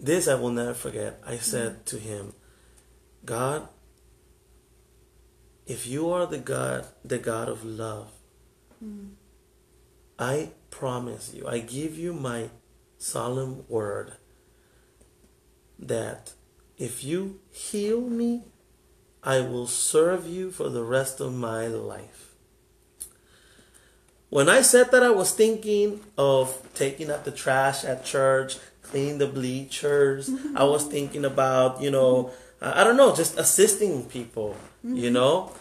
this 0.00 0.28
I 0.28 0.34
will 0.34 0.50
never 0.50 0.74
forget. 0.74 1.20
I 1.26 1.36
said 1.36 1.72
mm-hmm. 1.72 1.84
to 1.84 1.98
him, 1.98 2.32
God, 3.24 3.68
if 5.66 5.86
you 5.86 6.10
are 6.10 6.26
the 6.26 6.38
God, 6.38 6.86
the 7.04 7.18
God 7.18 7.48
of 7.48 7.64
love, 7.64 8.10
mm-hmm. 8.84 9.14
I 10.18 10.50
promise 10.70 11.32
you, 11.34 11.46
I 11.46 11.58
give 11.58 11.98
you 11.98 12.12
my 12.12 12.50
solemn 12.98 13.64
word 13.68 14.12
that 15.78 16.32
if 16.78 17.02
you 17.02 17.40
heal 17.50 18.00
me, 18.00 18.44
I 19.22 19.40
will 19.40 19.66
serve 19.66 20.26
you 20.28 20.50
for 20.50 20.68
the 20.68 20.84
rest 20.84 21.20
of 21.20 21.32
my 21.32 21.66
life. 21.66 22.33
When 24.34 24.48
I 24.48 24.62
said 24.62 24.90
that, 24.90 25.04
I 25.04 25.10
was 25.10 25.30
thinking 25.30 26.00
of 26.18 26.60
taking 26.74 27.08
out 27.08 27.24
the 27.24 27.30
trash 27.30 27.84
at 27.84 28.04
church, 28.04 28.56
cleaning 28.82 29.18
the 29.18 29.28
bleachers. 29.28 30.28
Mm-hmm. 30.28 30.58
I 30.58 30.64
was 30.64 30.82
thinking 30.84 31.24
about, 31.24 31.80
you 31.80 31.92
know, 31.92 32.32
I 32.60 32.82
don't 32.82 32.96
know, 32.96 33.14
just 33.14 33.38
assisting 33.38 34.06
people, 34.06 34.56
mm-hmm. 34.84 34.96
you 34.96 35.12
know. 35.12 35.52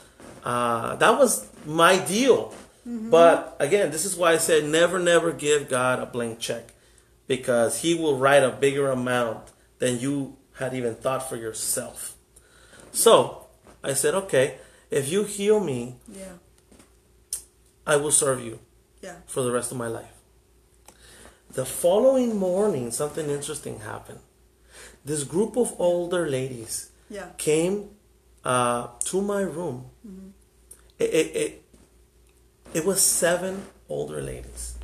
Uh, 0.43 0.95
that 0.95 1.19
was 1.19 1.47
my 1.67 1.99
deal. 1.99 2.51
Mm-hmm. 2.81 3.11
But 3.11 3.55
again, 3.59 3.91
this 3.91 4.05
is 4.05 4.15
why 4.15 4.31
I 4.31 4.37
said 4.37 4.65
never, 4.65 4.97
never 4.97 5.31
give 5.31 5.69
God 5.69 5.99
a 5.99 6.07
blank 6.07 6.39
check 6.39 6.73
because 7.27 7.81
He 7.81 7.93
will 7.93 8.17
write 8.17 8.41
a 8.41 8.49
bigger 8.49 8.89
amount 8.89 9.51
than 9.77 9.99
you 9.99 10.37
had 10.57 10.73
even 10.73 10.95
thought 10.95 11.29
for 11.29 11.35
yourself. 11.35 12.15
So 12.91 13.45
I 13.83 13.93
said, 13.93 14.15
okay, 14.15 14.57
if 14.89 15.11
you 15.11 15.25
heal 15.25 15.59
me, 15.59 15.97
yeah. 16.11 16.41
I 17.85 17.97
will 17.97 18.11
serve 18.11 18.43
you 18.43 18.59
yeah. 19.01 19.15
for 19.27 19.41
the 19.43 19.51
rest 19.51 19.71
of 19.71 19.77
my 19.77 19.87
life. 19.87 20.11
The 21.53 21.65
following 21.65 22.35
morning, 22.37 22.91
something 22.91 23.29
interesting 23.29 23.81
happened. 23.81 24.19
This 25.05 25.23
group 25.23 25.57
of 25.57 25.75
older 25.77 26.27
ladies 26.27 26.89
yeah. 27.09 27.27
came 27.37 27.89
uh, 28.43 28.87
to 29.05 29.21
my 29.21 29.41
room. 29.41 29.85
Mm-hmm. 30.07 30.29
It, 30.99 31.03
it, 31.03 31.35
it, 31.35 31.63
it, 32.73 32.85
was 32.85 33.01
seven 33.01 33.65
older 33.89 34.21
ladies. 34.21 34.75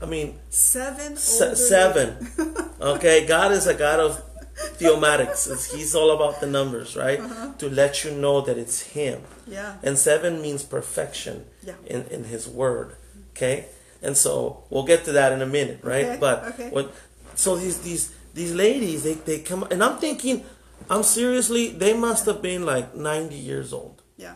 I 0.00 0.06
mean, 0.06 0.38
seven. 0.48 1.16
Se- 1.16 1.54
seven. 1.54 2.28
okay, 2.80 3.26
God 3.26 3.52
is 3.52 3.66
a 3.66 3.74
God 3.74 4.00
of 4.00 4.22
theomatics. 4.74 5.72
He's 5.72 5.94
all 5.94 6.10
about 6.10 6.40
the 6.40 6.46
numbers, 6.46 6.96
right? 6.96 7.20
Uh-huh. 7.20 7.52
To 7.58 7.68
let 7.68 8.04
you 8.04 8.10
know 8.12 8.40
that 8.40 8.58
it's 8.58 8.80
Him. 8.80 9.22
Yeah. 9.46 9.76
And 9.82 9.98
seven 9.98 10.42
means 10.42 10.62
perfection 10.62 11.46
yeah. 11.62 11.74
in, 11.86 12.04
in 12.06 12.24
His 12.24 12.48
Word. 12.48 12.96
Okay? 13.30 13.66
And 14.02 14.16
so 14.16 14.64
we'll 14.70 14.84
get 14.84 15.04
to 15.04 15.12
that 15.12 15.32
in 15.32 15.42
a 15.42 15.46
minute, 15.46 15.80
right? 15.82 16.04
Okay. 16.04 16.18
But 16.20 16.44
okay. 16.44 16.70
what 16.70 16.94
so 17.34 17.56
these 17.56 17.80
these 17.82 18.14
these 18.34 18.54
ladies, 18.54 19.04
they, 19.04 19.14
they 19.14 19.40
come 19.40 19.64
and 19.70 19.82
I'm 19.82 19.98
thinking, 19.98 20.44
I'm 20.88 21.02
seriously, 21.02 21.68
they 21.68 21.94
must 21.94 22.26
have 22.26 22.42
been 22.42 22.64
like 22.64 22.94
ninety 22.94 23.36
years 23.36 23.72
old. 23.72 24.02
Yeah. 24.16 24.34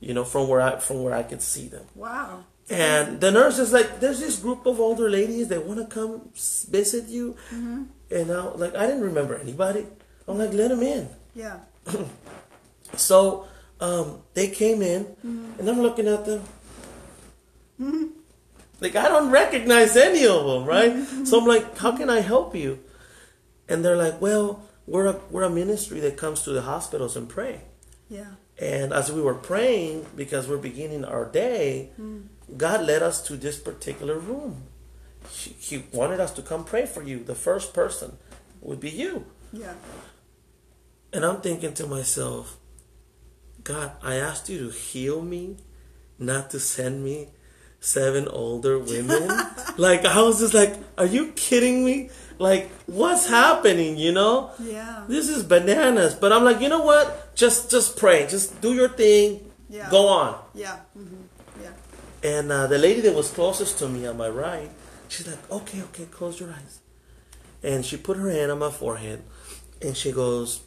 You 0.00 0.14
know, 0.14 0.24
from 0.24 0.48
where 0.48 0.60
I 0.60 0.76
from 0.76 1.02
where 1.02 1.14
I 1.14 1.22
could 1.22 1.42
see 1.42 1.68
them. 1.68 1.86
Wow. 1.94 2.44
And 2.70 3.20
the 3.20 3.30
nurse 3.30 3.58
is 3.58 3.72
like, 3.72 4.00
there's 4.00 4.20
this 4.20 4.38
group 4.38 4.66
of 4.66 4.78
older 4.78 5.08
ladies 5.08 5.48
that 5.48 5.64
want 5.64 5.80
to 5.80 5.86
come 5.86 6.30
visit 6.34 7.08
you. 7.08 7.36
Mm-hmm. 7.50 7.84
And 8.10 8.30
I 8.30 8.42
like, 8.42 8.74
I 8.74 8.86
didn't 8.86 9.02
remember 9.02 9.36
anybody. 9.36 9.86
I'm 10.26 10.38
like, 10.38 10.52
let 10.52 10.68
them 10.68 10.82
in. 10.82 11.08
Yeah. 11.34 11.60
so 12.94 13.48
um, 13.80 14.20
they 14.34 14.48
came 14.48 14.82
in, 14.82 15.04
mm-hmm. 15.04 15.60
and 15.60 15.68
I'm 15.68 15.80
looking 15.80 16.06
at 16.08 16.26
them. 16.26 16.42
Mm-hmm. 17.80 18.06
Like, 18.80 18.96
I 18.96 19.08
don't 19.08 19.30
recognize 19.30 19.96
any 19.96 20.26
of 20.26 20.44
them, 20.44 20.64
right? 20.64 20.92
Mm-hmm. 20.92 21.24
So 21.24 21.40
I'm 21.40 21.46
like, 21.46 21.78
how 21.78 21.96
can 21.96 22.10
I 22.10 22.20
help 22.20 22.54
you? 22.54 22.80
And 23.68 23.84
they're 23.84 23.96
like, 23.96 24.20
well, 24.20 24.62
we're 24.86 25.06
a, 25.06 25.20
we're 25.30 25.42
a 25.42 25.50
ministry 25.50 26.00
that 26.00 26.16
comes 26.16 26.42
to 26.42 26.50
the 26.50 26.62
hospitals 26.62 27.16
and 27.16 27.28
pray. 27.28 27.62
Yeah. 28.08 28.32
And 28.58 28.92
as 28.92 29.12
we 29.12 29.20
were 29.20 29.34
praying, 29.34 30.06
because 30.16 30.48
we're 30.48 30.58
beginning 30.58 31.04
our 31.04 31.24
day, 31.24 31.90
mm. 32.00 32.24
God 32.56 32.86
led 32.86 33.02
us 33.02 33.22
to 33.22 33.36
this 33.36 33.58
particular 33.58 34.18
room. 34.18 34.62
He, 35.30 35.50
he 35.58 35.84
wanted 35.92 36.20
us 36.20 36.32
to 36.32 36.42
come 36.42 36.64
pray 36.64 36.86
for 36.86 37.02
you. 37.02 37.22
The 37.22 37.34
first 37.34 37.74
person 37.74 38.16
would 38.60 38.80
be 38.80 38.90
you. 38.90 39.26
Yeah. 39.52 39.74
And 41.12 41.24
I'm 41.24 41.40
thinking 41.40 41.74
to 41.74 41.86
myself, 41.86 42.56
God, 43.64 43.92
I 44.02 44.16
asked 44.16 44.48
you 44.48 44.58
to 44.58 44.70
heal 44.70 45.22
me, 45.22 45.58
not 46.18 46.50
to 46.50 46.60
send 46.60 47.04
me 47.04 47.28
seven 47.80 48.28
older 48.28 48.78
women. 48.78 49.28
like 49.76 50.04
I 50.04 50.22
was 50.22 50.40
just 50.40 50.54
like, 50.54 50.74
are 50.96 51.06
you 51.06 51.32
kidding 51.32 51.84
me? 51.84 52.10
Like 52.38 52.70
what's 52.86 53.28
happening, 53.28 53.96
you 53.96 54.12
know? 54.12 54.52
Yeah. 54.58 55.04
This 55.08 55.28
is 55.28 55.42
bananas. 55.42 56.14
But 56.14 56.32
I'm 56.32 56.44
like, 56.44 56.60
you 56.60 56.68
know 56.68 56.82
what? 56.82 57.34
Just 57.34 57.70
just 57.70 57.96
pray. 57.96 58.26
Just 58.26 58.60
do 58.60 58.74
your 58.74 58.88
thing. 58.88 59.50
Yeah. 59.68 59.90
Go 59.90 60.08
on. 60.08 60.38
Yeah. 60.54 60.78
Mm-hmm. 60.96 61.27
And 62.22 62.50
uh, 62.50 62.66
the 62.66 62.78
lady 62.78 63.00
that 63.02 63.14
was 63.14 63.30
closest 63.30 63.78
to 63.78 63.88
me 63.88 64.06
on 64.06 64.16
my 64.16 64.28
right, 64.28 64.70
she's 65.08 65.26
like, 65.26 65.50
okay, 65.50 65.82
okay, 65.82 66.06
close 66.06 66.40
your 66.40 66.50
eyes. 66.50 66.80
And 67.62 67.84
she 67.84 67.96
put 67.96 68.16
her 68.16 68.30
hand 68.30 68.50
on 68.50 68.58
my 68.58 68.70
forehead, 68.70 69.22
and 69.80 69.96
she 69.96 70.12
goes, 70.12 70.62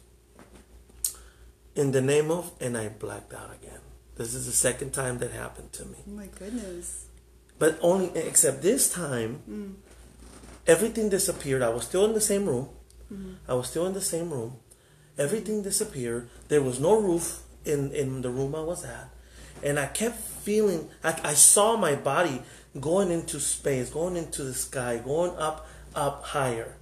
in 1.74 1.92
the 1.92 2.00
name 2.00 2.30
of, 2.30 2.52
and 2.60 2.76
I 2.76 2.88
blacked 2.88 3.32
out 3.32 3.50
again. 3.54 3.80
This 4.16 4.34
is 4.34 4.46
the 4.46 4.52
second 4.52 4.92
time 4.92 5.18
that 5.18 5.30
happened 5.30 5.72
to 5.74 5.84
me. 5.86 5.98
Oh 6.06 6.12
my 6.12 6.26
goodness. 6.26 7.06
But 7.58 7.78
only, 7.80 8.10
except 8.18 8.62
this 8.62 8.92
time, 8.92 9.42
mm. 9.48 9.74
everything 10.66 11.08
disappeared. 11.08 11.62
I 11.62 11.70
was 11.70 11.84
still 11.84 12.04
in 12.04 12.12
the 12.12 12.20
same 12.20 12.46
room. 12.46 12.68
Mm. 13.12 13.36
I 13.48 13.54
was 13.54 13.68
still 13.68 13.86
in 13.86 13.94
the 13.94 14.02
same 14.02 14.30
room. 14.30 14.56
Everything 15.16 15.62
disappeared. 15.62 16.28
There 16.48 16.62
was 16.62 16.80
no 16.80 17.00
roof 17.00 17.42
in, 17.64 17.92
in 17.92 18.22
the 18.22 18.30
room 18.30 18.54
I 18.54 18.60
was 18.60 18.84
at. 18.84 19.08
And 19.62 19.78
I 19.78 19.86
kept 19.86 20.16
feeling. 20.16 20.88
I, 21.02 21.18
I 21.24 21.34
saw 21.34 21.76
my 21.76 21.94
body 21.94 22.42
going 22.80 23.10
into 23.10 23.40
space, 23.40 23.90
going 23.90 24.16
into 24.16 24.42
the 24.44 24.54
sky, 24.54 25.00
going 25.04 25.36
up, 25.38 25.66
up 25.94 26.24
higher. 26.24 26.74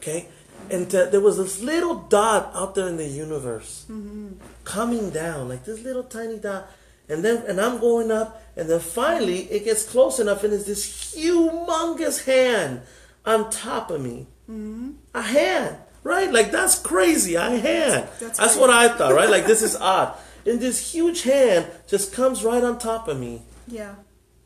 Okay, 0.00 0.28
and 0.70 0.90
th- 0.90 1.10
there 1.10 1.20
was 1.20 1.36
this 1.36 1.62
little 1.62 1.94
dot 1.94 2.52
out 2.54 2.74
there 2.74 2.88
in 2.88 2.96
the 2.96 3.06
universe 3.06 3.86
mm-hmm. 3.90 4.32
coming 4.64 5.10
down, 5.10 5.48
like 5.48 5.64
this 5.64 5.80
little 5.80 6.04
tiny 6.04 6.38
dot. 6.38 6.68
And 7.08 7.24
then, 7.24 7.44
and 7.46 7.60
I'm 7.60 7.78
going 7.78 8.10
up, 8.10 8.42
and 8.56 8.70
then 8.70 8.80
finally 8.80 9.40
it 9.50 9.64
gets 9.64 9.84
close 9.84 10.18
enough, 10.18 10.44
and 10.44 10.52
it's 10.54 10.64
this 10.64 11.14
humongous 11.14 12.24
hand 12.24 12.82
on 13.26 13.50
top 13.50 13.90
of 13.90 14.00
me. 14.00 14.26
Mm-hmm. 14.50 14.92
A 15.14 15.22
hand, 15.22 15.76
right? 16.02 16.32
Like 16.32 16.50
that's 16.50 16.78
crazy. 16.78 17.34
A 17.34 17.42
hand. 17.42 18.08
That's 18.20 18.38
That's, 18.38 18.56
what 18.56 18.70
I 18.70 18.88
thought, 18.88 19.14
right? 19.14 19.30
Like 19.30 19.46
this 19.46 19.62
is 19.62 19.76
odd. 19.76 20.16
And 20.46 20.60
this 20.60 20.92
huge 20.92 21.22
hand 21.22 21.66
just 21.86 22.12
comes 22.12 22.42
right 22.44 22.62
on 22.64 22.78
top 22.78 23.08
of 23.08 23.18
me, 23.18 23.42
Yeah. 23.68 23.94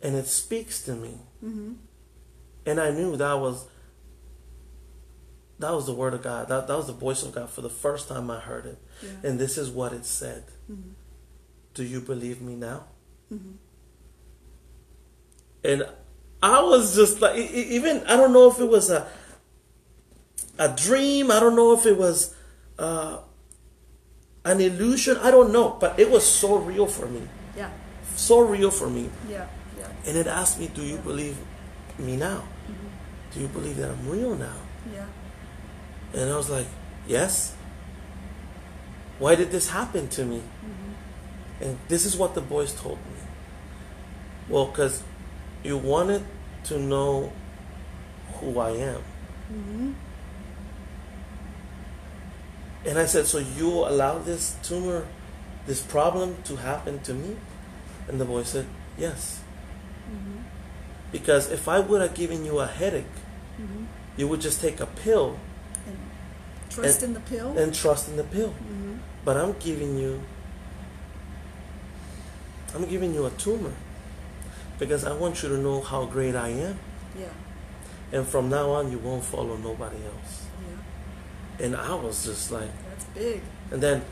and 0.02 0.14
it 0.14 0.26
speaks 0.26 0.82
to 0.84 0.94
me. 0.94 1.18
Mm-hmm. 1.44 1.72
And 2.66 2.80
I 2.80 2.90
knew 2.90 3.16
that 3.16 3.34
was 3.34 3.66
that 5.58 5.70
was 5.72 5.86
the 5.86 5.94
word 5.94 6.12
of 6.12 6.22
God. 6.22 6.48
That 6.48 6.66
that 6.68 6.76
was 6.76 6.86
the 6.88 6.92
voice 6.92 7.22
of 7.22 7.32
God 7.34 7.48
for 7.48 7.62
the 7.62 7.70
first 7.70 8.08
time 8.08 8.30
I 8.30 8.40
heard 8.40 8.66
it. 8.66 8.78
Yeah. 9.02 9.30
And 9.30 9.38
this 9.38 9.56
is 9.56 9.70
what 9.70 9.92
it 9.92 10.04
said. 10.04 10.44
Mm-hmm. 10.70 10.90
Do 11.74 11.84
you 11.84 12.00
believe 12.00 12.40
me 12.42 12.56
now? 12.56 12.84
Mm-hmm. 13.32 13.52
And 15.64 15.86
I 16.42 16.62
was 16.62 16.94
just 16.94 17.20
like, 17.20 17.36
even 17.38 18.02
I 18.06 18.16
don't 18.16 18.32
know 18.32 18.50
if 18.50 18.60
it 18.60 18.68
was 18.68 18.90
a 18.90 19.06
a 20.58 20.68
dream. 20.74 21.30
I 21.30 21.40
don't 21.40 21.56
know 21.56 21.72
if 21.72 21.86
it 21.86 21.96
was 21.96 22.34
uh, 22.78 23.18
an 24.46 24.60
illusion. 24.60 25.16
I 25.18 25.30
don't 25.30 25.52
know, 25.52 25.76
but 25.80 25.98
it 25.98 26.10
was 26.10 26.24
so 26.24 26.56
real 26.56 26.86
for 26.86 27.06
me, 27.06 27.22
Yeah. 27.56 27.70
so 28.14 28.40
real 28.40 28.70
for 28.70 28.88
me. 28.88 29.10
Yeah. 29.28 29.46
Yeah. 29.78 29.88
And 30.06 30.16
it 30.16 30.26
asked 30.26 30.58
me, 30.58 30.68
"Do 30.72 30.82
you 30.82 30.96
believe 30.98 31.36
me 31.98 32.16
now? 32.16 32.46
Mm-hmm. 32.70 32.88
Do 33.34 33.40
you 33.40 33.48
believe 33.48 33.76
that 33.76 33.90
I'm 33.90 34.08
real 34.08 34.34
now?" 34.36 34.56
Yeah. 34.94 35.06
And 36.14 36.30
I 36.30 36.36
was 36.36 36.48
like, 36.48 36.66
"Yes." 37.06 37.52
Why 39.18 39.34
did 39.34 39.50
this 39.50 39.70
happen 39.70 40.08
to 40.08 40.24
me? 40.24 40.38
Mm-hmm. 40.38 41.64
And 41.64 41.78
this 41.88 42.04
is 42.04 42.16
what 42.16 42.34
the 42.34 42.42
boys 42.42 42.72
told 42.74 42.98
me. 42.98 43.20
Well, 44.48 44.66
because 44.66 45.02
you 45.64 45.78
wanted 45.78 46.22
to 46.64 46.78
know 46.78 47.32
who 48.34 48.60
I 48.60 48.70
am. 48.70 49.00
Mm-hmm. 49.50 49.92
And 52.86 52.98
I 52.98 53.06
said, 53.06 53.26
So 53.26 53.38
you 53.38 53.68
allow 53.68 54.18
this 54.18 54.56
tumor, 54.62 55.06
this 55.66 55.82
problem 55.82 56.36
to 56.44 56.56
happen 56.56 57.00
to 57.00 57.12
me? 57.14 57.36
And 58.08 58.20
the 58.20 58.24
boy 58.24 58.44
said, 58.44 58.66
Yes. 58.96 59.40
Because 61.12 61.50
if 61.50 61.68
I 61.68 61.80
would 61.80 62.00
have 62.02 62.14
given 62.14 62.44
you 62.44 62.58
a 62.60 62.66
headache, 62.66 63.04
you 64.16 64.28
would 64.28 64.40
just 64.40 64.60
take 64.60 64.80
a 64.80 64.86
pill 64.86 65.38
And 65.86 65.98
trust 66.70 67.02
And- 67.02 67.08
in 67.08 67.14
the 67.14 67.20
pill. 67.20 67.58
and 67.58 67.74
trust 67.74 68.08
in 68.08 68.16
the 68.16 68.24
pill. 68.24 68.48
Mm-hmm. 68.50 68.96
But 69.24 69.36
I'm 69.36 69.54
giving 69.58 69.98
you 69.98 70.22
I'm 72.74 72.84
giving 72.86 73.14
you 73.14 73.24
a 73.26 73.30
tumor 73.30 73.72
because 74.78 75.04
I 75.04 75.12
want 75.12 75.42
you 75.42 75.48
to 75.48 75.56
know 75.58 75.80
how 75.80 76.04
great 76.04 76.34
I 76.36 76.48
am. 76.50 76.78
yeah. 77.18 77.28
And 78.12 78.26
from 78.26 78.48
now 78.50 78.70
on 78.70 78.90
you 78.92 78.98
won't 78.98 79.24
follow 79.24 79.56
nobody 79.56 79.96
else. 80.04 80.45
And 81.58 81.74
I 81.76 81.94
was 81.94 82.24
just 82.24 82.50
like 82.52 82.68
That's 82.90 83.04
big. 83.06 83.40
and 83.70 83.82
then 83.82 84.02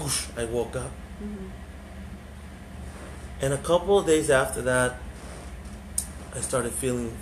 whoosh, 0.00 0.26
I 0.36 0.44
woke 0.46 0.76
up. 0.76 0.90
Mm-hmm. 1.22 1.46
And 3.40 3.52
a 3.54 3.58
couple 3.58 3.98
of 3.98 4.06
days 4.06 4.30
after 4.30 4.62
that 4.62 4.96
I 6.34 6.40
started 6.40 6.72
feeling 6.72 7.16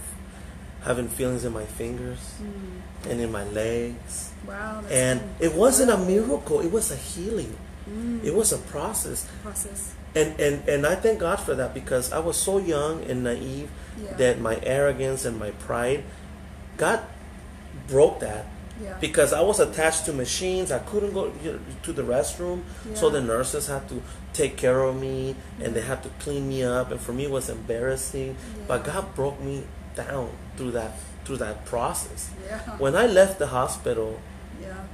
having 0.83 1.09
feelings 1.09 1.45
in 1.45 1.53
my 1.53 1.65
fingers 1.65 2.35
Mm. 2.41 3.11
and 3.11 3.21
in 3.21 3.33
my 3.33 3.43
legs. 3.45 4.31
Wow. 4.47 4.85
And 4.91 5.21
good. 5.39 5.51
it 5.51 5.55
wasn't 5.55 5.91
a 5.91 5.99
miracle, 5.99 6.61
it 6.61 6.71
was 6.71 6.91
a 6.93 6.97
healing. 6.97 7.57
Mm. 7.91 8.23
It 8.25 8.35
was 8.35 8.53
a 8.53 8.59
process. 8.59 9.27
process. 9.43 9.95
And, 10.15 10.39
and 10.41 10.69
and 10.69 10.87
I 10.87 10.95
thank 10.95 11.19
God 11.21 11.37
for 11.41 11.55
that 11.55 11.75
because 11.75 12.13
I 12.13 12.19
was 12.21 12.37
so 12.37 12.59
young 12.59 13.03
and 13.05 13.25
naive 13.25 13.69
Yeah. 14.01 14.13
that 14.17 14.41
my 14.41 14.61
arrogance 14.63 15.25
and 15.25 15.39
my 15.39 15.51
pride, 15.53 16.05
God 16.77 17.01
broke 17.89 18.21
that 18.21 18.47
Yeah. 18.83 18.97
because 19.01 19.33
I 19.33 19.41
was 19.41 19.59
attached 19.59 20.05
to 20.07 20.13
machines. 20.13 20.71
I 20.71 20.81
couldn't 20.81 21.15
go 21.15 21.33
to 21.83 21.93
the 21.93 22.03
restroom, 22.03 22.63
so 22.95 23.09
the 23.09 23.23
nurses 23.23 23.69
had 23.69 23.89
to 23.89 24.03
take 24.33 24.57
care 24.57 24.83
of 24.83 25.01
me 25.01 25.35
and 25.63 25.75
they 25.75 25.81
had 25.81 26.03
to 26.03 26.11
clean 26.19 26.49
me 26.49 26.63
up. 26.63 26.91
And 26.91 27.01
for 27.01 27.13
me, 27.13 27.25
it 27.25 27.31
was 27.31 27.49
embarrassing. 27.49 28.37
But 28.69 28.85
God 28.85 29.15
broke 29.15 29.41
me 29.41 29.65
down 29.95 30.31
through 30.57 30.73
that 30.73 30.93
through 31.25 31.39
that 31.39 31.65
process. 31.65 32.31
Yeah. 32.47 32.59
When 32.79 32.95
I 32.95 33.07
left 33.07 33.39
the 33.39 33.49
hospital 33.49 34.21
yeah. 34.61 34.85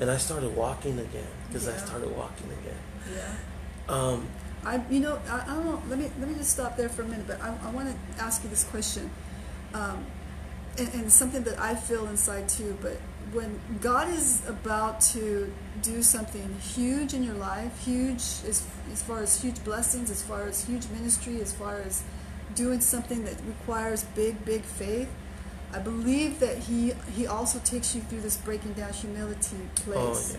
and 0.00 0.10
I 0.10 0.16
started 0.16 0.56
walking 0.56 0.98
again 0.98 1.32
because 1.46 1.68
I 1.68 1.76
started 1.76 2.16
walking 2.16 2.46
again. 2.60 2.82
Yeah. 3.14 3.94
Um, 3.94 4.28
I, 4.64 4.80
you 4.90 5.00
know, 5.00 5.18
I, 5.28 5.42
I 5.42 5.54
don't 5.54 5.64
know. 5.66 5.82
Let 5.88 5.98
me 5.98 6.10
let 6.18 6.28
me 6.28 6.34
just 6.34 6.50
stop 6.50 6.76
there 6.76 6.88
for 6.88 7.02
a 7.02 7.04
minute. 7.04 7.26
But 7.26 7.40
I, 7.42 7.54
I 7.64 7.70
want 7.70 7.88
to 7.88 8.22
ask 8.22 8.42
you 8.42 8.50
this 8.50 8.64
question, 8.64 9.10
um, 9.74 10.06
and, 10.78 10.92
and 10.94 11.12
something 11.12 11.42
that 11.44 11.58
I 11.58 11.74
feel 11.74 12.06
inside 12.08 12.48
too. 12.48 12.76
But 12.80 12.98
when 13.32 13.60
God 13.80 14.08
is 14.08 14.42
about 14.48 15.00
to 15.12 15.52
do 15.82 16.02
something 16.02 16.56
huge 16.74 17.14
in 17.14 17.22
your 17.22 17.34
life, 17.34 17.84
huge 17.84 18.22
as 18.48 18.66
as 18.92 19.02
far 19.02 19.22
as 19.22 19.40
huge 19.42 19.62
blessings, 19.64 20.10
as 20.10 20.22
far 20.22 20.42
as 20.44 20.64
huge 20.64 20.86
ministry, 20.88 21.40
as 21.40 21.52
far 21.52 21.76
as 21.80 22.02
doing 22.54 22.80
something 22.80 23.24
that 23.24 23.34
requires 23.46 24.04
big, 24.16 24.44
big 24.44 24.62
faith. 24.62 25.08
I 25.72 25.78
believe 25.80 26.40
that 26.40 26.56
he 26.58 26.92
he 27.14 27.26
also 27.26 27.58
takes 27.58 27.94
you 27.94 28.00
through 28.02 28.20
this 28.22 28.36
breaking 28.38 28.72
down 28.72 28.92
humility 28.92 29.58
place. 29.74 29.96
oh 29.98 30.10
yes, 30.12 30.38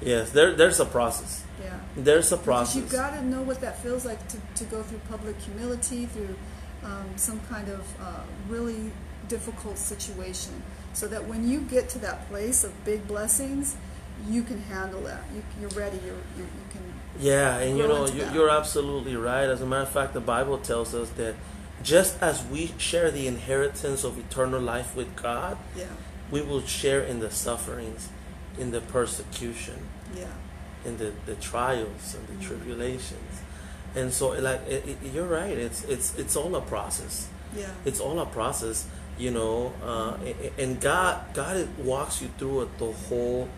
yes. 0.00 0.30
There 0.30 0.52
there's 0.54 0.80
a 0.80 0.84
process. 0.86 1.44
Yeah. 1.62 1.78
There's 1.96 2.32
a 2.32 2.36
Because 2.36 2.44
process. 2.44 2.76
you've 2.76 2.92
got 2.92 3.10
to 3.14 3.22
know 3.24 3.42
what 3.42 3.60
that 3.60 3.82
feels 3.82 4.04
like 4.04 4.20
to, 4.28 4.36
to 4.56 4.64
go 4.64 4.82
through 4.82 5.00
public 5.08 5.36
humility, 5.40 6.06
through 6.06 6.36
um, 6.84 7.06
some 7.16 7.40
kind 7.48 7.68
of 7.68 7.80
uh, 8.00 8.22
really 8.48 8.90
difficult 9.28 9.78
situation, 9.78 10.62
so 10.94 11.06
that 11.08 11.26
when 11.26 11.48
you 11.48 11.60
get 11.60 11.88
to 11.90 11.98
that 12.00 12.28
place 12.28 12.64
of 12.64 12.72
big 12.84 13.06
blessings, 13.06 13.76
you 14.28 14.42
can 14.42 14.60
handle 14.62 15.02
that. 15.02 15.22
You, 15.34 15.42
you're 15.60 15.70
ready. 15.70 15.98
You're, 16.04 16.14
you 16.36 16.44
you 16.44 16.66
can. 16.72 16.82
Yeah, 17.20 17.58
and 17.58 17.76
you 17.78 17.86
know, 17.86 18.06
you, 18.06 18.24
you're 18.32 18.50
absolutely 18.50 19.16
right. 19.16 19.44
As 19.48 19.60
a 19.60 19.66
matter 19.66 19.82
of 19.82 19.90
fact, 19.90 20.14
the 20.14 20.20
Bible 20.20 20.58
tells 20.58 20.94
us 20.94 21.10
that 21.10 21.34
just 21.82 22.20
as 22.22 22.44
we 22.46 22.72
share 22.78 23.10
the 23.10 23.26
inheritance 23.26 24.02
of 24.04 24.18
eternal 24.18 24.60
life 24.60 24.96
with 24.96 25.14
God, 25.16 25.56
Yeah. 25.76 25.86
we 26.30 26.42
will 26.42 26.62
share 26.62 27.00
in 27.00 27.20
the 27.20 27.30
sufferings, 27.30 28.08
in 28.58 28.70
the 28.72 28.80
persecution, 28.80 29.86
Yeah. 30.16 30.26
in 30.84 30.98
the, 30.98 31.12
the 31.26 31.34
trials 31.36 32.14
and 32.16 32.26
the 32.28 32.34
Mhm. 32.44 32.46
tribulations. 32.48 33.34
And 33.94 34.12
so, 34.12 34.28
like, 34.30 34.60
it, 34.68 34.84
it, 34.86 34.98
you're 35.14 35.26
right. 35.26 35.56
It's 35.56 35.82
it's 35.84 36.14
it's 36.18 36.36
all 36.36 36.54
a 36.56 36.60
process. 36.60 37.28
Yeah. 37.56 37.70
It's 37.84 38.00
all 38.00 38.18
a 38.20 38.26
process, 38.26 38.84
you 39.18 39.30
know. 39.30 39.72
Uh, 39.84 40.16
and 40.58 40.80
God 40.80 41.34
God 41.34 41.68
walks 41.78 42.22
you 42.22 42.28
through 42.38 42.62
it 42.62 42.78
the 42.78 42.92
whole 42.92 43.48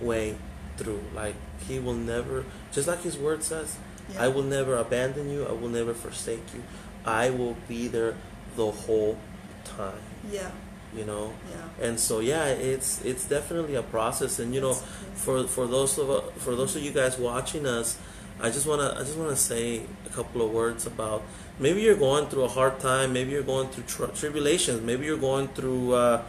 way 0.00 0.36
through. 0.76 1.02
Like 1.14 1.34
He 1.66 1.78
will 1.78 1.94
never, 1.94 2.44
just 2.72 2.86
like 2.88 3.02
His 3.02 3.16
Word 3.16 3.42
says, 3.42 3.76
Yeah. 4.12 4.24
I 4.24 4.28
will 4.28 4.42
never 4.42 4.76
abandon 4.76 5.30
you. 5.30 5.46
I 5.46 5.52
will 5.52 5.68
never 5.70 5.94
forsake 5.94 6.42
you. 6.54 6.62
I 7.04 7.30
will 7.30 7.56
be 7.68 7.88
there 7.88 8.14
the 8.56 8.70
whole 8.70 9.18
time. 9.64 10.00
Yeah. 10.30 10.50
You 10.96 11.04
know. 11.04 11.32
Yeah. 11.50 11.86
And 11.86 12.00
so 12.00 12.20
yeah, 12.20 12.46
it's 12.46 13.02
it's 13.04 13.24
definitely 13.28 13.74
a 13.74 13.82
process. 13.82 14.38
And 14.38 14.54
you 14.54 14.60
know, 14.60 14.74
That's 14.74 14.80
crazy. 14.82 15.14
for 15.16 15.46
for 15.46 15.66
those 15.66 15.98
of 15.98 16.32
for 16.36 16.54
those 16.54 16.76
of 16.76 16.82
you 16.82 16.92
guys 16.92 17.18
watching 17.18 17.66
us, 17.66 17.98
I 18.40 18.50
just 18.50 18.66
wanna 18.66 18.94
I 18.96 19.00
just 19.00 19.16
wanna 19.16 19.36
say 19.36 19.82
a 20.06 20.10
couple 20.10 20.42
of 20.42 20.50
words 20.52 20.86
about 20.86 21.22
maybe 21.58 21.80
you're 21.80 21.96
going 21.96 22.26
through 22.26 22.44
a 22.44 22.48
hard 22.48 22.78
time, 22.80 23.12
maybe 23.12 23.30
you're 23.30 23.42
going 23.42 23.68
through 23.68 23.84
tri- 23.84 24.14
tribulations, 24.14 24.82
maybe 24.82 25.06
you're 25.06 25.16
going 25.16 25.48
through 25.48 25.94
uh, 25.94 26.22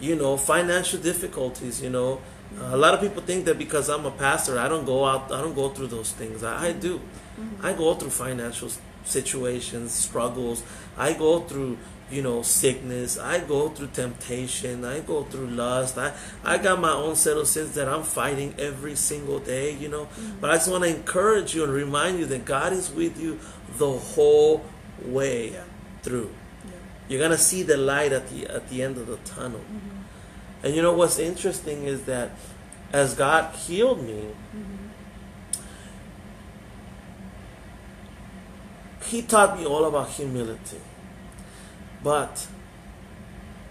you 0.00 0.16
know 0.16 0.36
financial 0.36 1.00
difficulties. 1.00 1.82
You 1.82 1.90
know, 1.90 2.20
a 2.60 2.76
lot 2.76 2.94
of 2.94 3.00
people 3.00 3.22
think 3.22 3.44
that 3.46 3.58
because 3.58 3.88
I'm 3.88 4.06
a 4.06 4.10
pastor, 4.10 4.58
I 4.58 4.68
don't 4.68 4.84
go 4.84 5.04
out, 5.04 5.32
I 5.32 5.40
don't 5.40 5.54
go 5.54 5.68
through 5.70 5.88
those 5.88 6.12
things. 6.12 6.42
I, 6.42 6.68
I 6.68 6.72
do. 6.72 7.00
I 7.62 7.72
go 7.72 7.94
through 7.94 8.10
financial 8.10 8.70
situations, 9.04 9.92
struggles. 9.92 10.62
I 10.96 11.12
go 11.14 11.40
through, 11.40 11.78
you 12.10 12.22
know, 12.22 12.42
sickness. 12.42 13.18
I 13.18 13.40
go 13.40 13.68
through 13.68 13.88
temptation. 13.88 14.84
I 14.84 15.00
go 15.00 15.24
through 15.24 15.48
lust. 15.48 15.96
I, 15.98 16.12
I 16.44 16.58
got 16.58 16.80
my 16.80 16.92
own 16.92 17.14
set 17.16 17.36
of 17.36 17.46
sins 17.46 17.74
that 17.74 17.88
I'm 17.88 18.02
fighting 18.02 18.54
every 18.58 18.96
single 18.96 19.38
day, 19.38 19.72
you 19.74 19.88
know. 19.88 20.08
But 20.40 20.50
I 20.50 20.54
just 20.54 20.70
want 20.70 20.84
to 20.84 20.90
encourage 20.90 21.54
you 21.54 21.64
and 21.64 21.72
remind 21.72 22.18
you 22.18 22.26
that 22.26 22.44
God 22.44 22.72
is 22.72 22.90
with 22.90 23.20
you 23.20 23.38
the 23.78 23.90
whole 23.90 24.64
way 25.04 25.52
Yeah. 25.52 25.64
through. 26.02 26.30
Yeah. 26.64 26.72
You're 27.08 27.20
gonna 27.20 27.38
see 27.38 27.62
the 27.62 27.76
light 27.76 28.12
at 28.12 28.28
the 28.30 28.46
at 28.46 28.68
the 28.68 28.82
end 28.82 28.98
of 28.98 29.06
the 29.06 29.16
tunnel. 29.18 29.60
Mm-hmm. 29.60 30.66
And 30.66 30.74
you 30.74 30.82
know 30.82 30.92
what's 30.92 31.18
interesting 31.18 31.84
is 31.84 32.02
that 32.02 32.32
as 32.92 33.14
God 33.14 33.54
healed 33.54 34.04
me, 34.04 34.34
he 39.04 39.22
taught 39.22 39.58
me 39.58 39.64
all 39.66 39.84
about 39.86 40.08
humility. 40.10 40.80
But 42.02 42.46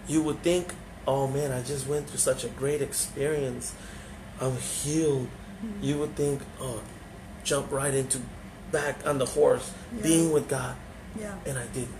you 0.06 0.22
would 0.22 0.42
think, 0.42 0.74
oh 1.06 1.26
man, 1.26 1.52
I 1.52 1.62
just 1.62 1.86
went 1.86 2.08
through 2.08 2.18
such 2.18 2.44
a 2.44 2.48
great 2.48 2.82
experience. 2.82 3.74
I'm 4.40 4.56
healed. 4.56 5.28
Mm-hmm. 5.64 5.84
You 5.84 5.98
would 5.98 6.16
think, 6.16 6.42
oh, 6.60 6.80
jump 7.44 7.70
right 7.70 7.94
into 7.94 8.20
back 8.72 9.06
on 9.06 9.18
the 9.18 9.26
horse, 9.26 9.72
yeah. 9.96 10.02
being 10.02 10.32
with 10.32 10.48
God. 10.48 10.76
Yeah. 11.18 11.34
And 11.46 11.58
I 11.58 11.66
didn't. 11.66 11.99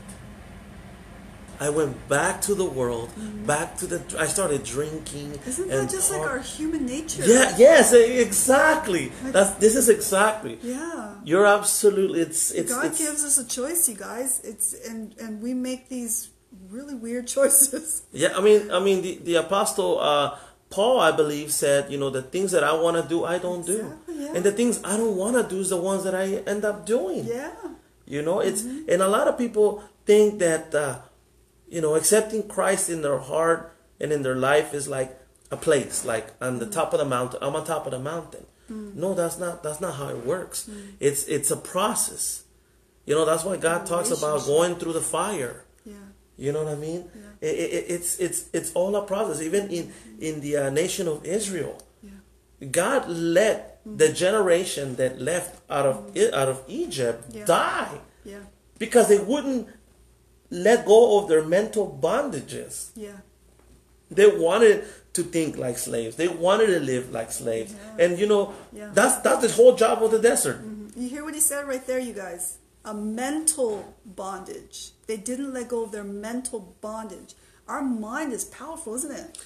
I 1.60 1.68
went 1.68 2.08
back 2.08 2.40
to 2.42 2.54
the 2.54 2.64
world, 2.64 3.10
mm-hmm. 3.10 3.44
back 3.44 3.76
to 3.78 3.86
the. 3.86 4.00
I 4.18 4.26
started 4.26 4.64
drinking. 4.64 5.38
Isn't 5.46 5.68
that 5.68 5.90
just 5.90 6.10
like 6.10 6.22
our 6.22 6.38
human 6.38 6.86
nature? 6.86 7.22
Yeah. 7.26 7.54
Yes. 7.58 7.92
Exactly. 7.92 9.12
Like, 9.22 9.34
That's. 9.34 9.50
This 9.56 9.76
is 9.76 9.90
exactly. 9.90 10.58
Yeah. 10.62 11.16
You're 11.22 11.44
absolutely. 11.44 12.22
It's. 12.22 12.50
It's. 12.50 12.72
God 12.72 12.86
it's, 12.86 12.98
gives 12.98 13.22
us 13.22 13.36
a 13.36 13.46
choice, 13.46 13.90
you 13.90 13.94
guys. 13.94 14.40
It's 14.42 14.72
and 14.88 15.14
and 15.18 15.42
we 15.42 15.52
make 15.52 15.90
these 15.90 16.30
really 16.70 16.94
weird 16.94 17.26
choices. 17.36 18.04
Yeah. 18.10 18.32
I 18.34 18.40
mean. 18.40 18.70
I 18.70 18.80
mean. 18.80 19.02
The 19.02 19.18
the 19.18 19.34
apostle. 19.36 20.00
Uh, 20.00 20.38
Paul, 20.70 21.00
I 21.00 21.10
believe, 21.10 21.52
said, 21.52 21.90
you 21.90 21.98
know, 21.98 22.10
the 22.10 22.22
things 22.22 22.52
that 22.52 22.62
I 22.62 22.72
want 22.72 22.96
to 22.96 23.02
do, 23.02 23.24
I 23.24 23.38
don't 23.38 23.68
exactly, 23.68 24.14
do. 24.14 24.20
Yeah. 24.22 24.34
And 24.36 24.44
the 24.44 24.52
things 24.52 24.80
I 24.84 24.96
don't 24.96 25.16
want 25.16 25.34
to 25.34 25.42
do 25.42 25.60
is 25.60 25.70
the 25.70 25.76
ones 25.76 26.04
that 26.04 26.14
I 26.14 26.46
end 26.46 26.64
up 26.64 26.86
doing. 26.86 27.24
Yeah. 27.24 27.50
You 28.06 28.22
know, 28.22 28.38
it's, 28.38 28.62
mm-hmm. 28.62 28.88
and 28.88 29.02
a 29.02 29.08
lot 29.08 29.26
of 29.26 29.36
people 29.36 29.82
think 30.06 30.38
that, 30.38 30.72
uh, 30.72 31.00
you 31.70 31.80
know, 31.80 31.94
accepting 31.94 32.48
Christ 32.48 32.90
in 32.90 33.02
their 33.02 33.18
heart 33.18 33.72
and 34.00 34.12
in 34.12 34.22
their 34.22 34.34
life 34.34 34.74
is 34.74 34.88
like 34.88 35.16
a 35.50 35.56
place, 35.56 36.04
like 36.04 36.32
on 36.40 36.58
the 36.58 36.66
top 36.66 36.92
of 36.92 36.98
the 36.98 37.04
mountain. 37.04 37.38
I'm 37.42 37.54
on 37.54 37.64
top 37.64 37.86
of 37.86 37.92
the 37.92 37.98
mountain. 37.98 38.46
Mm. 38.70 38.94
No, 38.94 39.14
that's 39.14 39.38
not. 39.38 39.62
That's 39.62 39.80
not 39.80 39.94
how 39.94 40.08
it 40.08 40.24
works. 40.24 40.68
Mm. 40.68 40.92
It's 41.00 41.24
it's 41.24 41.50
a 41.50 41.56
process. 41.56 42.44
You 43.06 43.14
know, 43.14 43.24
that's 43.24 43.44
why 43.44 43.56
God 43.56 43.86
talks 43.86 44.10
about 44.10 44.44
going 44.44 44.76
through 44.76 44.92
the 44.92 45.00
fire. 45.00 45.64
Yeah. 45.84 45.94
You 46.36 46.52
know 46.52 46.64
what 46.64 46.72
I 46.72 46.76
mean? 46.76 47.10
Yeah. 47.14 47.48
It, 47.48 47.54
it, 47.54 47.84
it's 47.88 48.18
it's 48.18 48.48
it's 48.52 48.72
all 48.72 48.94
a 48.96 49.02
process. 49.02 49.42
Even 49.42 49.68
in 49.70 49.92
in 50.20 50.40
the 50.40 50.56
uh, 50.56 50.70
nation 50.70 51.08
of 51.08 51.24
Israel, 51.24 51.82
yeah. 52.02 52.66
God 52.70 53.08
let 53.08 53.84
mm. 53.84 53.98
the 53.98 54.12
generation 54.12 54.96
that 54.96 55.20
left 55.20 55.60
out 55.68 55.86
of 55.86 56.14
mm. 56.14 56.32
out 56.32 56.48
of 56.48 56.62
Egypt 56.68 57.32
die. 57.46 57.98
Yeah. 58.24 58.38
Because 58.78 59.08
they 59.08 59.18
wouldn't 59.18 59.68
let 60.50 60.84
go 60.84 61.18
of 61.18 61.28
their 61.28 61.44
mental 61.44 61.98
bondages. 62.02 62.90
Yeah. 62.94 63.18
They 64.10 64.26
wanted 64.26 64.84
to 65.12 65.22
think 65.22 65.56
like 65.56 65.78
slaves. 65.78 66.16
They 66.16 66.28
wanted 66.28 66.66
to 66.66 66.80
live 66.80 67.10
like 67.10 67.32
slaves. 67.32 67.74
Yeah. 67.74 68.04
And 68.04 68.18
you 68.18 68.26
know, 68.26 68.54
yeah. 68.72 68.90
that's 68.92 69.16
that's 69.18 69.46
the 69.46 69.52
whole 69.52 69.76
job 69.76 70.02
of 70.02 70.10
the 70.10 70.18
desert. 70.18 70.58
Mm-hmm. 70.58 71.00
You 71.00 71.08
hear 71.08 71.24
what 71.24 71.34
he 71.34 71.40
said 71.40 71.66
right 71.66 71.84
there, 71.86 71.98
you 71.98 72.12
guys. 72.12 72.58
A 72.84 72.94
mental 72.94 73.94
bondage. 74.04 74.92
They 75.06 75.16
didn't 75.16 75.52
let 75.52 75.68
go 75.68 75.84
of 75.84 75.92
their 75.92 76.04
mental 76.04 76.76
bondage. 76.80 77.34
Our 77.68 77.82
mind 77.82 78.32
is 78.32 78.44
powerful, 78.44 78.94
isn't 78.94 79.12
it? 79.12 79.38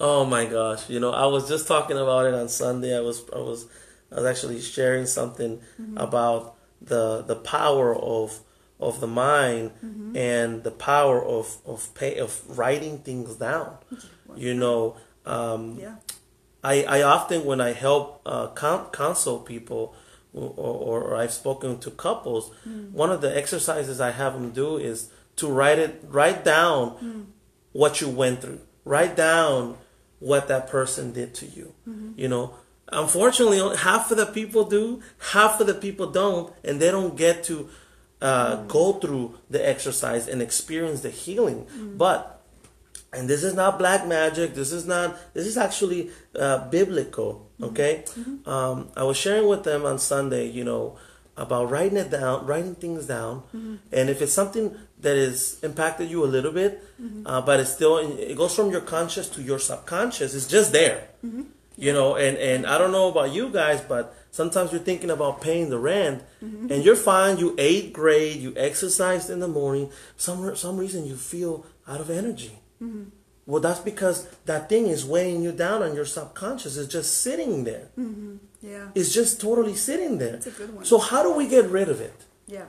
Oh 0.00 0.24
my 0.24 0.44
gosh! 0.44 0.88
You 0.88 1.00
know, 1.00 1.10
I 1.10 1.26
was 1.26 1.48
just 1.48 1.66
talking 1.66 1.98
about 1.98 2.26
it 2.26 2.34
on 2.34 2.48
Sunday. 2.48 2.96
I 2.96 3.00
was 3.00 3.24
I 3.34 3.38
was 3.38 3.66
I 4.12 4.16
was 4.16 4.24
actually 4.24 4.60
sharing 4.60 5.06
something 5.06 5.60
mm-hmm. 5.80 5.98
about 5.98 6.56
the 6.80 7.22
the 7.22 7.34
power 7.34 7.94
of 7.94 8.40
of 8.80 9.00
the 9.00 9.06
mind 9.06 9.72
mm-hmm. 9.84 10.16
and 10.16 10.62
the 10.62 10.70
power 10.70 11.24
of 11.24 11.58
of 11.66 11.92
pay, 11.94 12.18
of 12.18 12.42
writing 12.58 12.98
things 12.98 13.36
down. 13.36 13.78
You 14.36 14.54
know, 14.54 14.96
um, 15.26 15.78
yeah. 15.80 15.96
I 16.62 16.84
I 16.84 17.02
often 17.02 17.44
when 17.44 17.60
I 17.60 17.72
help 17.72 18.22
uh, 18.26 18.48
counsel 18.92 19.38
people. 19.40 19.94
Or, 20.34 20.52
or, 20.56 21.00
or, 21.00 21.16
I've 21.16 21.32
spoken 21.32 21.78
to 21.78 21.90
couples. 21.90 22.50
Mm. 22.68 22.92
One 22.92 23.10
of 23.10 23.22
the 23.22 23.34
exercises 23.34 23.98
I 23.98 24.10
have 24.10 24.34
them 24.34 24.50
do 24.50 24.76
is 24.76 25.10
to 25.36 25.48
write 25.48 25.78
it, 25.78 26.04
write 26.06 26.44
down 26.44 26.90
mm. 26.98 27.24
what 27.72 28.02
you 28.02 28.10
went 28.10 28.42
through. 28.42 28.60
Write 28.84 29.16
down 29.16 29.78
what 30.18 30.48
that 30.48 30.68
person 30.68 31.12
did 31.12 31.34
to 31.36 31.46
you. 31.46 31.74
Mm-hmm. 31.88 32.12
You 32.16 32.28
know, 32.28 32.54
unfortunately, 32.92 33.76
half 33.76 34.10
of 34.10 34.16
the 34.16 34.26
people 34.26 34.64
do, 34.64 35.02
half 35.32 35.60
of 35.60 35.66
the 35.66 35.74
people 35.74 36.10
don't, 36.10 36.52
and 36.64 36.80
they 36.80 36.90
don't 36.90 37.16
get 37.16 37.44
to 37.44 37.68
uh, 38.20 38.56
mm. 38.56 38.68
go 38.68 38.94
through 38.94 39.38
the 39.50 39.66
exercise 39.66 40.28
and 40.28 40.42
experience 40.42 41.00
the 41.00 41.10
healing. 41.10 41.66
Mm. 41.66 41.98
But, 41.98 42.42
and 43.12 43.28
this 43.28 43.42
is 43.44 43.54
not 43.54 43.78
black 43.78 44.06
magic. 44.06 44.54
This 44.54 44.72
is 44.72 44.86
not. 44.86 45.16
This 45.34 45.46
is 45.46 45.56
actually 45.56 46.10
uh, 46.38 46.68
biblical. 46.68 47.50
Mm-hmm. 47.60 47.64
Okay. 47.64 48.04
Mm-hmm. 48.06 48.48
Um, 48.48 48.88
I 48.96 49.04
was 49.04 49.16
sharing 49.16 49.48
with 49.48 49.64
them 49.64 49.86
on 49.86 49.98
Sunday. 49.98 50.48
You 50.48 50.64
know 50.64 50.98
about 51.38 51.70
writing 51.70 51.96
it 51.96 52.10
down, 52.10 52.44
writing 52.46 52.74
things 52.74 53.06
down, 53.06 53.42
mm-hmm. 53.54 53.76
and 53.92 54.10
if 54.10 54.20
it's 54.20 54.32
something 54.32 54.76
that 55.00 55.16
has 55.16 55.58
impacted 55.62 56.10
you 56.10 56.24
a 56.24 56.26
little 56.26 56.52
bit, 56.52 56.82
mm-hmm. 57.00 57.26
uh, 57.26 57.40
but 57.40 57.60
it's 57.60 57.72
still 57.72 57.98
it 57.98 58.36
goes 58.36 58.54
from 58.54 58.70
your 58.70 58.80
conscious 58.80 59.28
to 59.28 59.42
your 59.42 59.58
subconscious. 59.58 60.34
It's 60.34 60.48
just 60.48 60.72
there, 60.72 61.08
mm-hmm. 61.24 61.42
You 61.78 61.94
know. 61.94 62.16
And 62.16 62.36
and 62.36 62.66
I 62.66 62.76
don't 62.76 62.92
know 62.92 63.08
about 63.08 63.32
you 63.32 63.48
guys, 63.48 63.80
but 63.80 64.14
Sometimes 64.30 64.72
you're 64.72 64.80
thinking 64.80 65.10
about 65.10 65.40
paying 65.40 65.70
the 65.70 65.78
rent, 65.78 66.22
mm-hmm. 66.44 66.70
and 66.70 66.84
you're 66.84 66.96
fine. 66.96 67.38
You 67.38 67.54
ate 67.58 67.92
great. 67.92 68.38
You 68.38 68.52
exercised 68.56 69.30
in 69.30 69.40
the 69.40 69.48
morning. 69.48 69.90
Some 70.16 70.54
some 70.54 70.76
reason 70.76 71.06
you 71.06 71.16
feel 71.16 71.66
out 71.86 72.00
of 72.00 72.10
energy. 72.10 72.58
Mm-hmm. 72.82 73.04
Well, 73.46 73.60
that's 73.60 73.80
because 73.80 74.28
that 74.44 74.68
thing 74.68 74.86
is 74.86 75.06
weighing 75.06 75.42
you 75.42 75.52
down, 75.52 75.82
and 75.82 75.94
your 75.94 76.04
subconscious 76.04 76.76
is 76.76 76.86
just 76.86 77.22
sitting 77.22 77.64
there. 77.64 77.88
Mm-hmm. 77.98 78.36
Yeah, 78.60 78.88
it's 78.94 79.12
just 79.12 79.40
totally 79.40 79.74
sitting 79.74 80.18
there. 80.18 80.32
That's 80.32 80.46
a 80.48 80.50
good 80.50 80.74
one. 80.74 80.84
So 80.84 80.98
how 80.98 81.22
do 81.22 81.32
we 81.32 81.48
get 81.48 81.64
rid 81.66 81.88
of 81.88 82.00
it? 82.00 82.14
Yeah. 82.46 82.66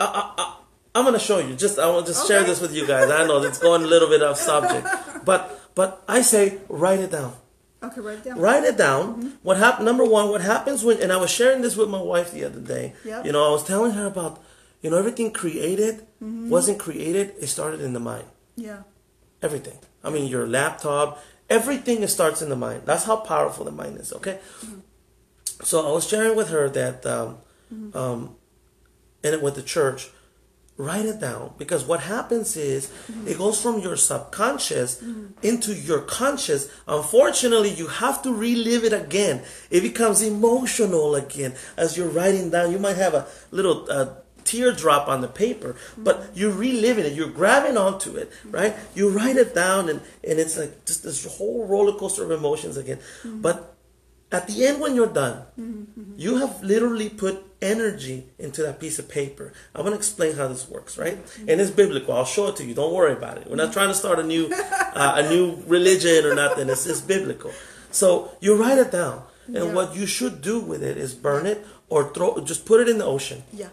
I, 0.00 0.06
I, 0.06 0.56
I, 0.94 0.98
am 0.98 1.04
gonna 1.04 1.18
show 1.18 1.38
you. 1.38 1.54
Just 1.54 1.78
I 1.78 1.88
want 1.90 2.06
to 2.06 2.12
just 2.12 2.24
okay. 2.24 2.34
share 2.34 2.44
this 2.44 2.60
with 2.60 2.74
you 2.74 2.86
guys. 2.86 3.10
I 3.10 3.26
know 3.26 3.42
it's 3.42 3.58
going 3.58 3.82
a 3.82 3.86
little 3.86 4.08
bit 4.08 4.22
off 4.22 4.38
subject, 4.38 4.88
but 5.24 5.70
but 5.74 6.02
I 6.08 6.22
say 6.22 6.58
write 6.68 7.00
it 7.00 7.12
down. 7.12 7.34
Okay, 7.84 8.00
write 8.00 8.18
it 8.18 8.24
down. 8.24 8.38
Write 8.38 8.64
it 8.64 8.76
down. 8.76 9.14
Mm-hmm. 9.14 9.28
What 9.42 9.56
happened? 9.58 9.86
Number 9.86 10.04
one, 10.04 10.28
what 10.30 10.40
happens 10.40 10.84
when? 10.84 11.00
And 11.00 11.12
I 11.12 11.16
was 11.16 11.30
sharing 11.30 11.62
this 11.62 11.76
with 11.76 11.88
my 11.88 12.00
wife 12.00 12.32
the 12.32 12.44
other 12.44 12.60
day. 12.60 12.94
Yep. 13.04 13.26
You 13.26 13.32
know, 13.32 13.46
I 13.46 13.50
was 13.50 13.64
telling 13.64 13.92
her 13.92 14.06
about, 14.06 14.42
you 14.82 14.90
know, 14.90 14.96
everything 14.98 15.32
created 15.32 16.06
mm-hmm. 16.24 16.48
wasn't 16.48 16.78
created. 16.78 17.34
It 17.40 17.48
started 17.48 17.80
in 17.80 17.92
the 17.92 18.00
mind. 18.00 18.26
Yeah. 18.56 18.82
Everything. 19.42 19.78
I 20.02 20.10
mean, 20.10 20.26
your 20.26 20.46
laptop. 20.46 21.22
Everything 21.50 22.06
starts 22.06 22.40
in 22.40 22.48
the 22.48 22.56
mind. 22.56 22.82
That's 22.86 23.04
how 23.04 23.16
powerful 23.16 23.64
the 23.64 23.70
mind 23.70 23.98
is. 23.98 24.12
Okay. 24.12 24.38
Mm-hmm. 24.60 24.80
So 25.62 25.86
I 25.86 25.92
was 25.92 26.08
sharing 26.08 26.36
with 26.36 26.48
her 26.48 26.68
that, 26.70 27.04
um, 27.06 27.38
mm-hmm. 27.72 27.96
um, 27.96 28.36
and 29.22 29.42
with 29.42 29.54
the 29.54 29.62
church, 29.62 30.10
write 30.76 31.06
it 31.06 31.20
down 31.20 31.52
because 31.56 31.84
what 31.84 32.00
happens 32.00 32.56
is 32.56 32.86
mm-hmm. 32.86 33.28
it 33.28 33.38
goes 33.38 33.60
from 33.60 33.78
your 33.78 33.96
subconscious 33.96 35.00
mm-hmm. 35.00 35.26
into 35.42 35.72
your 35.72 36.00
conscious 36.00 36.68
unfortunately 36.88 37.70
you 37.70 37.86
have 37.86 38.20
to 38.22 38.34
relive 38.34 38.82
it 38.82 38.92
again 38.92 39.40
it 39.70 39.82
becomes 39.82 40.20
emotional 40.20 41.14
again 41.14 41.54
as 41.76 41.96
you're 41.96 42.08
writing 42.08 42.50
down 42.50 42.72
you 42.72 42.78
might 42.78 42.96
have 42.96 43.14
a 43.14 43.24
little 43.52 43.86
uh, 43.88 44.14
teardrop 44.42 45.06
on 45.06 45.20
the 45.20 45.28
paper 45.28 45.76
but 45.96 46.20
mm-hmm. 46.20 46.38
you're 46.38 46.52
reliving 46.52 47.04
it 47.04 47.12
you're 47.12 47.30
grabbing 47.30 47.76
onto 47.76 48.16
it 48.16 48.30
right 48.50 48.74
you 48.96 49.08
write 49.08 49.36
it 49.36 49.54
down 49.54 49.88
and 49.88 50.00
and 50.28 50.40
it's 50.40 50.58
like 50.58 50.84
just 50.84 51.04
this 51.04 51.24
whole 51.36 51.66
roller 51.68 51.96
coaster 51.96 52.24
of 52.24 52.32
emotions 52.32 52.76
again 52.76 52.98
mm-hmm. 53.22 53.40
but 53.40 53.73
at 54.34 54.46
the 54.48 54.66
end, 54.66 54.80
when 54.80 54.94
you're 54.94 55.06
done, 55.06 55.44
mm-hmm. 55.58 56.14
you 56.16 56.38
have 56.38 56.62
literally 56.62 57.08
put 57.08 57.44
energy 57.62 58.26
into 58.38 58.62
that 58.62 58.80
piece 58.80 58.98
of 58.98 59.08
paper. 59.08 59.52
I'm 59.74 59.82
going 59.82 59.92
to 59.92 59.98
explain 59.98 60.36
how 60.36 60.48
this 60.48 60.68
works, 60.68 60.98
right? 60.98 61.16
Mm-hmm. 61.24 61.48
And 61.48 61.60
it's 61.60 61.70
biblical. 61.70 62.14
I'll 62.14 62.24
show 62.24 62.48
it 62.48 62.56
to 62.56 62.64
you. 62.64 62.74
Don't 62.74 62.92
worry 62.92 63.12
about 63.12 63.38
it. 63.38 63.48
We're 63.48 63.56
not 63.56 63.72
trying 63.72 63.88
to 63.88 63.94
start 63.94 64.18
a 64.18 64.22
new, 64.22 64.50
uh, 64.52 65.14
a 65.16 65.28
new 65.28 65.62
religion 65.66 66.24
or 66.26 66.34
nothing. 66.34 66.68
It's 66.68 66.84
just 66.84 67.08
biblical. 67.08 67.52
So 67.90 68.32
you 68.40 68.56
write 68.56 68.78
it 68.78 68.90
down, 68.90 69.22
and 69.46 69.54
yeah. 69.54 69.72
what 69.72 69.94
you 69.94 70.06
should 70.06 70.42
do 70.42 70.58
with 70.58 70.82
it 70.82 70.96
is 70.96 71.14
burn 71.14 71.46
it 71.46 71.64
or 71.88 72.12
throw. 72.12 72.40
Just 72.40 72.66
put 72.66 72.80
it 72.80 72.88
in 72.88 72.98
the 72.98 73.04
ocean. 73.04 73.44
Yeah. 73.52 73.68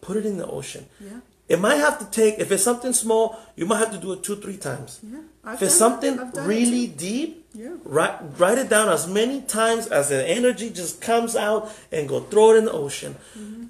Put 0.00 0.16
it 0.16 0.24
in 0.24 0.38
the 0.38 0.46
ocean. 0.46 0.86
Yeah. 0.98 1.20
It 1.50 1.58
might 1.58 1.78
have 1.78 1.98
to 1.98 2.04
take, 2.04 2.38
if 2.38 2.52
it's 2.52 2.62
something 2.62 2.92
small, 2.92 3.36
you 3.56 3.66
might 3.66 3.78
have 3.78 3.90
to 3.90 3.98
do 3.98 4.12
it 4.12 4.22
two, 4.22 4.36
three 4.36 4.56
times. 4.56 5.00
Yeah, 5.02 5.52
if 5.52 5.60
it's 5.60 5.74
something 5.74 6.30
really 6.32 6.86
deep, 6.86 7.44
yeah. 7.52 7.74
write, 7.82 8.20
write 8.38 8.56
it 8.58 8.68
down 8.68 8.88
as 8.88 9.08
many 9.08 9.40
times 9.42 9.88
as 9.88 10.10
the 10.10 10.24
energy 10.24 10.70
just 10.70 11.00
comes 11.00 11.34
out 11.34 11.68
and 11.90 12.08
go 12.08 12.20
throw 12.20 12.52
it 12.52 12.58
in 12.58 12.66
the 12.66 12.72
ocean. 12.72 13.16
Mm-hmm. 13.36 13.64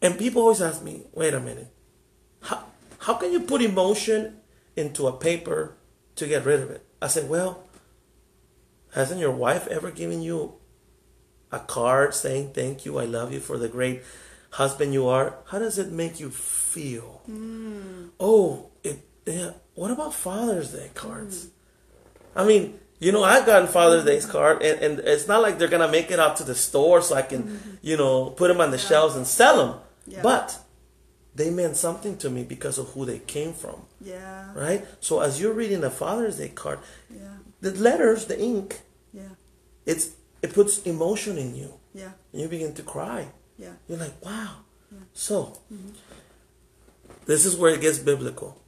And 0.00 0.16
people 0.16 0.42
always 0.42 0.62
ask 0.62 0.80
me, 0.84 1.02
wait 1.12 1.34
a 1.34 1.40
minute, 1.40 1.74
how, 2.42 2.66
how 2.98 3.14
can 3.14 3.32
you 3.32 3.40
put 3.40 3.60
emotion 3.60 4.36
into 4.76 5.08
a 5.08 5.12
paper 5.12 5.74
to 6.14 6.28
get 6.28 6.44
rid 6.44 6.60
of 6.60 6.70
it? 6.70 6.86
I 7.02 7.08
said, 7.08 7.28
well, 7.28 7.64
hasn't 8.94 9.18
your 9.18 9.32
wife 9.32 9.66
ever 9.66 9.90
given 9.90 10.22
you 10.22 10.54
a 11.50 11.58
card 11.58 12.14
saying 12.14 12.52
thank 12.52 12.84
you, 12.84 12.98
I 12.98 13.06
love 13.06 13.32
you 13.32 13.40
for 13.40 13.58
the 13.58 13.68
great 13.68 14.02
husband 14.52 14.92
you 14.92 15.06
are, 15.08 15.36
how 15.46 15.58
does 15.58 15.78
it 15.78 15.90
make 15.92 16.20
you 16.20 16.30
feel? 16.30 17.22
Mm. 17.28 18.10
Oh, 18.18 18.70
it. 18.82 19.00
Yeah. 19.26 19.52
What 19.74 19.90
about 19.90 20.14
Father's 20.14 20.72
Day 20.72 20.90
cards? 20.94 21.46
Mm. 21.46 21.50
I 22.36 22.44
mean, 22.46 22.78
you 23.02 23.10
know, 23.10 23.24
I've 23.24 23.44
gotten 23.46 23.66
Father's 23.66 24.04
Day's 24.04 24.26
card, 24.26 24.62
and, 24.62 24.80
and 24.80 24.98
it's 25.00 25.26
not 25.26 25.42
like 25.42 25.58
they're 25.58 25.68
gonna 25.68 25.90
make 25.90 26.10
it 26.12 26.20
out 26.20 26.36
to 26.36 26.44
the 26.44 26.54
store 26.54 27.02
so 27.02 27.16
I 27.16 27.22
can, 27.22 27.42
mm-hmm. 27.42 27.70
you 27.82 27.96
know, 27.96 28.30
put 28.30 28.48
them 28.48 28.60
on 28.60 28.70
the 28.70 28.76
yeah. 28.76 28.88
shelves 28.88 29.16
and 29.16 29.26
sell 29.26 29.56
them. 29.56 29.80
Yeah. 30.06 30.22
But 30.22 30.58
they 31.34 31.50
meant 31.50 31.76
something 31.76 32.16
to 32.18 32.30
me 32.30 32.44
because 32.44 32.78
of 32.78 32.90
who 32.90 33.04
they 33.04 33.18
came 33.18 33.54
from, 33.54 33.82
Yeah. 34.00 34.52
right? 34.54 34.86
So 35.00 35.20
as 35.20 35.40
you're 35.40 35.52
reading 35.52 35.80
the 35.80 35.90
Father's 35.90 36.38
Day 36.38 36.50
card, 36.50 36.78
Yeah. 37.12 37.38
the 37.60 37.72
letters, 37.72 38.26
the 38.26 38.38
ink, 38.40 38.82
Yeah. 39.12 39.34
it's 39.84 40.10
it 40.40 40.52
puts 40.54 40.82
emotion 40.82 41.38
in 41.38 41.56
you, 41.56 41.74
Yeah. 41.94 42.12
and 42.32 42.42
you 42.42 42.48
begin 42.48 42.72
to 42.74 42.82
cry. 42.82 43.32
Yeah. 43.58 43.72
You're 43.88 43.98
like, 43.98 44.24
wow. 44.24 44.56
So, 45.14 45.58
mm-hmm. 45.72 45.90
this 47.26 47.44
is 47.46 47.56
where 47.56 47.72
it 47.72 47.80
gets 47.80 47.98
biblical. 47.98 48.60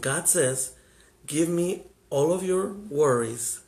God 0.00 0.28
says, 0.28 0.74
Give 1.26 1.48
me 1.48 1.82
all 2.10 2.32
of 2.32 2.42
your 2.42 2.72
worries, 2.72 3.60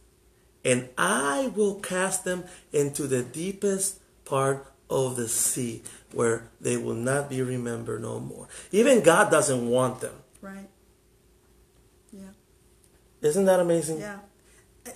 and 0.65 0.89
I 0.97 1.53
will 1.55 1.77
cast 1.77 2.25
them 2.25 2.45
into 2.73 3.07
the 3.07 3.23
deepest 3.23 4.01
part 4.25 4.67
of 4.89 5.17
the 5.17 5.29
sea 5.29 5.83
where 6.13 6.49
they 6.61 6.77
will 6.77 6.95
not 6.95 7.29
be 7.29 7.43
remembered 7.43 8.03
no 8.03 8.21
more. 8.21 8.49
Even 8.73 9.03
God 9.03 9.31
doesn't 9.31 9.69
want 9.69 10.01
them. 10.01 10.15
Right. 10.41 10.69
Yeah. 12.13 12.31
Isn't 13.21 13.45
that 13.47 13.61
amazing? 13.61 14.01
Yeah. 14.01 14.21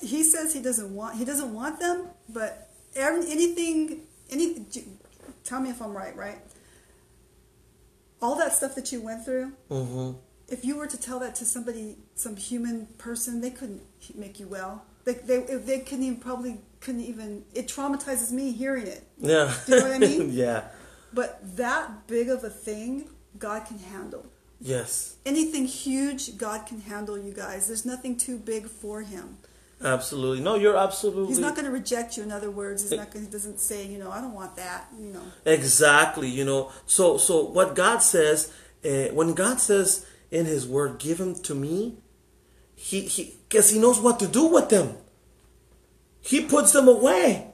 He 0.00 0.22
says 0.22 0.54
he 0.54 0.62
doesn't 0.62 0.94
want 0.94 1.16
he 1.18 1.24
doesn't 1.24 1.52
want 1.52 1.78
them, 1.80 2.06
but 2.28 2.70
every, 2.94 3.30
anything 3.30 4.02
any 4.30 4.64
tell 5.44 5.60
me 5.60 5.70
if 5.70 5.80
I'm 5.82 5.96
right, 5.96 6.16
right? 6.16 6.38
All 8.20 8.36
that 8.36 8.52
stuff 8.52 8.74
that 8.76 8.92
you 8.92 9.00
went 9.00 9.24
through, 9.24 9.52
hmm 9.68 10.12
if 10.52 10.66
you 10.66 10.76
were 10.76 10.86
to 10.86 11.00
tell 11.00 11.18
that 11.20 11.34
to 11.36 11.46
somebody, 11.46 11.96
some 12.14 12.36
human 12.36 12.86
person, 12.98 13.40
they 13.40 13.50
couldn't 13.50 13.80
make 14.14 14.38
you 14.38 14.46
well. 14.46 14.84
They 15.04 15.14
they 15.14 15.38
they 15.40 15.78
couldn't 15.80 16.04
even 16.04 16.18
probably 16.18 16.60
couldn't 16.80 17.00
even. 17.00 17.44
It 17.54 17.68
traumatizes 17.68 18.30
me 18.30 18.52
hearing 18.52 18.86
it. 18.86 19.04
Yeah. 19.18 19.54
Do 19.66 19.72
you 19.74 19.80
know 19.80 19.88
what 19.88 19.94
I 19.94 19.98
mean? 19.98 20.30
yeah. 20.44 20.64
But 21.12 21.56
that 21.56 22.06
big 22.06 22.28
of 22.28 22.44
a 22.44 22.50
thing, 22.50 23.08
God 23.38 23.66
can 23.66 23.78
handle. 23.78 24.26
Yes. 24.60 25.16
Anything 25.26 25.66
huge, 25.66 26.36
God 26.36 26.66
can 26.66 26.80
handle. 26.82 27.18
You 27.18 27.32
guys, 27.32 27.66
there's 27.66 27.86
nothing 27.86 28.16
too 28.16 28.38
big 28.38 28.66
for 28.66 29.02
Him. 29.02 29.38
Absolutely. 29.84 30.42
No, 30.42 30.54
you're 30.54 30.76
absolutely. 30.76 31.28
He's 31.28 31.38
not 31.38 31.54
going 31.54 31.66
to 31.66 31.72
reject 31.72 32.16
you. 32.16 32.22
In 32.22 32.30
other 32.30 32.50
words, 32.50 32.82
he's 32.82 32.92
not 32.92 33.10
going. 33.10 33.24
He 33.24 33.30
doesn't 33.30 33.60
say, 33.60 33.86
you 33.86 33.98
know, 33.98 34.10
I 34.10 34.20
don't 34.20 34.34
want 34.34 34.56
that. 34.56 34.88
You 34.98 35.12
know. 35.12 35.22
Exactly, 35.44 36.28
you 36.28 36.44
know. 36.44 36.70
So 36.86 37.16
so 37.16 37.44
what 37.44 37.74
God 37.74 37.98
says, 37.98 38.52
uh, 38.84 39.08
when 39.12 39.34
God 39.34 39.60
says 39.60 40.06
in 40.30 40.46
His 40.46 40.66
Word, 40.66 40.98
"Give 40.98 41.18
them 41.18 41.34
to 41.42 41.54
me," 41.54 41.98
He 42.74 43.02
He 43.02 43.34
because 43.48 43.70
He 43.70 43.78
knows 43.78 44.00
what 44.00 44.18
to 44.20 44.28
do 44.28 44.46
with 44.46 44.68
them. 44.68 44.96
He 46.20 46.44
puts 46.44 46.72
them 46.72 46.86
away, 46.86 47.51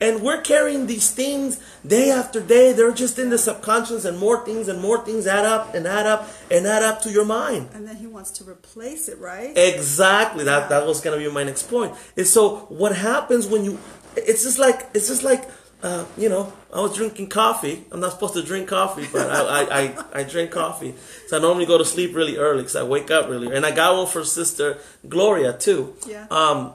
and 0.00 0.22
we're 0.22 0.40
carrying 0.40 0.86
these 0.86 1.10
things 1.10 1.60
day 1.86 2.10
after 2.10 2.40
day. 2.40 2.72
They're 2.72 2.92
just 2.92 3.18
in 3.18 3.30
the 3.30 3.38
subconscious, 3.38 4.04
and 4.04 4.18
more 4.18 4.44
things 4.44 4.68
and 4.68 4.80
more 4.80 5.04
things 5.04 5.26
add 5.26 5.44
up 5.44 5.74
and 5.74 5.86
add 5.86 6.06
up 6.06 6.28
and 6.50 6.66
add 6.66 6.82
up 6.82 7.00
to 7.02 7.10
your 7.10 7.24
mind. 7.24 7.70
And 7.74 7.86
then 7.86 7.96
He 7.96 8.06
wants 8.06 8.30
to 8.32 8.44
replace 8.44 9.08
it, 9.08 9.18
right? 9.18 9.56
Exactly. 9.56 10.44
That 10.44 10.68
that 10.68 10.86
was 10.86 11.00
gonna 11.00 11.18
be 11.18 11.30
my 11.30 11.44
next 11.44 11.64
point. 11.64 11.94
And 12.16 12.26
so 12.26 12.66
what 12.68 12.96
happens 12.96 13.46
when 13.46 13.64
you? 13.64 13.78
It's 14.16 14.42
just 14.44 14.58
like 14.58 14.88
it's 14.94 15.08
just 15.08 15.22
like 15.22 15.48
uh, 15.82 16.04
you 16.16 16.28
know. 16.28 16.52
I 16.72 16.80
was 16.80 16.96
drinking 16.96 17.28
coffee. 17.28 17.84
I'm 17.92 18.00
not 18.00 18.12
supposed 18.12 18.34
to 18.34 18.42
drink 18.42 18.68
coffee, 18.68 19.06
but 19.12 19.30
I 19.30 19.42
I, 19.62 19.80
I, 19.80 20.04
I 20.20 20.22
drink 20.24 20.50
coffee. 20.50 20.94
So 21.28 21.36
I 21.38 21.40
normally 21.40 21.66
go 21.66 21.78
to 21.78 21.84
sleep 21.84 22.16
really 22.16 22.36
early 22.36 22.62
because 22.62 22.74
I 22.74 22.82
wake 22.82 23.12
up 23.12 23.28
really. 23.28 23.46
early. 23.46 23.56
And 23.56 23.64
I 23.64 23.70
got 23.70 23.96
one 23.96 24.08
for 24.08 24.24
Sister 24.24 24.78
Gloria 25.08 25.52
too. 25.52 25.94
Yeah. 26.06 26.26
Um. 26.32 26.74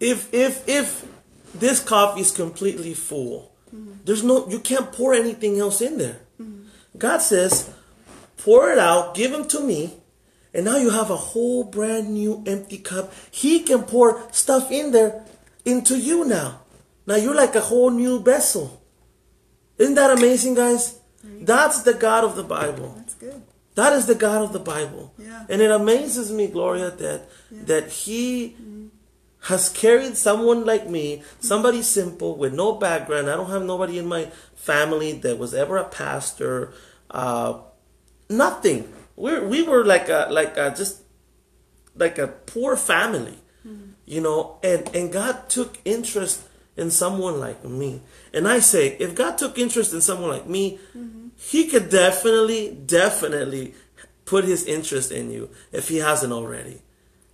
If 0.00 0.34
if 0.34 0.68
if 0.68 1.06
this 1.54 1.80
coffee 1.80 2.20
is 2.20 2.30
completely 2.30 2.94
full, 2.94 3.52
there's 4.04 4.22
no 4.22 4.48
you 4.48 4.60
can't 4.60 4.92
pour 4.92 5.14
anything 5.14 5.58
else 5.58 5.80
in 5.80 5.98
there. 5.98 6.20
God 6.96 7.18
says, 7.18 7.70
pour 8.36 8.70
it 8.70 8.78
out, 8.78 9.14
give 9.14 9.32
them 9.32 9.48
to 9.48 9.60
me, 9.60 9.94
and 10.52 10.64
now 10.64 10.76
you 10.76 10.90
have 10.90 11.10
a 11.10 11.16
whole 11.16 11.64
brand 11.64 12.10
new 12.10 12.42
empty 12.46 12.78
cup. 12.78 13.12
He 13.30 13.60
can 13.60 13.82
pour 13.84 14.22
stuff 14.32 14.70
in 14.70 14.92
there 14.92 15.24
into 15.64 15.98
you 15.98 16.24
now. 16.24 16.60
Now 17.06 17.16
you're 17.16 17.34
like 17.34 17.54
a 17.54 17.60
whole 17.60 17.90
new 17.90 18.20
vessel. 18.20 18.82
Isn't 19.78 19.94
that 19.94 20.16
amazing, 20.16 20.54
guys? 20.54 20.98
That's 21.24 21.82
the 21.82 21.94
God 21.94 22.24
of 22.24 22.36
the 22.36 22.44
Bible. 22.44 22.94
That's 22.96 23.14
good. 23.14 23.42
That 23.74 23.94
is 23.94 24.06
the 24.06 24.14
God 24.14 24.42
of 24.42 24.52
the 24.52 24.58
Bible. 24.58 25.14
Yeah. 25.18 25.46
And 25.48 25.62
it 25.62 25.70
amazes 25.70 26.30
me, 26.30 26.46
Gloria, 26.48 26.90
that 26.90 27.28
that 27.50 27.90
He 27.90 28.56
mm. 28.60 28.71
Has 29.42 29.68
carried 29.68 30.16
someone 30.16 30.64
like 30.64 30.88
me, 30.88 31.22
somebody 31.40 31.82
simple 31.82 32.36
with 32.36 32.54
no 32.54 32.74
background. 32.74 33.28
I 33.28 33.36
don't 33.36 33.50
have 33.50 33.64
nobody 33.64 33.98
in 33.98 34.06
my 34.06 34.26
family 34.54 35.12
that 35.12 35.38
was 35.38 35.52
ever 35.52 35.76
a 35.76 35.84
pastor. 35.84 36.72
Uh, 37.10 37.58
nothing. 38.30 38.92
We 39.16 39.40
we 39.40 39.62
were 39.62 39.84
like 39.84 40.08
a 40.08 40.28
like 40.30 40.56
a 40.56 40.72
just 40.76 41.02
like 41.96 42.18
a 42.18 42.28
poor 42.28 42.76
family, 42.76 43.38
you 44.06 44.20
know. 44.20 44.58
And 44.62 44.88
and 44.94 45.12
God 45.12 45.48
took 45.48 45.78
interest 45.84 46.42
in 46.76 46.90
someone 46.90 47.38
like 47.38 47.64
me. 47.64 48.00
And 48.32 48.48
I 48.48 48.60
say, 48.60 48.96
if 48.98 49.14
God 49.14 49.36
took 49.38 49.58
interest 49.58 49.92
in 49.92 50.00
someone 50.00 50.30
like 50.30 50.46
me, 50.46 50.78
He 51.36 51.66
could 51.66 51.90
definitely, 51.90 52.70
definitely 52.86 53.74
put 54.24 54.44
His 54.44 54.64
interest 54.64 55.10
in 55.12 55.30
you 55.30 55.50
if 55.72 55.88
He 55.88 55.98
hasn't 55.98 56.32
already. 56.32 56.80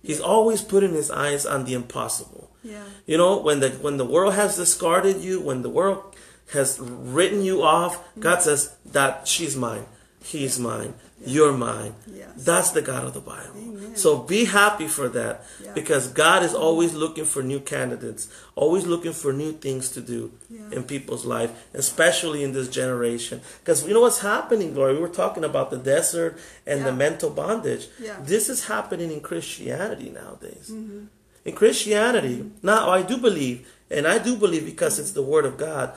He's 0.01 0.21
always 0.21 0.61
putting 0.61 0.93
His 0.93 1.11
eyes 1.11 1.45
on 1.45 1.65
the 1.65 1.73
impossible. 1.73 2.49
Yeah. 2.63 2.83
You 3.05 3.17
know, 3.17 3.37
when 3.37 3.59
the 3.59 3.69
when 3.69 3.97
the 3.97 4.05
world 4.05 4.33
has 4.33 4.57
discarded 4.57 5.17
you, 5.21 5.39
when 5.41 5.61
the 5.61 5.69
world 5.69 6.15
has 6.53 6.79
written 6.79 7.43
you 7.43 7.61
off, 7.61 8.03
God 8.19 8.39
mm-hmm. 8.39 8.43
says 8.43 8.75
that 8.85 9.27
she's 9.27 9.55
mine, 9.55 9.85
he's 10.23 10.59
mine, 10.59 10.93
you're 11.25 11.53
mine. 11.53 11.95
Yes. 12.07 12.29
That's 12.37 12.71
the 12.71 12.81
God 12.81 13.05
of 13.05 13.13
the 13.13 13.19
Bible. 13.19 13.55
Amen. 13.57 13.95
So 13.95 14.17
be 14.17 14.45
happy 14.45 14.87
for 14.87 15.09
that 15.09 15.45
Yeah. 15.63 15.73
because 15.73 16.07
God 16.07 16.43
is 16.43 16.53
always 16.53 16.93
looking 16.93 17.25
for 17.25 17.43
new 17.43 17.59
candidates, 17.59 18.27
always 18.55 18.85
looking 18.85 19.13
for 19.13 19.33
new 19.33 19.51
things 19.51 19.89
to 19.89 20.01
do 20.01 20.31
Yeah. 20.49 20.61
in 20.71 20.83
people's 20.83 21.25
life, 21.25 21.51
especially 21.73 22.43
in 22.43 22.53
this 22.53 22.67
generation. 22.69 23.41
Because 23.59 23.85
you 23.85 23.93
know 23.93 24.01
what's 24.01 24.19
happening, 24.19 24.73
Gloria? 24.73 24.95
We 24.95 25.01
were 25.01 25.09
talking 25.09 25.43
about 25.43 25.71
the 25.71 25.77
desert 25.77 26.37
and 26.65 26.85
the 26.85 26.93
mental 26.93 27.29
bondage. 27.29 27.87
Yeah. 27.99 28.17
This 28.23 28.49
is 28.49 28.65
happening 28.65 29.11
in 29.11 29.19
Christianity 29.21 30.09
nowadays. 30.09 30.69
Mm-hmm. 30.71 31.05
In 31.45 31.55
Christianity, 31.55 32.51
now 32.61 32.89
I 32.89 33.01
do 33.01 33.17
believe, 33.17 33.67
and 33.89 34.07
I 34.07 34.17
do 34.19 34.35
believe 34.35 34.65
because 34.65 34.99
it's 34.99 35.11
the 35.11 35.21
Word 35.21 35.45
of 35.45 35.57
God, 35.57 35.93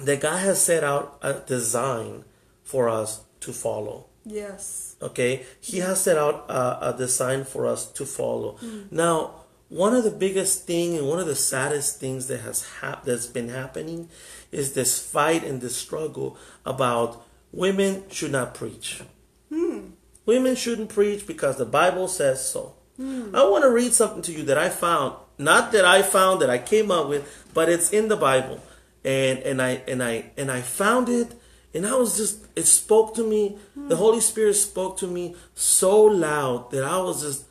that 0.00 0.20
God 0.20 0.38
has 0.38 0.62
set 0.62 0.82
out 0.84 1.18
a 1.22 1.34
design 1.34 2.24
for 2.62 2.88
us 2.88 3.20
to 3.40 3.52
follow. 3.52 4.06
Yes. 4.28 4.96
Okay, 5.00 5.44
He 5.60 5.78
has 5.78 6.02
set 6.02 6.18
out 6.18 6.44
a, 6.48 6.90
a 6.90 6.94
design 6.96 7.44
for 7.44 7.66
us 7.66 7.86
to 7.92 8.04
follow. 8.04 8.56
Hmm. 8.60 8.82
Now, 8.90 9.34
one 9.68 9.94
of 9.94 10.04
the 10.04 10.10
biggest 10.10 10.66
thing 10.66 10.96
and 10.96 11.06
one 11.08 11.18
of 11.18 11.26
the 11.26 11.34
saddest 11.34 12.00
things 12.00 12.26
that 12.28 12.40
has 12.40 12.66
hap- 12.80 13.04
that's 13.04 13.26
been 13.26 13.48
happening 13.48 14.08
is 14.52 14.72
this 14.72 14.98
fight 15.04 15.44
and 15.44 15.60
this 15.60 15.76
struggle 15.76 16.36
about 16.64 17.24
women 17.52 18.04
should 18.10 18.32
not 18.32 18.54
preach. 18.54 19.02
Hmm. 19.50 19.90
Women 20.26 20.56
shouldn't 20.56 20.90
preach 20.90 21.26
because 21.26 21.56
the 21.56 21.64
Bible 21.64 22.08
says 22.08 22.46
so. 22.46 22.74
Hmm. 22.96 23.34
I 23.34 23.44
want 23.48 23.64
to 23.64 23.70
read 23.70 23.94
something 23.94 24.22
to 24.22 24.32
you 24.32 24.42
that 24.44 24.58
I 24.58 24.68
found, 24.68 25.16
not 25.38 25.72
that 25.72 25.84
I 25.84 26.02
found 26.02 26.42
that 26.42 26.50
I 26.50 26.58
came 26.58 26.90
up 26.90 27.08
with, 27.08 27.46
but 27.54 27.68
it's 27.68 27.90
in 27.90 28.08
the 28.08 28.16
Bible, 28.16 28.60
and 29.04 29.38
and 29.40 29.62
I 29.62 29.82
and 29.86 30.02
I 30.02 30.32
and 30.36 30.50
I 30.50 30.60
found 30.62 31.08
it, 31.08 31.32
and 31.74 31.86
I 31.86 31.94
was 31.94 32.16
just 32.16 32.46
it 32.56 32.66
spoke 32.66 33.14
to 33.16 33.24
me. 33.24 33.56
The 33.76 33.96
Holy 33.96 34.20
Spirit 34.20 34.54
spoke 34.54 34.96
to 34.98 35.06
me 35.06 35.36
so 35.54 36.02
loud 36.02 36.70
that 36.70 36.84
I 36.84 36.98
was 36.98 37.22
just 37.22 37.44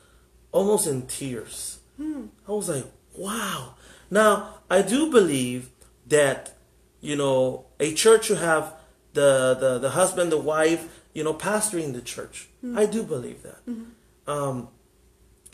almost 0.52 0.86
in 0.86 1.02
tears. 1.06 1.78
I 2.46 2.52
was 2.52 2.68
like, 2.68 2.86
wow. 3.16 3.74
Now 4.10 4.60
I 4.70 4.82
do 4.82 5.10
believe 5.10 5.70
that 6.06 6.54
you 7.00 7.16
know 7.16 7.66
a 7.78 7.94
church 7.94 8.26
should 8.26 8.38
have 8.38 8.74
the 9.14 9.56
the 9.58 9.78
the 9.78 9.90
husband, 9.90 10.32
the 10.32 10.38
wife, 10.38 11.02
you 11.14 11.24
know, 11.24 11.34
pastoring 11.34 11.92
the 11.92 12.02
church. 12.02 12.48
I 12.76 12.86
do 12.86 13.02
believe 13.02 13.42
that. 13.42 13.60
Um, 14.26 14.68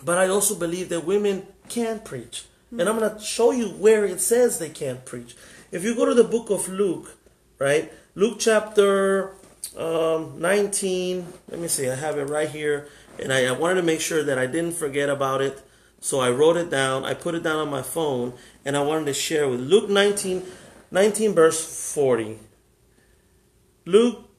but 0.05 0.19
I 0.19 0.29
also 0.29 0.55
believe 0.55 0.89
that 0.89 1.05
women 1.05 1.47
can 1.69 2.01
preach. 2.01 2.45
And 2.77 2.89
I'm 2.89 2.99
going 2.99 3.09
to 3.15 3.21
show 3.21 3.53
you 3.53 3.69
where 3.69 4.05
it 4.05 4.21
says 4.21 4.59
they 4.59 4.69
can't 4.69 5.05
preach. 5.05 5.37
If 5.71 5.85
you 5.85 5.95
go 5.95 6.05
to 6.07 6.15
the 6.15 6.25
book 6.25 6.51
of 6.51 6.69
Luke, 6.69 7.17
right? 7.59 7.93
Luke 8.15 8.39
chapter 8.39 9.33
um, 9.77 10.41
19. 10.41 11.27
Let 11.49 11.61
me 11.61 11.69
see. 11.69 11.89
I 11.89 11.95
have 11.95 12.19
it 12.19 12.25
right 12.25 12.49
here. 12.49 12.89
And 13.21 13.33
I, 13.33 13.47
I 13.47 13.53
wanted 13.53 13.77
to 13.77 13.83
make 13.83 14.01
sure 14.01 14.23
that 14.23 14.39
I 14.39 14.47
didn't 14.47 14.75
forget 14.75 15.09
about 15.09 15.41
it. 15.41 15.63
So 16.01 16.21
I 16.21 16.31
wrote 16.31 16.57
it 16.57 16.71
down. 16.71 17.05
I 17.05 17.15
put 17.15 17.35
it 17.35 17.43
down 17.43 17.57
on 17.57 17.71
my 17.71 17.83
phone. 17.83 18.35
And 18.65 18.77
I 18.77 18.83
wanted 18.83 19.07
to 19.07 19.15
share 19.15 19.49
with 19.49 19.61
Luke 19.61 19.89
19, 19.89 20.45
19 20.91 21.33
verse 21.33 21.93
40. 21.93 22.39
Luke 23.87 24.31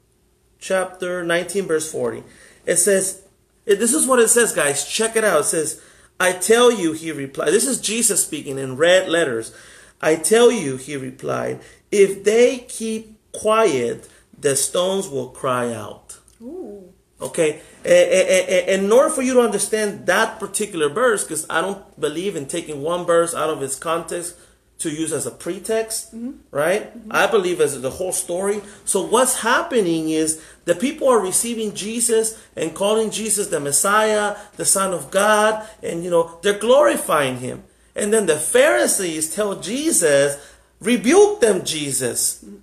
chapter 0.66 1.24
19 1.24 1.68
verse 1.68 1.92
40 1.92 2.24
it 2.66 2.78
says 2.78 3.22
this 3.66 3.94
is 3.94 4.08
what 4.08 4.18
it 4.18 4.30
says 4.30 4.52
guys 4.52 4.88
check 4.88 5.16
it 5.16 5.24
out 5.24 5.42
it 5.42 5.44
says 5.44 5.80
i 6.20 6.32
tell 6.32 6.72
you 6.72 6.94
he 6.94 7.12
replied 7.12 7.50
this 7.50 7.68
is 7.68 7.80
jesus 7.80 8.26
speaking 8.26 8.58
in 8.58 8.76
red 8.76 9.08
letters 9.08 9.54
i 10.02 10.16
tell 10.16 10.52
you 10.52 10.78
he 10.78 10.98
replied 10.98 11.60
if 11.92 12.24
they 12.24 12.58
keep 12.58 13.15
quiet, 13.40 14.10
the 14.40 14.56
stones 14.56 15.08
will 15.08 15.30
cry 15.30 15.74
out. 15.74 16.18
Ooh. 16.42 16.94
Okay, 17.22 17.62
and 17.86 18.84
in 18.84 18.92
order 18.92 19.10
for 19.10 19.22
you 19.22 19.34
to 19.36 19.40
understand 19.40 20.06
that 20.06 20.38
particular 20.38 20.90
verse, 20.90 21.24
because 21.24 21.46
I 21.50 21.62
don't 21.62 21.98
believe 22.00 22.36
in 22.36 22.46
taking 22.46 22.82
one 22.82 23.06
verse 23.06 23.34
out 23.34 23.50
of 23.50 23.64
its 23.64 23.78
context 23.78 24.36
to 24.80 24.90
use 24.90 25.14
as 25.14 25.26
a 25.26 25.32
pretext, 25.32 26.14
mm-hmm. 26.14 26.32
right? 26.52 26.94
Mm-hmm. 26.94 27.12
I 27.12 27.28
believe 27.28 27.62
as 27.62 27.82
the 27.82 27.92
whole 27.92 28.12
story. 28.12 28.62
So 28.84 29.02
what's 29.02 29.40
happening 29.40 30.10
is 30.10 30.44
the 30.66 30.76
people 30.76 31.08
are 31.08 31.22
receiving 31.22 31.74
Jesus 31.74 32.38
and 32.58 32.76
calling 32.76 33.10
Jesus 33.12 33.48
the 33.48 33.62
Messiah, 33.62 34.36
the 34.58 34.66
Son 34.66 34.94
of 34.94 35.10
God, 35.10 35.66
and 35.82 36.04
you 36.04 36.10
know 36.10 36.38
they're 36.42 36.60
glorifying 36.60 37.38
Him. 37.38 37.64
And 37.96 38.12
then 38.12 38.26
the 38.26 38.36
Pharisees 38.36 39.34
tell 39.34 39.62
Jesus, 39.62 40.36
"Rebuke 40.82 41.40
them, 41.40 41.64
Jesus." 41.64 42.44
Mm-hmm. 42.44 42.58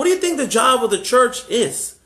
What 0.00 0.06
do 0.06 0.12
you 0.12 0.16
think 0.16 0.38
the 0.38 0.46
job 0.46 0.82
of 0.82 0.88
the 0.88 1.02
church 1.02 1.46
is? 1.50 1.98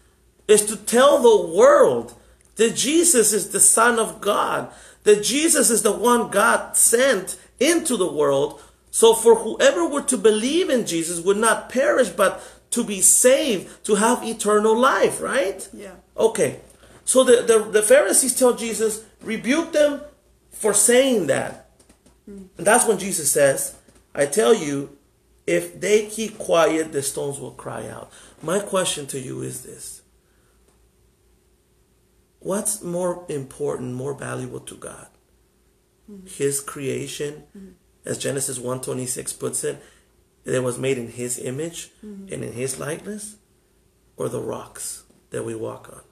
is 0.48 0.64
to 0.64 0.74
tell 0.74 1.22
the 1.22 1.46
world 1.46 2.12
that 2.56 2.74
Jesus 2.74 3.32
is 3.32 3.50
the 3.50 3.60
Son 3.60 4.00
of 4.00 4.20
God, 4.20 4.68
that 5.04 5.22
Jesus 5.22 5.70
is 5.70 5.82
the 5.82 5.92
one 5.92 6.28
God 6.28 6.76
sent 6.76 7.38
into 7.60 7.96
the 7.96 8.10
world. 8.10 8.60
So 8.90 9.14
for 9.14 9.36
whoever 9.36 9.86
were 9.86 10.02
to 10.02 10.18
believe 10.18 10.70
in 10.70 10.86
Jesus 10.86 11.20
would 11.20 11.36
not 11.36 11.68
perish, 11.68 12.08
but 12.08 12.42
to 12.72 12.82
be 12.82 13.00
saved, 13.00 13.84
to 13.84 13.94
have 13.94 14.24
eternal 14.24 14.76
life, 14.76 15.20
right? 15.20 15.68
Yeah. 15.72 15.94
Okay. 16.16 16.62
So 17.04 17.22
the, 17.22 17.42
the, 17.42 17.70
the 17.70 17.82
Pharisees 17.82 18.36
tell 18.36 18.56
Jesus, 18.56 19.04
rebuke 19.22 19.70
them 19.70 20.00
for 20.50 20.74
saying 20.74 21.28
that. 21.28 21.70
Mm. 22.28 22.48
And 22.58 22.66
that's 22.66 22.88
when 22.88 22.98
Jesus 22.98 23.30
says, 23.30 23.76
I 24.16 24.26
tell 24.26 24.52
you, 24.52 24.98
if 25.46 25.80
they 25.80 26.06
keep 26.06 26.38
quiet, 26.38 26.92
the 26.92 27.02
stones 27.02 27.38
will 27.38 27.52
cry 27.52 27.86
out. 27.88 28.10
My 28.42 28.58
question 28.58 29.06
to 29.08 29.20
you 29.20 29.42
is 29.42 29.62
this 29.62 30.02
what's 32.40 32.82
more 32.82 33.24
important, 33.28 33.94
more 33.94 34.14
valuable 34.14 34.60
to 34.60 34.74
God? 34.74 35.08
Mm-hmm. 36.10 36.26
His 36.26 36.60
creation, 36.60 37.44
mm-hmm. 37.56 37.72
as 38.04 38.18
Genesis 38.18 38.58
1:26 38.58 39.38
puts 39.38 39.64
it, 39.64 39.82
that 40.44 40.62
was 40.62 40.78
made 40.78 40.98
in 40.98 41.08
his 41.08 41.38
image 41.38 41.90
mm-hmm. 42.04 42.32
and 42.32 42.44
in 42.44 42.52
his 42.52 42.78
likeness, 42.78 43.36
or 44.16 44.28
the 44.28 44.42
rocks 44.42 45.04
that 45.30 45.44
we 45.44 45.54
walk 45.54 45.88
on. 45.92 46.02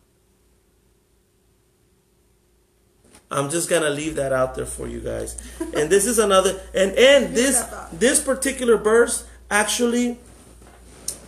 I'm 3.32 3.50
just 3.50 3.68
gonna 3.68 3.90
leave 3.90 4.16
that 4.16 4.32
out 4.32 4.54
there 4.54 4.66
for 4.66 4.86
you 4.86 5.00
guys. 5.00 5.36
and 5.60 5.90
this 5.90 6.06
is 6.06 6.18
another 6.18 6.60
and 6.74 6.92
and 6.92 7.34
this 7.34 7.64
this 7.92 8.22
particular 8.22 8.76
verse 8.76 9.26
actually 9.50 10.18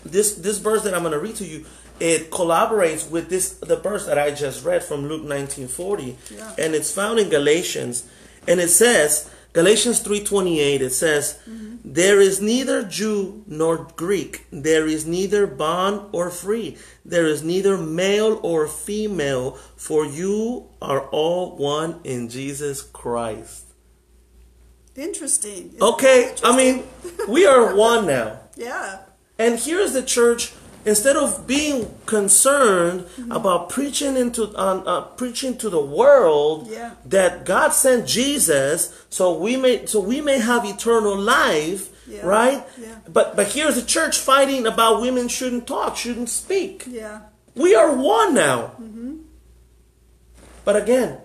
this 0.04 0.34
this 0.34 0.58
verse 0.58 0.82
that 0.84 0.94
I'm 0.94 1.02
gonna 1.02 1.18
read 1.18 1.36
to 1.36 1.46
you 1.46 1.64
it 2.00 2.30
collaborates 2.30 3.08
with 3.08 3.28
this 3.28 3.50
the 3.54 3.76
verse 3.76 4.06
that 4.06 4.18
I 4.18 4.30
just 4.32 4.64
read 4.64 4.84
from 4.84 5.08
Luke 5.08 5.22
19:40 5.22 6.16
yeah. 6.30 6.52
and 6.58 6.74
it's 6.74 6.92
found 6.92 7.18
in 7.18 7.28
Galatians 7.28 8.04
and 8.46 8.60
it 8.60 8.68
says 8.68 9.30
Galatians 9.54 10.02
3:28 10.02 10.80
it 10.82 10.90
says 10.90 11.38
mm-hmm. 11.48 11.76
there 11.82 12.20
is 12.20 12.40
neither 12.40 12.82
Jew 12.82 13.42
nor 13.46 13.88
Greek 13.96 14.46
there 14.50 14.86
is 14.86 15.06
neither 15.06 15.46
bond 15.46 16.10
or 16.12 16.28
free 16.30 16.76
there 17.04 17.26
is 17.26 17.42
neither 17.42 17.78
male 17.78 18.38
or 18.42 18.68
female 18.68 19.52
for 19.76 20.04
you 20.04 20.68
are 20.82 21.08
all 21.08 21.56
one 21.56 22.00
in 22.04 22.28
Jesus 22.28 22.82
Christ 22.82 23.64
Interesting. 24.96 25.70
Isn't 25.70 25.82
okay, 25.82 26.30
interesting? 26.30 26.50
I 26.50 26.56
mean, 26.56 26.84
we 27.28 27.46
are 27.46 27.74
one 27.74 28.06
now. 28.06 28.38
yeah. 28.56 29.00
And 29.38 29.58
here's 29.58 29.92
the 29.92 30.02
church 30.02 30.52
instead 30.84 31.16
of 31.16 31.46
being 31.46 31.94
concerned 32.06 33.00
mm-hmm. 33.02 33.32
about 33.32 33.68
preaching 33.68 34.16
into 34.16 34.44
uh, 34.56 34.82
uh, 34.84 35.00
preaching 35.02 35.56
to 35.58 35.70
the 35.70 35.80
world 35.80 36.68
yeah. 36.70 36.92
that 37.06 37.44
God 37.44 37.70
sent 37.70 38.06
Jesus 38.06 39.04
so 39.08 39.36
we 39.38 39.56
may 39.56 39.86
so 39.86 40.00
we 40.00 40.20
may 40.20 40.38
have 40.38 40.64
eternal 40.64 41.16
life 41.16 41.90
yeah. 42.06 42.24
right 42.24 42.64
yeah. 42.78 42.96
but 43.08 43.36
but 43.36 43.48
here's 43.48 43.76
the 43.76 43.86
church 43.86 44.18
fighting 44.18 44.66
about 44.66 45.00
women 45.00 45.28
shouldn't 45.28 45.66
talk 45.66 45.96
shouldn't 45.96 46.28
speak 46.28 46.84
yeah 46.86 47.22
we 47.54 47.74
are 47.74 47.94
one 47.94 48.34
now 48.34 48.72
mm-hmm. 48.80 49.16
but 50.64 50.76
again 50.76 51.18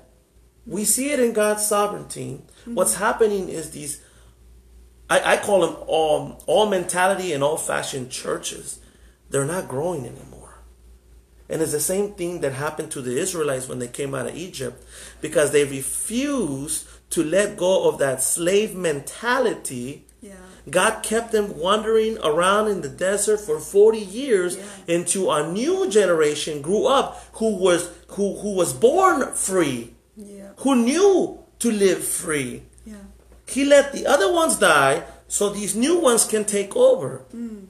we 0.66 0.86
see 0.86 1.12
it 1.12 1.20
in 1.20 1.34
God's 1.34 1.66
sovereignty 1.66 2.41
mm-hmm. 2.62 2.76
what's 2.76 2.95
happening 2.95 3.49
is 3.49 3.72
these 3.72 4.01
I, 5.10 5.34
I 5.34 5.38
call 5.38 5.62
them 5.62 5.76
all 5.88 6.43
all 6.47 6.70
mentality 6.70 7.34
and 7.34 7.43
all 7.43 7.57
fashion 7.57 8.10
churches 8.10 8.78
they're 9.30 9.45
not 9.45 9.67
growing 9.67 10.05
anymore. 10.05 10.39
And 11.49 11.61
it's 11.61 11.71
the 11.71 11.80
same 11.80 12.11
thing 12.13 12.41
that 12.41 12.53
happened 12.53 12.91
to 12.91 13.01
the 13.01 13.17
Israelites 13.17 13.67
when 13.67 13.80
they 13.80 13.88
came 13.88 14.13
out 14.13 14.27
of 14.27 14.36
Egypt 14.36 14.84
because 15.19 15.51
they 15.51 15.63
refused 15.63 16.88
to 17.11 17.23
let 17.23 17.57
go 17.57 17.89
of 17.89 17.97
that 17.97 18.21
slave 18.21 18.75
mentality. 18.75 20.05
Yeah. 20.21 20.34
God 20.69 21.01
kept 21.01 21.32
them 21.32 21.57
wandering 21.57 22.19
around 22.19 22.67
in 22.67 22.82
the 22.82 22.89
desert 22.89 23.39
for 23.39 23.59
40 23.59 23.97
years 23.97 24.57
yeah. 24.57 24.95
until 24.95 25.32
a 25.32 25.51
new 25.51 25.89
generation 25.89 26.61
grew 26.61 26.86
up 26.86 27.19
who 27.34 27.55
was 27.55 27.89
who, 28.09 28.38
who 28.38 28.53
was 28.53 28.73
born 28.73 29.34
free. 29.34 29.95
Yeah. 30.15 30.51
Who 30.57 30.75
knew 30.75 31.39
to 31.59 31.71
live 31.71 32.03
free. 32.03 32.63
Yeah. 32.86 32.95
He 33.47 33.65
let 33.65 33.91
the 33.91 34.05
other 34.05 34.32
ones 34.32 34.57
die 34.57 35.03
so 35.27 35.49
these 35.49 35.75
new 35.75 35.99
ones 35.99 36.25
can 36.25 36.45
take 36.45 36.75
over. 36.75 37.25
Mm. 37.34 37.67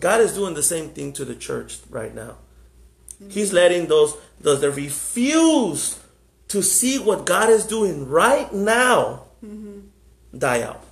God 0.00 0.20
is 0.20 0.34
doing 0.34 0.54
the 0.54 0.62
same 0.62 0.90
thing 0.90 1.12
to 1.14 1.24
the 1.24 1.34
church 1.34 1.78
right 1.90 2.14
now. 2.14 2.36
He's 3.28 3.52
letting 3.52 3.86
those 3.86 4.16
those 4.40 4.60
that 4.60 4.72
refuse 4.72 5.98
to 6.48 6.62
see 6.62 6.98
what 6.98 7.24
God 7.24 7.48
is 7.48 7.66
doing 7.66 8.08
right 8.08 8.52
now 8.52 9.24
mm-hmm. 9.44 9.88
die 10.36 10.62
out. 10.62 10.84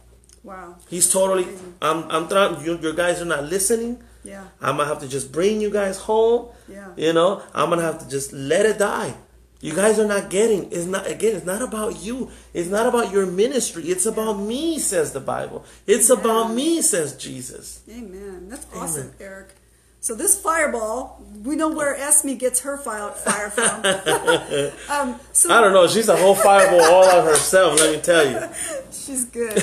Wow. 0.42 0.76
He's 0.88 1.10
totally. 1.12 1.46
I'm. 1.80 2.10
I'm 2.10 2.28
trying. 2.28 2.64
You, 2.64 2.78
your 2.78 2.94
guys 2.94 3.20
are 3.20 3.26
not 3.26 3.44
listening. 3.44 4.02
Yeah. 4.24 4.44
I'm 4.60 4.76
gonna 4.76 4.88
have 4.88 5.00
to 5.00 5.08
just 5.08 5.32
bring 5.32 5.60
you 5.60 5.70
guys 5.70 5.98
home. 5.98 6.48
Yeah. 6.68 6.88
You 6.96 7.12
know, 7.12 7.42
I'm 7.54 7.70
gonna 7.70 7.82
have 7.82 7.98
to 8.00 8.08
just 8.08 8.32
let 8.32 8.66
it 8.66 8.78
die. 8.78 9.14
You 9.62 9.74
guys 9.74 10.00
are 10.00 10.08
not 10.08 10.28
getting. 10.28 10.72
It's 10.72 10.86
not 10.86 11.06
again. 11.06 11.36
It's 11.36 11.46
not 11.46 11.62
about 11.62 12.02
you. 12.02 12.30
It's 12.52 12.68
not 12.68 12.86
about 12.86 13.12
your 13.12 13.26
ministry. 13.26 13.84
It's 13.84 14.04
about 14.06 14.34
me, 14.34 14.80
says 14.80 15.12
the 15.12 15.20
Bible. 15.20 15.64
It's 15.86 16.10
Amen. 16.10 16.24
about 16.24 16.52
me, 16.52 16.82
says 16.82 17.16
Jesus. 17.16 17.80
Amen. 17.88 18.48
That's 18.48 18.66
awesome, 18.74 19.02
Amen. 19.02 19.14
Eric. 19.20 19.54
So 20.00 20.16
this 20.16 20.36
fireball, 20.40 21.24
we 21.44 21.54
know 21.54 21.68
where 21.68 21.94
Esme 21.94 22.34
gets 22.34 22.62
her 22.62 22.76
fire, 22.76 23.12
fire 23.12 23.50
from. 23.50 23.84
um, 24.90 25.20
so, 25.32 25.54
I 25.54 25.60
don't 25.60 25.72
know. 25.72 25.86
She's 25.86 26.08
a 26.08 26.16
whole 26.16 26.34
fireball 26.34 26.82
all 26.82 27.20
on 27.20 27.24
herself. 27.24 27.78
Let 27.78 27.94
me 27.94 28.00
tell 28.02 28.28
you. 28.28 28.40
She's 28.90 29.26
good. 29.26 29.62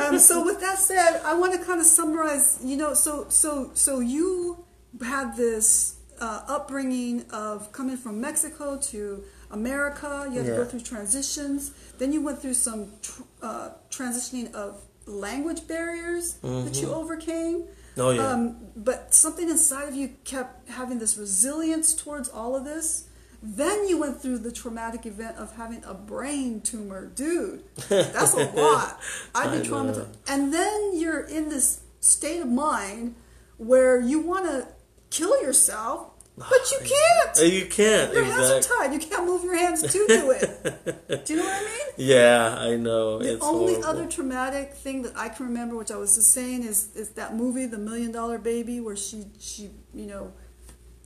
Um, 0.00 0.18
so 0.18 0.42
with 0.42 0.58
that 0.60 0.78
said, 0.78 1.20
I 1.22 1.34
want 1.34 1.52
to 1.52 1.58
kind 1.58 1.80
of 1.80 1.86
summarize. 1.86 2.58
You 2.64 2.78
know, 2.78 2.94
so 2.94 3.26
so 3.28 3.72
so 3.74 4.00
you 4.00 4.64
had 5.04 5.36
this 5.36 5.96
uh, 6.18 6.44
upbringing 6.48 7.26
of 7.30 7.70
coming 7.72 7.98
from 7.98 8.22
Mexico 8.22 8.78
to 8.78 9.22
America. 9.54 10.28
You 10.30 10.38
had 10.38 10.46
yeah. 10.46 10.56
to 10.56 10.56
go 10.58 10.64
through 10.64 10.80
transitions. 10.80 11.70
Then 11.98 12.12
you 12.12 12.20
went 12.22 12.42
through 12.42 12.54
some 12.54 12.92
tr- 13.00 13.22
uh, 13.40 13.70
transitioning 13.90 14.52
of 14.52 14.82
language 15.06 15.66
barriers 15.66 16.34
mm-hmm. 16.42 16.66
that 16.66 16.80
you 16.80 16.88
mm-hmm. 16.88 16.94
overcame. 16.94 17.64
Oh 17.96 18.10
yeah. 18.10 18.28
Um, 18.28 18.56
but 18.76 19.14
something 19.14 19.48
inside 19.48 19.88
of 19.88 19.94
you 19.94 20.16
kept 20.24 20.68
having 20.68 20.98
this 20.98 21.16
resilience 21.16 21.94
towards 21.94 22.28
all 22.28 22.56
of 22.56 22.64
this. 22.64 23.08
Then 23.42 23.88
you 23.88 23.98
went 24.00 24.20
through 24.20 24.38
the 24.38 24.50
traumatic 24.50 25.04
event 25.04 25.36
of 25.36 25.54
having 25.56 25.84
a 25.84 25.92
brain 25.92 26.62
tumor, 26.62 27.06
dude. 27.06 27.62
That's 27.88 28.34
a 28.34 28.50
lot. 28.56 28.98
I'd 29.34 29.62
be 29.62 29.68
traumatized. 29.68 30.16
And 30.26 30.52
then 30.52 30.92
you're 30.94 31.20
in 31.20 31.50
this 31.50 31.82
state 32.00 32.40
of 32.40 32.48
mind 32.48 33.14
where 33.58 34.00
you 34.00 34.20
want 34.20 34.46
to 34.46 34.68
kill 35.10 35.40
yourself 35.42 36.13
but 36.36 36.72
you 36.72 36.78
can't. 36.78 37.52
You 37.52 37.66
can't. 37.66 38.12
Your 38.12 38.24
exactly. 38.24 38.52
hands 38.52 38.66
are 38.66 38.76
tied. 38.76 38.92
You 38.92 38.98
can't 38.98 39.24
move 39.24 39.44
your 39.44 39.56
hands 39.56 39.82
to 39.82 39.88
do 39.88 40.30
it. 40.32 41.24
do 41.24 41.32
you 41.32 41.38
know 41.38 41.46
what 41.46 41.56
I 41.56 41.64
mean? 41.64 41.70
Yeah, 41.96 42.56
I 42.58 42.74
know. 42.74 43.20
The 43.20 43.34
it's 43.34 43.44
only 43.44 43.74
horrible. 43.74 43.88
other 43.88 44.06
traumatic 44.08 44.72
thing 44.72 45.02
that 45.02 45.16
I 45.16 45.28
can 45.28 45.46
remember, 45.46 45.76
which 45.76 45.92
I 45.92 45.96
was 45.96 46.16
just 46.16 46.32
saying, 46.32 46.64
is 46.64 46.94
is 46.96 47.10
that 47.10 47.36
movie, 47.36 47.66
The 47.66 47.78
Million 47.78 48.10
Dollar 48.10 48.38
Baby, 48.38 48.80
where 48.80 48.96
she 48.96 49.26
she 49.38 49.70
you 49.94 50.06
know 50.06 50.32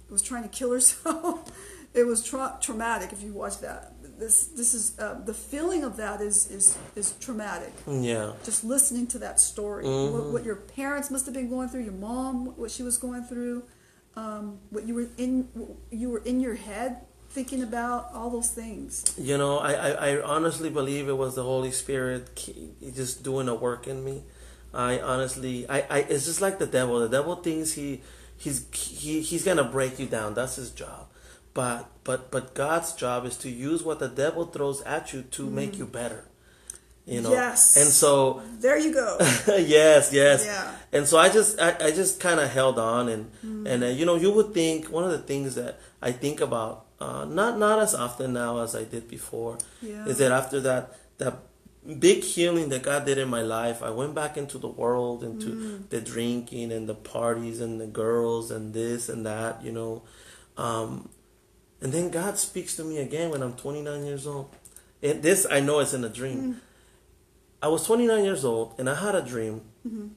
was 0.09 0.23
trying 0.23 0.45
to 0.45 0.49
kill 0.49 0.73
herself. 0.73 1.53
it 1.95 2.05
was 2.05 2.25
tra- 2.25 2.57
traumatic 2.63 3.13
if 3.13 3.23
you 3.23 3.35
watch 3.35 3.61
that. 3.61 3.93
This 4.19 4.47
this 4.47 4.73
is 4.73 4.99
uh, 4.99 5.21
the 5.27 5.35
feeling 5.35 5.85
of 5.85 5.99
that 5.99 6.23
is 6.23 6.51
is 6.51 6.79
is 6.97 7.13
traumatic. 7.21 7.75
Yeah. 7.87 8.33
Just 8.45 8.65
listening 8.65 9.07
to 9.09 9.19
that 9.19 9.41
story, 9.41 9.85
mm-hmm. 9.85 10.15
what, 10.15 10.33
what 10.33 10.45
your 10.45 10.57
parents 10.57 11.11
must 11.11 11.27
have 11.27 11.35
been 11.35 11.51
going 11.51 11.69
through, 11.69 11.83
your 11.83 11.93
mom, 11.93 12.57
what 12.57 12.71
she 12.71 12.83
was 12.83 12.97
going 12.97 13.25
through 13.25 13.65
um, 14.19 14.59
what 14.71 14.83
you 14.87 14.95
were 14.95 15.09
in 15.17 15.49
you 15.91 16.11
were 16.11 16.25
in 16.25 16.41
your 16.41 16.55
head 16.55 16.91
thinking 17.31 17.63
about 17.63 18.11
all 18.15 18.31
those 18.31 18.51
things 18.51 19.15
you 19.19 19.37
know 19.37 19.59
I, 19.59 19.73
I, 19.73 19.91
I 19.91 20.23
honestly 20.23 20.71
believe 20.71 21.09
it 21.09 21.19
was 21.25 21.35
the 21.35 21.43
holy 21.43 21.71
spirit 21.71 22.23
just 22.95 23.23
doing 23.23 23.49
a 23.49 23.55
work 23.55 23.87
in 23.87 24.05
me 24.05 24.23
I 24.73 25.01
honestly, 25.01 25.69
I, 25.69 25.81
I, 25.89 25.99
it's 26.01 26.27
just 26.27 26.41
like 26.41 26.59
the 26.59 26.67
devil. 26.67 27.01
The 27.01 27.09
devil 27.09 27.37
thinks 27.37 27.73
he, 27.73 28.03
he's, 28.37 28.67
he, 28.73 29.21
he's 29.21 29.45
gonna 29.45 29.65
break 29.65 29.99
you 29.99 30.07
down. 30.07 30.35
That's 30.35 30.57
his 30.57 30.71
job. 30.71 31.07
But, 31.55 31.89
but, 32.05 32.31
but 32.31 32.55
God's 32.55 32.93
job 32.93 33.25
is 33.25 33.37
to 33.39 33.51
use 33.51 33.83
what 33.83 33.99
the 33.99 34.09
devil 34.09 34.45
throws 34.47 34.83
at 34.83 35.13
you 35.13 35.23
to 35.23 35.51
make 35.51 35.79
you 35.79 35.87
better. 35.87 36.27
You 37.09 37.23
know. 37.23 37.33
Yes. 37.33 37.77
And 37.81 37.89
so, 37.89 38.43
There 38.61 38.79
you 38.79 38.93
go. 38.93 39.17
yes, 39.49 40.13
yes. 40.13 40.45
Yeah. 40.45 40.75
And 40.93 41.07
so 41.07 41.17
I 41.19 41.29
just, 41.31 41.59
I, 41.61 41.75
I 41.81 41.91
just 41.91 42.21
kind 42.21 42.39
of 42.39 42.51
held 42.51 42.79
on, 42.79 43.09
and 43.09 43.31
and 43.67 43.83
uh, 43.83 43.87
you 43.99 44.05
know, 44.05 44.17
you 44.17 44.31
would 44.31 44.53
think 44.53 44.87
one 44.91 45.05
of 45.05 45.11
the 45.11 45.19
things 45.33 45.55
that 45.55 45.81
I 46.03 46.13
think 46.13 46.41
about, 46.41 46.85
uh, 47.01 47.25
not 47.25 47.59
not 47.59 47.79
as 47.79 47.95
often 47.95 48.33
now 48.35 48.59
as 48.61 48.75
I 48.77 48.85
did 48.85 49.09
before, 49.09 49.57
Yeah. 49.81 50.05
is 50.07 50.19
that 50.19 50.33
after 50.33 50.61
that 50.61 50.83
that 51.19 51.35
big 51.99 52.23
healing 52.25 52.69
that 52.69 52.83
God 52.83 53.07
did 53.07 53.17
in 53.17 53.29
my 53.29 53.41
life, 53.43 53.83
I 53.83 53.91
went 53.91 54.15
back 54.15 54.37
into 54.37 54.59
the 54.59 54.69
world, 54.69 55.25
into 55.25 55.81
the 55.89 56.01
drinking 56.03 56.73
and 56.73 56.87
the 56.89 56.95
parties 56.95 57.61
and 57.61 57.81
the 57.81 57.87
girls 57.87 58.51
and 58.51 58.75
this 58.75 59.09
and 59.09 59.25
that, 59.25 59.65
you 59.65 59.73
know. 59.73 60.03
Um, 60.59 61.09
and 61.81 61.93
then 61.93 62.11
God 62.11 62.37
speaks 62.39 62.77
to 62.77 62.85
me 62.85 62.99
again 62.99 63.31
when 63.31 63.43
I'm 63.43 63.55
29 63.55 64.05
years 64.05 64.27
old. 64.27 64.51
And 65.03 65.23
this 65.23 65.47
I 65.51 65.61
know 65.61 65.79
it's 65.81 65.95
in 65.95 66.05
a 66.05 66.09
dream. 66.11 66.61
I 67.63 67.69
was 67.69 67.85
29 67.87 68.25
years 68.25 68.45
old 68.45 68.75
and 68.79 68.89
I 68.89 68.95
had 68.95 69.15
a 69.15 69.23
dream, 69.23 69.63
mm-hmm. 69.87 70.09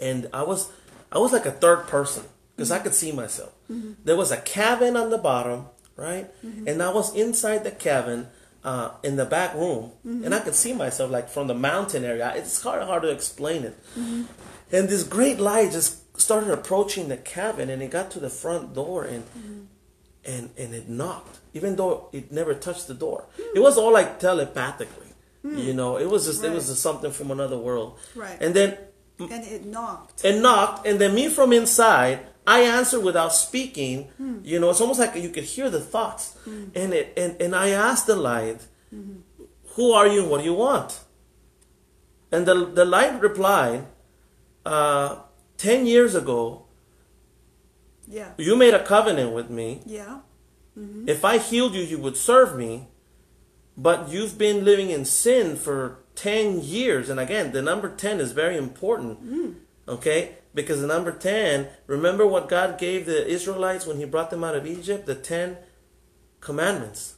and 0.00 0.28
I 0.32 0.42
was 0.42 0.70
I 1.12 1.18
was 1.18 1.32
like 1.32 1.46
a 1.46 1.52
third 1.52 1.86
person 1.86 2.24
because 2.54 2.70
I 2.70 2.78
could 2.78 2.94
see 2.94 3.12
myself. 3.12 3.52
Mm-hmm. 3.70 3.92
There 4.04 4.16
was 4.16 4.32
a 4.32 4.38
cabin 4.38 4.96
on 4.96 5.10
the 5.10 5.18
bottom, 5.18 5.66
right, 5.96 6.32
mm-hmm. 6.44 6.68
and 6.68 6.82
I 6.82 6.92
was 6.92 7.14
inside 7.14 7.64
the 7.64 7.70
cabin. 7.70 8.28
Uh, 8.64 8.90
in 9.04 9.14
the 9.14 9.24
back 9.24 9.54
room, 9.54 9.92
and 10.02 10.34
I 10.34 10.40
could 10.40 10.56
see 10.56 10.72
myself 10.72 11.08
like 11.08 11.28
from 11.28 11.46
the 11.46 11.54
mountain 11.54 12.02
area. 12.02 12.32
It's 12.34 12.60
hard, 12.62 12.82
hard 12.82 13.02
to 13.02 13.10
explain 13.10 13.62
it. 13.62 13.78
And 13.94 14.88
this 14.88 15.04
great 15.04 15.38
light 15.38 15.70
just 15.70 16.18
started 16.20 16.50
approaching 16.50 17.06
the 17.06 17.16
cabin, 17.16 17.70
and 17.70 17.80
it 17.80 17.92
got 17.92 18.10
to 18.12 18.18
the 18.18 18.28
front 18.28 18.74
door, 18.74 19.04
and 19.04 19.22
and 20.26 20.50
and 20.58 20.74
it 20.74 20.88
knocked, 20.88 21.38
even 21.54 21.76
though 21.76 22.08
it 22.12 22.32
never 22.32 22.54
touched 22.54 22.88
the 22.88 22.94
door. 22.94 23.26
Hmm. 23.36 23.56
It 23.56 23.60
was 23.60 23.78
all 23.78 23.92
like 23.92 24.18
telepathically, 24.18 25.05
Hmm. 25.46 25.58
you 25.58 25.74
know. 25.74 25.96
It 25.96 26.08
was 26.10 26.26
just 26.26 26.42
it 26.42 26.52
was 26.52 26.66
just 26.68 26.82
something 26.82 27.12
from 27.12 27.30
another 27.30 27.58
world. 27.58 27.98
Right. 28.14 28.36
And 28.40 28.54
then 28.54 28.76
and 29.18 29.44
it 29.44 29.64
knocked. 29.64 30.24
it 30.24 30.40
knocked, 30.40 30.86
and 30.86 31.00
then 31.00 31.14
me 31.14 31.28
from 31.28 31.52
inside, 31.52 32.20
I 32.46 32.60
answered 32.60 33.00
without 33.00 33.32
speaking. 33.32 34.08
Hmm. 34.16 34.38
You 34.42 34.58
know, 34.58 34.70
it's 34.70 34.80
almost 34.80 34.98
like 34.98 35.14
you 35.14 35.30
could 35.30 35.44
hear 35.44 35.70
the 35.70 35.80
thoughts, 35.80 36.34
hmm. 36.44 36.64
and 36.74 36.92
it 36.92 37.12
and 37.16 37.40
and 37.40 37.54
I 37.54 37.68
asked 37.70 38.06
the 38.06 38.16
light, 38.16 38.66
mm-hmm. 38.92 39.20
"Who 39.76 39.92
are 39.92 40.08
you? 40.08 40.22
and 40.22 40.30
What 40.30 40.38
do 40.38 40.44
you 40.44 40.54
want?" 40.54 41.00
And 42.32 42.44
the 42.44 42.66
the 42.66 42.84
light 42.84 43.20
replied, 43.20 43.86
uh, 44.66 45.22
10 45.58 45.86
years 45.86 46.14
ago, 46.14 46.66
Yeah. 48.08 48.32
you 48.36 48.56
made 48.56 48.74
a 48.74 48.84
covenant 48.84 49.32
with 49.32 49.48
me. 49.48 49.82
Yeah. 49.86 50.20
Mm-hmm. 50.76 51.08
If 51.08 51.24
I 51.24 51.38
healed 51.38 51.74
you, 51.74 51.82
you 51.82 51.98
would 51.98 52.16
serve 52.16 52.56
me. 52.56 52.88
But 53.76 54.08
you've 54.08 54.38
been 54.38 54.64
living 54.64 54.90
in 54.90 55.04
sin 55.04 55.56
for 55.56 55.98
10 56.14 56.62
years. 56.62 57.08
And 57.08 57.20
again, 57.20 57.52
the 57.52 57.62
number 57.62 57.94
10 57.94 58.20
is 58.20 58.32
very 58.32 58.56
important. 58.56 59.24
Mm. 59.24 59.54
Okay? 59.86 60.36
Because 60.54 60.80
the 60.80 60.86
number 60.86 61.12
10, 61.12 61.68
remember 61.86 62.26
what 62.26 62.48
God 62.48 62.78
gave 62.78 63.04
the 63.06 63.26
Israelites 63.26 63.86
when 63.86 63.98
He 63.98 64.04
brought 64.04 64.30
them 64.30 64.42
out 64.42 64.56
of 64.56 64.66
Egypt? 64.66 65.06
The 65.06 65.14
10 65.14 65.58
commandments. 66.40 67.16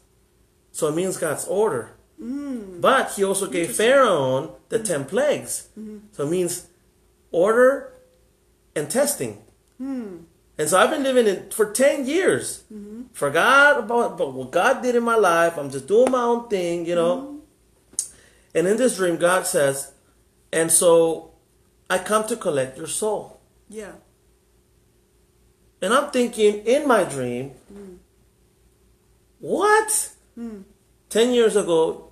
So 0.72 0.88
it 0.88 0.96
means 0.96 1.16
God's 1.16 1.44
order. 1.46 1.92
Mm. 2.20 2.80
But 2.80 3.12
He 3.12 3.24
also 3.24 3.48
gave 3.48 3.76
Pharaoh 3.76 4.56
the 4.68 4.80
mm. 4.80 4.84
10 4.84 5.04
plagues. 5.04 5.68
Mm-hmm. 5.78 5.98
So 6.12 6.24
it 6.26 6.30
means 6.30 6.66
order 7.30 7.92
and 8.74 8.90
testing. 8.90 9.42
And 10.58 10.68
so 10.68 10.78
I've 10.78 10.90
been 10.90 11.04
living 11.04 11.28
in 11.28 11.50
for 11.50 11.70
10 11.70 12.06
years. 12.06 12.64
Mm-hmm. 12.72 12.97
Forgot 13.12 13.78
about, 13.80 14.12
about 14.12 14.32
what 14.32 14.50
God 14.52 14.82
did 14.82 14.94
in 14.94 15.02
my 15.02 15.16
life. 15.16 15.56
I'm 15.58 15.70
just 15.70 15.86
doing 15.88 16.10
my 16.10 16.22
own 16.22 16.48
thing, 16.48 16.86
you 16.86 16.94
know. 16.94 17.40
And 18.54 18.66
in 18.66 18.76
this 18.76 18.96
dream, 18.96 19.16
God 19.16 19.46
says, 19.46 19.92
and 20.52 20.70
so 20.70 21.32
I 21.90 21.98
come 21.98 22.26
to 22.28 22.36
collect 22.36 22.76
your 22.78 22.86
soul. 22.86 23.40
Yeah. 23.68 23.92
And 25.82 25.92
I'm 25.92 26.10
thinking 26.10 26.66
in 26.66 26.86
my 26.88 27.04
dream, 27.04 27.52
what? 29.38 30.10
Hmm. 30.34 30.62
10 31.10 31.32
years 31.32 31.56
ago, 31.56 32.10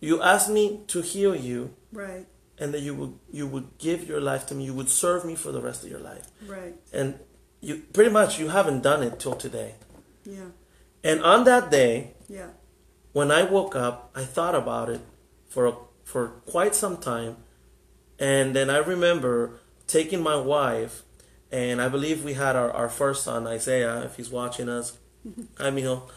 you 0.00 0.22
asked 0.22 0.50
me 0.50 0.80
to 0.88 1.00
heal 1.00 1.34
you 1.34 1.74
Right. 1.92 2.26
and 2.58 2.72
that 2.74 2.80
you 2.80 2.94
would 2.94 3.18
you 3.32 3.46
would 3.46 3.78
give 3.78 4.06
your 4.08 4.20
life 4.20 4.46
to 4.46 4.54
me. 4.54 4.64
You 4.64 4.74
would 4.74 4.88
serve 4.90 5.24
me 5.24 5.34
for 5.34 5.50
the 5.52 5.60
rest 5.60 5.82
of 5.84 5.90
your 5.90 6.00
life. 6.00 6.26
Right. 6.46 6.74
And 6.92 7.18
you 7.60 7.82
pretty 7.92 8.10
much 8.10 8.38
you 8.38 8.48
haven't 8.48 8.82
done 8.82 9.02
it 9.02 9.18
till 9.18 9.34
today. 9.34 9.74
Yeah. 10.28 10.50
And 11.02 11.22
on 11.22 11.44
that 11.44 11.70
day, 11.70 12.12
Yeah. 12.28 12.50
when 13.12 13.30
I 13.30 13.42
woke 13.44 13.74
up, 13.74 14.10
I 14.14 14.24
thought 14.24 14.54
about 14.54 14.88
it 14.90 15.00
for 15.48 15.64
for 16.04 16.28
quite 16.50 16.74
some 16.74 16.96
time, 16.96 17.36
and 18.18 18.56
then 18.56 18.70
I 18.70 18.78
remember 18.78 19.60
taking 19.86 20.22
my 20.22 20.36
wife, 20.36 21.02
and 21.52 21.82
I 21.82 21.88
believe 21.90 22.24
we 22.24 22.32
had 22.34 22.56
our, 22.56 22.70
our 22.70 22.88
first 22.88 23.24
son 23.24 23.46
Isaiah, 23.46 24.02
if 24.04 24.16
he's 24.16 24.30
watching 24.30 24.68
us, 24.70 24.96
hi 25.58 25.70
Mijo, 25.70 26.08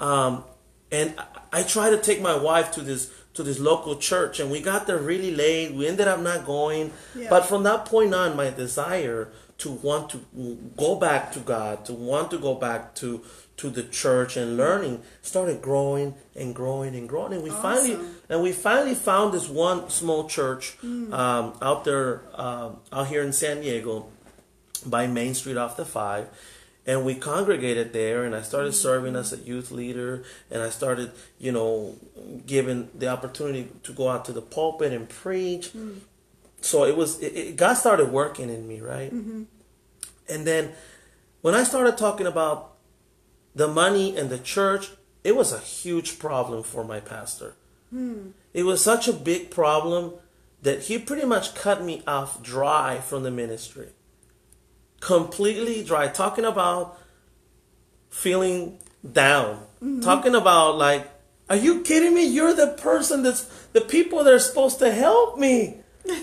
um, 0.00 0.42
and 0.90 1.14
I, 1.18 1.60
I 1.60 1.62
tried 1.62 1.90
to 1.90 1.98
take 1.98 2.20
my 2.20 2.36
wife 2.36 2.70
to 2.72 2.80
this 2.82 3.10
to 3.34 3.42
this 3.42 3.58
local 3.60 3.96
church, 3.96 4.40
and 4.40 4.50
we 4.50 4.60
got 4.60 4.86
there 4.86 4.98
really 4.98 5.32
late. 5.34 5.74
We 5.74 5.86
ended 5.86 6.08
up 6.08 6.20
not 6.20 6.46
going, 6.46 6.92
Yeah. 7.14 7.28
but 7.30 7.46
from 7.46 7.62
that 7.64 7.84
point 7.84 8.14
on, 8.14 8.34
my 8.36 8.50
desire 8.50 9.28
to 9.58 9.70
want 9.72 10.10
to 10.10 10.18
go 10.76 10.96
back 10.96 11.32
to 11.32 11.40
God, 11.40 11.84
to 11.86 11.92
want 11.92 12.30
to 12.32 12.38
go 12.38 12.54
back 12.54 12.94
to 12.96 13.22
to 13.56 13.70
the 13.70 13.82
church 13.82 14.36
and 14.36 14.48
mm-hmm. 14.48 14.58
learning 14.58 15.02
started 15.22 15.62
growing 15.62 16.14
and 16.34 16.54
growing 16.54 16.94
and 16.94 17.08
growing. 17.08 17.32
And 17.32 17.42
we 17.42 17.50
finally 17.50 17.98
and 18.28 18.42
we 18.42 18.52
finally 18.52 18.94
found 18.94 19.32
this 19.32 19.48
one 19.48 19.88
small 19.88 20.28
church 20.28 20.76
mm. 20.84 21.12
um, 21.12 21.56
out 21.62 21.84
there 21.84 22.22
um, 22.34 22.78
out 22.92 23.08
here 23.08 23.22
in 23.22 23.32
San 23.32 23.62
Diego 23.62 24.06
by 24.84 25.06
Main 25.06 25.34
Street 25.34 25.56
off 25.56 25.76
the 25.76 25.84
five. 25.84 26.28
And 26.88 27.04
we 27.04 27.16
congregated 27.16 27.92
there 27.92 28.24
and 28.24 28.34
I 28.34 28.42
started 28.42 28.68
mm-hmm. 28.68 28.82
serving 28.82 29.16
as 29.16 29.32
a 29.32 29.38
youth 29.38 29.72
leader 29.72 30.22
and 30.50 30.62
I 30.62 30.70
started 30.70 31.12
you 31.38 31.52
know 31.52 31.96
given 32.46 32.90
the 32.94 33.08
opportunity 33.08 33.68
to 33.82 33.92
go 33.92 34.08
out 34.08 34.24
to 34.26 34.32
the 34.32 34.42
pulpit 34.42 34.92
and 34.92 35.08
preach. 35.08 35.72
Mm. 35.72 36.00
So 36.60 36.84
it 36.84 36.96
was 36.96 37.20
it, 37.20 37.34
it, 37.34 37.56
God 37.56 37.74
started 37.74 38.12
working 38.12 38.50
in 38.50 38.68
me 38.68 38.80
right? 38.82 39.12
Mm-hmm. 39.12 39.44
And 40.28 40.46
then 40.46 40.72
when 41.40 41.54
I 41.54 41.62
started 41.62 41.96
talking 41.96 42.26
about 42.26 42.75
the 43.56 43.66
money 43.66 44.16
and 44.16 44.28
the 44.28 44.38
church, 44.38 44.90
it 45.24 45.34
was 45.34 45.52
a 45.52 45.58
huge 45.58 46.18
problem 46.18 46.62
for 46.62 46.84
my 46.84 47.00
pastor. 47.00 47.54
Hmm. 47.90 48.28
It 48.52 48.64
was 48.64 48.84
such 48.84 49.08
a 49.08 49.12
big 49.12 49.50
problem 49.50 50.12
that 50.62 50.84
he 50.84 50.98
pretty 50.98 51.26
much 51.26 51.54
cut 51.54 51.82
me 51.82 52.02
off 52.06 52.42
dry 52.42 53.00
from 53.00 53.22
the 53.22 53.30
ministry. 53.30 53.88
Completely 55.00 55.82
dry. 55.82 56.08
Talking 56.08 56.44
about 56.44 56.98
feeling 58.10 58.78
down. 59.10 59.62
Mm-hmm. 59.76 60.00
Talking 60.00 60.34
about 60.34 60.76
like, 60.76 61.10
are 61.48 61.56
you 61.56 61.82
kidding 61.82 62.14
me? 62.14 62.26
You're 62.26 62.54
the 62.54 62.68
person 62.78 63.22
that's 63.22 63.44
the 63.72 63.80
people 63.80 64.22
that 64.24 64.32
are 64.32 64.38
supposed 64.38 64.78
to 64.80 64.92
help 64.92 65.38
me. 65.38 65.78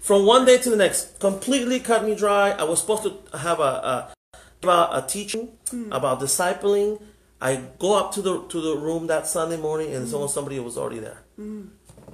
From 0.00 0.26
one 0.26 0.44
day 0.44 0.58
to 0.58 0.70
the 0.70 0.76
next, 0.76 1.18
completely 1.18 1.80
cut 1.80 2.04
me 2.04 2.14
dry. 2.14 2.50
I 2.50 2.64
was 2.64 2.80
supposed 2.80 3.02
to 3.02 3.38
have 3.38 3.60
a, 3.60 3.62
a 3.62 4.14
about 4.62 5.04
a 5.04 5.06
teaching 5.06 5.48
hmm. 5.70 5.92
about 5.92 6.20
discipling. 6.20 7.00
I 7.40 7.62
go 7.78 7.96
up 7.96 8.12
to 8.14 8.22
the 8.22 8.42
to 8.48 8.60
the 8.60 8.76
room 8.76 9.06
that 9.06 9.26
Sunday 9.26 9.56
morning, 9.56 9.94
and 9.94 10.08
someone 10.08 10.28
hmm. 10.28 10.34
somebody 10.34 10.58
was 10.60 10.76
already 10.76 11.00
there. 11.00 11.22
Hmm. 11.36 11.66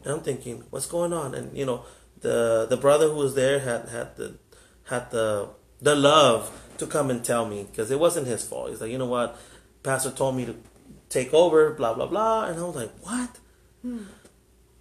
And 0.05 0.13
I'm 0.13 0.21
thinking, 0.21 0.65
what's 0.71 0.87
going 0.87 1.13
on? 1.13 1.35
And 1.35 1.57
you 1.57 1.65
know, 1.65 1.85
the 2.21 2.67
the 2.69 2.77
brother 2.77 3.09
who 3.09 3.17
was 3.17 3.35
there 3.35 3.61
had 3.61 3.89
had 3.89 4.17
the 4.17 4.35
had 4.85 5.11
the 5.11 5.49
the 5.81 5.95
love 5.95 6.51
to 6.79 6.87
come 6.87 7.11
and 7.11 7.25
tell 7.25 7.47
me 7.47 7.65
because 7.65 7.91
it 7.91 7.99
wasn't 7.99 8.27
his 8.27 8.45
fault. 8.45 8.71
He's 8.71 8.81
like, 8.81 8.91
you 8.91 8.99
know 8.99 9.07
what, 9.07 9.39
pastor 9.83 10.11
told 10.11 10.37
me 10.37 10.45
to 10.47 10.57
take 11.09 11.33
over, 11.33 11.71
blah 11.71 11.95
blah 11.95 12.07
blah, 12.07 12.47
and 12.47 12.59
I 12.59 12.63
was 12.63 12.77
like, 12.77 12.93
what? 13.03 13.39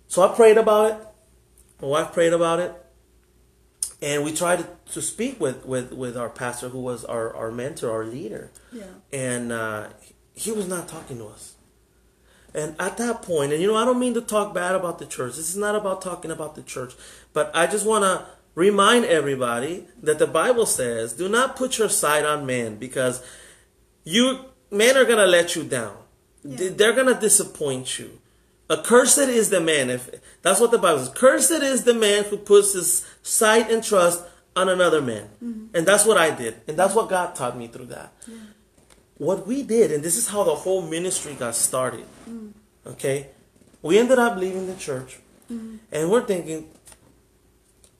So 0.08 0.22
I 0.22 0.34
prayed 0.34 0.58
about 0.58 0.92
it. 0.92 1.08
My 1.82 1.88
wife 1.88 2.14
prayed 2.14 2.34
about 2.34 2.60
it 2.60 2.83
and 4.04 4.24
we 4.24 4.34
tried 4.34 4.66
to, 4.92 5.02
speak 5.02 5.40
with, 5.40 5.66
with, 5.66 5.94
with 5.94 6.18
our 6.18 6.30
pastor 6.30 6.70
who 6.70 6.80
was 6.80 7.06
our, 7.06 7.34
our 7.36 7.52
mentor 7.52 7.90
our 7.90 8.06
leader. 8.06 8.52
Yeah. 8.72 8.84
and 9.12 9.52
uh, 9.52 9.88
he 10.36 10.52
was 10.52 10.68
not 10.68 10.88
talking 10.88 11.18
to 11.18 11.28
us. 11.28 11.56
And 12.54 12.76
at 12.80 12.98
that 12.98 13.24
point 13.24 13.52
and 13.52 13.62
you 13.62 13.68
know 13.68 13.76
i 13.76 13.86
don't 13.86 14.00
mean 14.00 14.14
to 14.14 14.22
talk 14.22 14.54
bad 14.54 14.76
about 14.76 15.00
the 15.00 15.08
church. 15.08 15.38
This 15.38 15.50
is 15.50 15.58
not 15.58 15.76
about 15.76 16.04
talking 16.04 16.30
about 16.30 16.54
the 16.54 16.62
church. 16.62 16.94
But 17.32 17.50
i 17.56 17.66
just 17.66 17.86
want 17.86 18.04
to 18.04 18.28
remind 18.54 19.06
everybody 19.06 19.88
that 20.04 20.20
the 20.20 20.28
bible 20.28 20.68
says 20.68 21.14
do 21.14 21.28
not 21.28 21.56
put 21.56 21.80
your 21.80 21.90
sight 21.90 22.24
on 22.24 22.46
men 22.46 22.76
because 22.76 23.26
you 24.04 24.46
men 24.70 24.96
are 24.96 25.06
going 25.06 25.18
to 25.18 25.26
let 25.26 25.56
you 25.56 25.64
down. 25.64 25.98
Yeah. 26.44 26.70
they're 26.76 26.94
going 26.94 27.12
to 27.12 27.20
disappoint 27.20 27.98
you 27.98 28.20
accursed 28.80 29.18
is 29.18 29.50
the 29.50 29.62
man 29.62 29.90
if 29.90 30.10
That's 30.44 30.60
what 30.60 30.72
the 30.72 30.78
Bible 30.78 31.00
says. 31.00 31.10
Cursed 31.10 31.52
is 31.52 31.86
the 31.86 31.94
man 31.94 32.26
who 32.26 32.38
puts 32.38 32.74
his 32.74 33.08
sight 33.24 33.72
and 33.72 33.84
trust 33.84 34.24
on 34.56 34.70
another 34.70 35.02
man. 35.02 35.30
Mm-hmm. 35.44 35.76
And 35.76 35.86
that's 35.86 36.06
what 36.06 36.18
I 36.18 36.32
did. 36.32 36.62
And 36.68 36.78
that's 36.78 36.94
what 36.94 37.10
God 37.10 37.34
taught 37.34 37.58
me 37.58 37.68
through 37.68 37.88
that. 37.88 38.14
What 39.18 39.48
we 39.48 39.64
did, 39.64 39.92
and 39.92 40.04
this 40.04 40.18
is 40.18 40.28
how 40.28 40.44
the 40.44 40.54
whole 40.54 40.82
ministry 40.82 41.34
got 41.34 41.56
started. 41.56 42.06
Mm. 42.30 42.52
Okay? 42.86 43.30
We 43.82 43.98
ended 43.98 44.20
up 44.20 44.38
leaving 44.38 44.68
the 44.68 44.76
church. 44.76 45.20
Mm-hmm. 45.52 45.78
And 45.92 46.12
we're 46.12 46.26
thinking, 46.26 46.70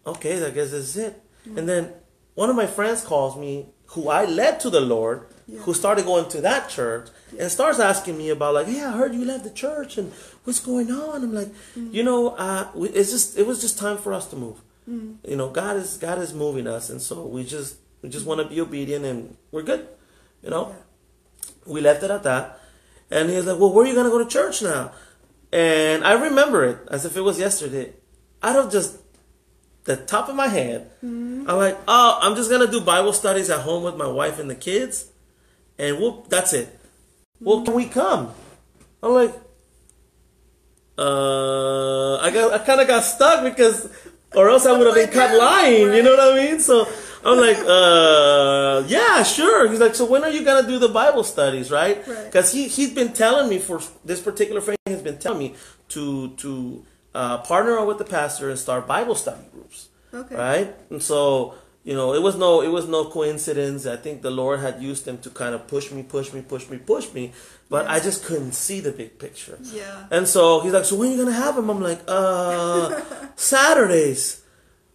okay, 0.06 0.46
I 0.46 0.50
guess 0.50 0.72
that's 0.72 0.96
it. 0.98 1.22
Mm. 1.48 1.58
And 1.60 1.70
then 1.70 1.94
one 2.36 2.50
of 2.50 2.58
my 2.58 2.68
friends 2.68 3.04
calls 3.04 3.38
me, 3.38 3.68
who 3.88 4.10
I 4.10 4.26
led 4.26 4.60
to 4.62 4.70
the 4.70 4.82
Lord, 4.82 5.28
who 5.60 5.74
started 5.74 6.06
going 6.06 6.30
to 6.30 6.42
that 6.42 6.70
church, 6.70 7.10
and 7.40 7.52
starts 7.52 7.80
asking 7.80 8.18
me 8.18 8.30
about 8.30 8.54
like, 8.54 8.68
"Yeah, 8.68 8.90
I 8.94 8.98
heard 8.98 9.14
you 9.14 9.26
left 9.26 9.44
the 9.44 9.50
church, 9.52 9.98
and 9.98 10.12
what's 10.44 10.60
going 10.60 10.92
on? 10.92 11.24
I'm 11.24 11.34
like, 11.34 11.50
you 11.76 12.04
know, 12.04 12.30
uh, 12.30 12.68
we, 12.74 12.90
it's 12.90 13.12
just 13.12 13.38
it 13.38 13.46
was 13.46 13.62
just 13.62 13.78
time 13.78 13.98
for 13.98 14.14
us 14.14 14.28
to 14.28 14.36
move. 14.36 14.62
You 14.86 15.38
know, 15.38 15.50
God 15.50 15.78
is 15.78 15.98
God 15.98 16.20
is 16.20 16.34
moving 16.34 16.68
us, 16.68 16.90
and 16.90 17.02
so 17.02 17.26
we 17.26 17.44
just 17.46 17.78
we 18.02 18.10
just 18.10 18.26
want 18.26 18.42
to 18.42 18.48
be 18.48 18.60
obedient, 18.60 19.06
and 19.06 19.38
we're 19.52 19.64
good. 19.64 19.88
You 20.42 20.50
know, 20.50 20.76
we 21.66 21.82
left 21.82 22.04
it 22.04 22.12
at 22.12 22.24
that. 22.24 22.60
And 23.10 23.30
he 23.30 23.36
was 23.36 23.46
like, 23.46 23.60
Well, 23.60 23.72
where 23.72 23.86
are 23.86 23.88
you 23.88 23.94
going 23.94 24.06
to 24.06 24.12
go 24.12 24.18
to 24.24 24.30
church 24.30 24.62
now? 24.62 24.92
And 25.52 26.04
I 26.04 26.14
remember 26.14 26.64
it 26.66 26.80
as 26.90 27.06
if 27.06 27.16
it 27.16 27.22
was 27.22 27.40
yesterday. 27.40 27.94
Out 28.42 28.56
of 28.56 28.72
just 28.72 28.98
the 29.86 29.96
top 29.96 30.30
of 30.30 30.36
my 30.36 30.48
head, 30.48 30.90
I'm 31.02 31.46
like, 31.46 31.78
Oh, 31.88 32.20
I'm 32.22 32.36
just 32.36 32.50
going 32.50 32.66
to 32.66 32.72
do 32.72 32.82
Bible 32.82 33.14
studies 33.14 33.50
at 33.50 33.62
home 33.62 33.84
with 33.84 33.96
my 33.96 34.08
wife 34.08 34.40
and 34.40 34.50
the 34.50 34.56
kids. 34.56 35.12
And 35.84 36.00
we'll, 36.00 36.26
that's 36.30 36.54
it. 36.54 36.80
Well, 37.42 37.62
can 37.64 37.74
we 37.74 37.86
come? 37.88 38.32
I'm 39.04 39.12
like, 39.14 39.34
uh, 40.98 42.18
I 42.18 42.32
got, 42.32 42.54
I 42.54 42.60
kind 42.60 42.80
of 42.80 42.88
got 42.88 43.02
stuck 43.04 43.44
because, 43.44 43.90
or 44.36 44.50
else 44.50 44.66
I 44.66 44.72
would 44.78 44.86
have 44.88 44.96
been 44.96 45.10
cut 45.10 45.38
lying. 45.38 45.94
You 45.94 46.04
know 46.04 46.16
what 46.16 46.34
I 46.34 46.46
mean? 46.46 46.60
So 46.62 46.88
I'm 47.26 47.38
like, 47.38 47.58
uh, 47.68 48.84
yeah, 48.88 49.24
sure. 49.24 49.70
He's 49.70 49.80
like, 49.82 49.96
so 49.96 50.06
when 50.06 50.24
are 50.24 50.30
you 50.30 50.46
gonna 50.46 50.66
do 50.68 50.80
the 50.80 50.88
Bible 50.90 51.24
studies, 51.26 51.70
right? 51.72 52.06
Right. 52.08 52.26
Because 52.26 52.54
he 52.54 52.68
he's 52.70 52.94
been 52.94 53.12
telling 53.12 53.50
me 53.50 53.60
for 53.60 53.82
this 54.06 54.22
particular 54.22 54.62
friend 54.62 54.78
has 54.88 55.02
been 55.02 55.18
telling 55.18 55.40
me 55.40 55.56
to 55.90 56.30
to 56.38 56.86
uh, 57.14 57.40
partner 57.40 57.78
up 57.80 57.88
with 57.88 57.98
the 57.98 58.06
pastor 58.06 58.50
and 58.50 58.58
start 58.58 58.88
Bible 58.88 59.16
study 59.16 59.44
groups, 59.52 59.90
Okay. 60.14 60.36
right? 60.36 60.76
And 60.90 61.02
so 61.04 61.56
you 61.84 61.94
know, 61.94 62.14
it 62.14 62.22
was 62.22 62.36
no 62.38 62.62
it 62.62 62.70
was 62.70 62.88
no 62.88 63.06
coincidence. 63.06 63.86
I 63.86 63.98
think 63.98 64.22
the 64.22 64.32
Lord 64.32 64.60
had 64.62 64.82
used 64.82 65.06
them 65.06 65.18
to 65.20 65.30
kind 65.30 65.54
of 65.54 65.68
push 65.68 65.92
me, 65.92 66.04
push 66.04 66.32
me, 66.32 66.42
push 66.42 66.70
me, 66.70 66.78
push 66.78 67.12
me, 67.14 67.34
but 67.70 67.88
I 67.88 68.00
just 68.00 68.24
couldn't 68.24 68.54
see 68.54 68.80
the 68.80 68.92
big 68.92 69.20
picture. 69.20 69.58
Yeah. 69.62 70.08
And 70.10 70.28
so 70.28 70.62
he's 70.62 70.72
like, 70.72 70.86
so 70.86 70.96
when 70.96 71.10
are 71.10 71.12
you 71.12 71.18
gonna 71.26 71.36
have 71.36 71.58
him? 71.58 71.70
I'm 71.70 71.82
like, 71.82 72.02
uh, 72.08 73.02
Saturdays. 73.36 74.44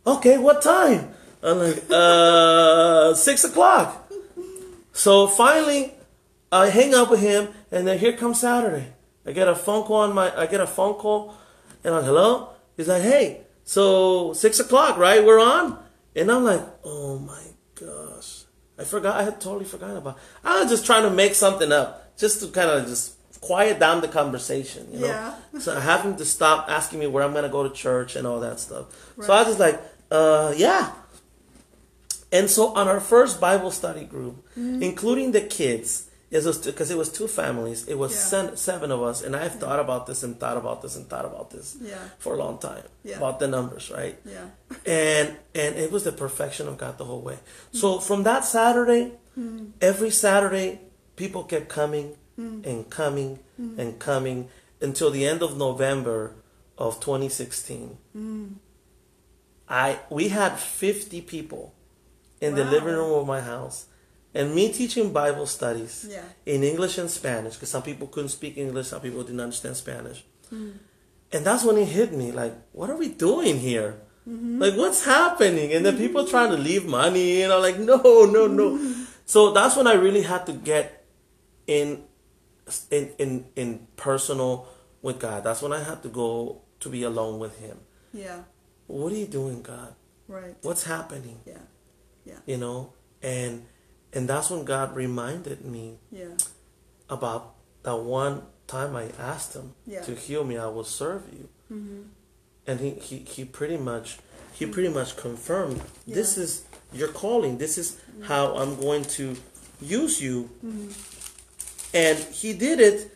Okay, 0.07 0.39
what 0.39 0.63
time? 0.63 1.13
I'm 1.43 1.59
like, 1.59 1.85
uh, 1.91 3.15
six 3.29 3.45
o'clock. 3.45 4.11
So 4.93 5.27
finally, 5.27 5.93
I 6.51 6.71
hang 6.71 6.95
up 6.95 7.11
with 7.11 7.21
him, 7.21 7.49
and 7.71 7.87
then 7.87 7.99
here 7.99 8.15
comes 8.15 8.41
Saturday. 8.41 8.95
I 9.27 9.33
get 9.33 9.47
a 9.47 9.55
phone 9.55 9.85
call 9.85 10.03
on 10.09 10.15
my, 10.15 10.35
I 10.35 10.47
get 10.47 10.63
a 10.63 10.67
phone 10.67 10.95
call, 10.95 11.35
and 11.85 11.95
I'm 11.95 12.01
like, 12.01 12.07
hello. 12.07 12.49
He's 12.79 12.89
like, 12.89 13.03
hey, 13.03 13.43
so 13.65 14.33
six 14.33 14.59
o'clock, 14.59 14.97
right? 14.97 15.23
We're 15.23 15.41
on. 15.41 15.79
And 16.19 16.31
I'm 16.31 16.45
like, 16.45 16.61
oh 16.85 17.19
my 17.19 17.43
gosh, 17.75 18.45
I 18.79 18.85
forgot. 18.85 19.17
I 19.17 19.23
had 19.23 19.41
totally 19.41 19.65
forgotten 19.65 19.97
about. 19.99 20.19
I 20.45 20.61
was 20.63 20.71
just 20.71 20.85
trying 20.85 21.05
to 21.05 21.11
make 21.11 21.35
something 21.35 21.71
up, 21.73 22.17
just 22.19 22.41
to 22.41 22.49
kind 22.49 22.69
of 22.71 22.87
just 22.87 23.15
quiet 23.41 23.79
down 23.79 24.01
the 24.01 24.09
conversation, 24.09 24.89
you 24.93 25.01
know. 25.01 25.07
Yeah. 25.07 25.35
So 25.61 25.77
I 25.77 25.81
have 25.81 26.03
him 26.03 26.17
to 26.17 26.25
stop 26.25 26.69
asking 26.69 26.99
me 27.01 27.07
where 27.07 27.23
I'm 27.25 27.33
gonna 27.33 27.49
go 27.49 27.63
to 27.67 27.71
church 27.75 28.17
and 28.17 28.27
all 28.27 28.41
that 28.41 28.61
stuff. 28.61 28.87
Right. 29.17 29.27
So 29.27 29.33
I 29.33 29.39
was 29.39 29.47
just 29.49 29.61
like, 29.61 29.81
uh, 30.11 30.53
yeah. 30.57 30.93
And 32.31 32.51
so 32.51 32.75
on 32.75 32.89
our 32.89 33.01
first 33.01 33.41
Bible 33.41 33.71
study 33.71 34.05
group, 34.05 34.45
Mm-hmm. 34.57 34.83
including 34.83 35.33
the 35.33 35.41
kids, 35.41 36.08
it 36.31 36.45
was 36.45 36.59
because 36.59 36.91
it 36.91 36.99
was 36.99 37.11
two 37.11 37.27
families. 37.27 37.87
It 37.89 37.95
was 37.95 38.13
Yeah. 38.13 38.19
sen- 38.19 38.57
seven 38.57 38.91
of 38.91 39.03
us, 39.03 39.23
and 39.23 39.35
I've 39.35 39.55
thought 39.55 39.81
about 39.81 40.07
this 40.07 40.23
and 40.23 40.39
thought 40.39 40.57
about 40.57 40.83
this 40.83 40.95
and 40.97 41.09
thought 41.09 41.25
about 41.25 41.51
this 41.51 41.77
Yeah. 41.81 41.97
for 42.19 42.35
a 42.35 42.37
long 42.37 42.59
time 42.59 42.85
Yeah. 43.03 43.17
about 43.17 43.39
the 43.39 43.49
numbers, 43.49 43.91
right? 43.91 44.19
Yeah. 44.25 44.49
and 44.87 45.37
and 45.55 45.77
it 45.77 45.91
was 45.91 46.05
the 46.05 46.13
perfection 46.13 46.69
of 46.69 46.77
God 46.77 46.99
the 46.99 47.05
whole 47.05 47.23
way. 47.23 47.39
So 47.73 47.99
from 47.99 48.25
that 48.25 48.45
Saturday, 48.45 49.13
hmm. 49.35 49.67
every 49.81 50.11
Saturday, 50.11 50.81
people 51.17 51.45
kept 51.45 51.69
coming 51.69 52.17
hmm. 52.37 52.61
and 52.65 52.91
coming 52.91 53.39
hmm. 53.57 53.81
and 53.81 53.99
coming 53.99 54.49
until 54.81 55.11
the 55.11 55.27
end 55.27 55.43
of 55.43 55.57
November 55.57 56.35
of 56.77 57.01
2016. 57.01 57.97
I 59.69 59.99
we 60.11 60.29
had 60.29 60.59
50 60.59 61.21
people 61.23 61.75
in 62.41 62.55
the 62.55 62.65
living 62.65 62.95
room 62.95 63.13
of 63.19 63.27
my 63.27 63.41
house. 63.41 63.87
And 64.35 64.55
me 64.55 64.73
teaching 64.73 65.13
Bible 65.13 65.47
studies 65.47 66.07
Yeah. 66.09 66.25
in 66.45 66.63
English 66.63 66.99
and 66.99 67.11
Spanish, 67.11 67.55
because 67.55 67.71
some 67.71 67.83
people 67.83 68.07
couldn't 68.07 68.29
speak 68.29 68.57
English, 68.57 68.89
some 68.89 69.01
people 69.01 69.23
didn't 69.23 69.41
understand 69.41 69.77
Spanish. 69.77 70.25
Hmm. 70.51 70.71
And 71.33 71.45
that's 71.45 71.65
when 71.65 71.77
it 71.77 71.87
hit 71.87 72.13
me 72.13 72.33
like, 72.33 72.55
what 72.73 72.91
are 72.91 72.97
we 72.97 73.09
doing 73.09 73.59
here? 73.59 74.01
Mm-hmm. 74.29 74.61
Like, 74.61 74.77
what's 74.77 75.05
happening? 75.05 75.73
And 75.73 75.85
then 75.85 75.97
people 75.97 76.23
mm-hmm. 76.23 76.31
trying 76.31 76.51
to 76.51 76.57
leave 76.57 76.87
money, 76.87 77.41
you 77.41 77.49
know, 77.49 77.61
like, 77.61 77.79
no, 77.79 77.97
no, 78.25 78.47
no. 78.47 78.77
Mm-hmm. 78.77 79.05
So 79.25 79.53
that's 79.53 79.77
when 79.77 79.87
I 79.87 79.95
really 79.95 80.23
had 80.23 80.47
to 80.47 80.53
get 80.53 81.05
in, 81.67 82.05
in, 82.91 83.13
in, 83.19 83.45
in 83.57 83.87
personal 83.97 84.67
with 85.03 85.19
God. 85.19 85.45
That's 85.45 85.63
when 85.63 85.73
I 85.73 85.83
had 85.83 86.03
to 86.03 86.09
go 86.09 86.63
to 86.81 86.89
be 86.89 87.03
alone 87.03 87.39
with 87.39 87.59
Him. 87.59 87.79
Yeah. 88.13 88.43
What 88.87 89.13
are 89.13 89.17
you 89.17 89.27
doing, 89.27 89.63
God? 89.63 89.95
Right. 90.29 90.57
What's 90.63 90.85
happening? 90.85 91.41
Yeah. 91.47 91.59
Yeah. 92.25 92.41
You 92.47 92.57
know, 92.59 92.93
and 93.23 93.65
and 94.13 94.29
that's 94.29 94.51
when 94.51 94.65
God 94.65 94.95
reminded 94.97 95.65
me 95.65 95.99
Yeah. 96.11 96.37
about 97.09 97.55
that 97.83 97.97
one 97.97 98.43
time 98.67 98.97
I 98.97 99.11
asked 99.19 99.55
him 99.55 99.75
Yeah. 99.87 100.03
to 100.03 100.15
heal 100.15 100.45
me, 100.45 100.57
I 100.57 100.67
will 100.67 100.85
serve 100.85 101.23
you. 101.33 101.49
Mm-hmm. 101.73 102.03
And 102.67 102.81
he, 102.81 102.91
he, 102.91 103.19
he 103.19 103.45
pretty 103.45 103.77
much 103.77 104.19
he 104.53 104.67
pretty 104.67 104.89
much 104.89 105.17
confirmed 105.17 105.81
this 106.07 106.37
is 106.37 106.65
your 106.93 107.09
calling. 107.09 107.59
This 107.59 107.79
is 107.79 107.93
mm-hmm. 107.93 108.25
how 108.25 108.57
I'm 108.57 108.75
going 108.81 109.05
to 109.05 109.37
use 109.81 110.21
you. 110.21 110.51
Mm-hmm. 110.65 110.91
And 111.95 112.19
he 112.19 112.55
did 112.55 112.81
it. 112.81 113.15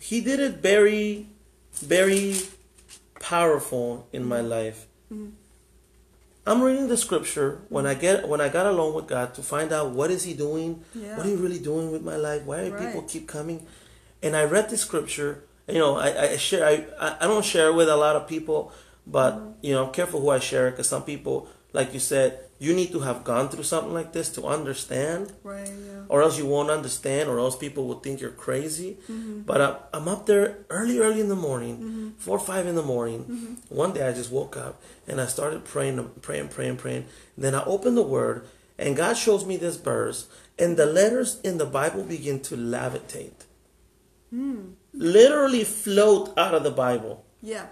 He 0.00 0.20
did 0.20 0.40
it 0.40 0.54
very, 0.54 1.28
very 1.74 2.36
powerful 3.20 4.08
in 4.12 4.24
my 4.24 4.40
life. 4.40 4.86
I'm 6.46 6.60
reading 6.62 6.88
the 6.88 6.96
scripture 6.96 7.62
when 7.70 7.86
I 7.86 7.94
get 7.94 8.28
when 8.28 8.40
I 8.40 8.48
got 8.48 8.66
alone 8.66 8.92
with 8.94 9.06
God 9.06 9.34
to 9.34 9.42
find 9.42 9.72
out 9.72 9.90
what 9.90 10.10
is 10.10 10.24
He 10.24 10.34
doing, 10.34 10.84
Yeah. 10.94 11.16
what 11.16 11.26
are 11.26 11.30
you 11.30 11.36
really 11.36 11.58
doing 11.58 11.90
with 11.90 12.02
my 12.02 12.16
life, 12.16 12.44
why 12.44 12.64
do 12.64 12.72
Right. 12.72 12.86
people 12.86 13.02
keep 13.02 13.26
coming, 13.26 13.66
and 14.22 14.36
I 14.36 14.44
read 14.44 14.68
the 14.68 14.76
scripture. 14.76 15.44
You 15.66 15.78
know, 15.78 15.96
I, 15.96 16.32
I 16.32 16.36
share 16.36 16.66
I, 16.66 17.16
I 17.20 17.26
don't 17.26 17.44
share 17.44 17.72
with 17.72 17.88
a 17.88 17.96
lot 17.96 18.16
of 18.16 18.28
people, 18.28 18.72
but 19.06 19.32
mm-hmm. 19.34 19.50
you 19.62 19.72
know, 19.72 19.86
I'm 19.86 19.92
careful 19.92 20.20
who 20.20 20.28
I 20.28 20.38
share 20.38 20.68
it 20.68 20.72
because 20.72 20.88
some 20.88 21.04
people, 21.04 21.48
like 21.72 21.94
you 21.94 22.00
said, 22.00 22.43
you 22.58 22.72
need 22.72 22.92
to 22.92 23.00
have 23.00 23.24
gone 23.24 23.48
through 23.48 23.64
something 23.64 23.92
like 23.92 24.12
this 24.12 24.30
to 24.30 24.46
understand 24.46 25.32
Right. 25.42 25.66
Yeah. 25.66 26.04
or 26.08 26.22
else 26.22 26.38
you 26.38 26.46
won't 26.46 26.70
understand, 26.70 27.28
or 27.28 27.38
else 27.38 27.56
people 27.56 27.86
will 27.86 28.00
think 28.00 28.20
you're 28.20 28.30
crazy. 28.30 28.98
Mm-hmm. 29.10 29.40
But 29.42 29.60
I, 29.60 29.76
I'm 29.92 30.08
up 30.08 30.26
there 30.26 30.58
early, 30.70 30.98
early 30.98 31.20
in 31.20 31.28
the 31.28 31.36
morning, 31.36 31.76
mm-hmm. 31.76 32.08
four 32.18 32.36
or 32.38 32.40
five 32.40 32.66
in 32.66 32.74
the 32.74 32.82
morning. 32.82 33.24
Mm-hmm. 33.24 33.74
One 33.74 33.92
day 33.92 34.06
I 34.06 34.12
just 34.12 34.30
woke 34.30 34.56
up 34.56 34.80
and 35.06 35.20
I 35.20 35.26
started 35.26 35.64
praying, 35.64 36.10
praying, 36.22 36.48
praying, 36.48 36.76
praying. 36.76 37.06
then 37.36 37.54
I 37.54 37.64
opened 37.64 37.96
the 37.96 38.02
Word, 38.02 38.46
and 38.78 38.96
God 38.96 39.16
shows 39.16 39.44
me 39.44 39.56
this 39.56 39.76
verse, 39.76 40.28
and 40.58 40.76
the 40.76 40.86
letters 40.86 41.40
in 41.42 41.58
the 41.58 41.66
Bible 41.66 42.02
begin 42.02 42.40
to 42.40 42.56
levitate, 42.56 43.44
hmm. 44.30 44.72
literally 44.92 45.64
float 45.64 46.32
out 46.38 46.54
of 46.54 46.62
the 46.62 46.70
Bible. 46.70 47.24
Yeah. 47.42 47.66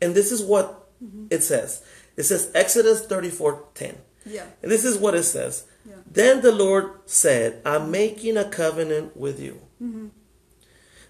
And 0.00 0.14
this 0.14 0.30
is 0.30 0.42
what 0.42 0.88
it 1.30 1.42
says. 1.42 1.82
It 2.18 2.24
says 2.24 2.50
Exodus 2.54 3.06
34 3.06 3.64
10. 3.74 3.96
Yeah. 4.26 4.44
And 4.60 4.70
this 4.70 4.84
is 4.84 4.98
what 4.98 5.14
it 5.14 5.22
says. 5.22 5.64
Yeah. 5.88 5.94
Then 6.10 6.42
the 6.42 6.52
Lord 6.52 6.90
said, 7.06 7.62
I'm 7.64 7.90
making 7.90 8.36
a 8.36 8.44
covenant 8.44 9.16
with 9.16 9.40
you. 9.40 9.60
Mm-hmm. 9.82 10.08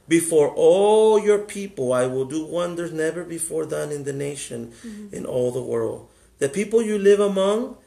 Before 0.07 0.51
all 0.55 1.19
your 1.19 1.39
people, 1.39 1.93
I 1.93 2.07
will 2.07 2.27
do 2.27 2.45
wonders 2.45 2.93
never 2.93 3.25
before 3.25 3.65
done 3.65 3.91
in 3.91 4.05
the 4.05 4.13
nation, 4.13 4.73
mm-hmm. 4.87 5.15
in 5.15 5.25
all 5.27 5.51
the 5.51 5.63
world. 5.63 6.09
The 6.39 6.49
people 6.49 6.83
you 6.83 6.99
live 6.99 7.21
among 7.21 7.79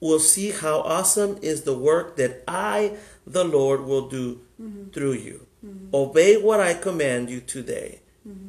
will 0.00 0.20
see 0.20 0.52
how 0.52 0.80
awesome 0.80 1.38
is 1.42 1.62
the 1.62 1.76
work 1.76 2.16
that 2.16 2.44
I, 2.46 2.96
the 3.26 3.44
Lord, 3.44 3.84
will 3.84 4.08
do 4.08 4.40
mm-hmm. 4.60 4.90
through 4.90 5.14
you. 5.14 5.46
Obey 5.92 6.40
what 6.40 6.60
I 6.60 6.74
command 6.74 7.28
you 7.28 7.40
today, 7.40 8.00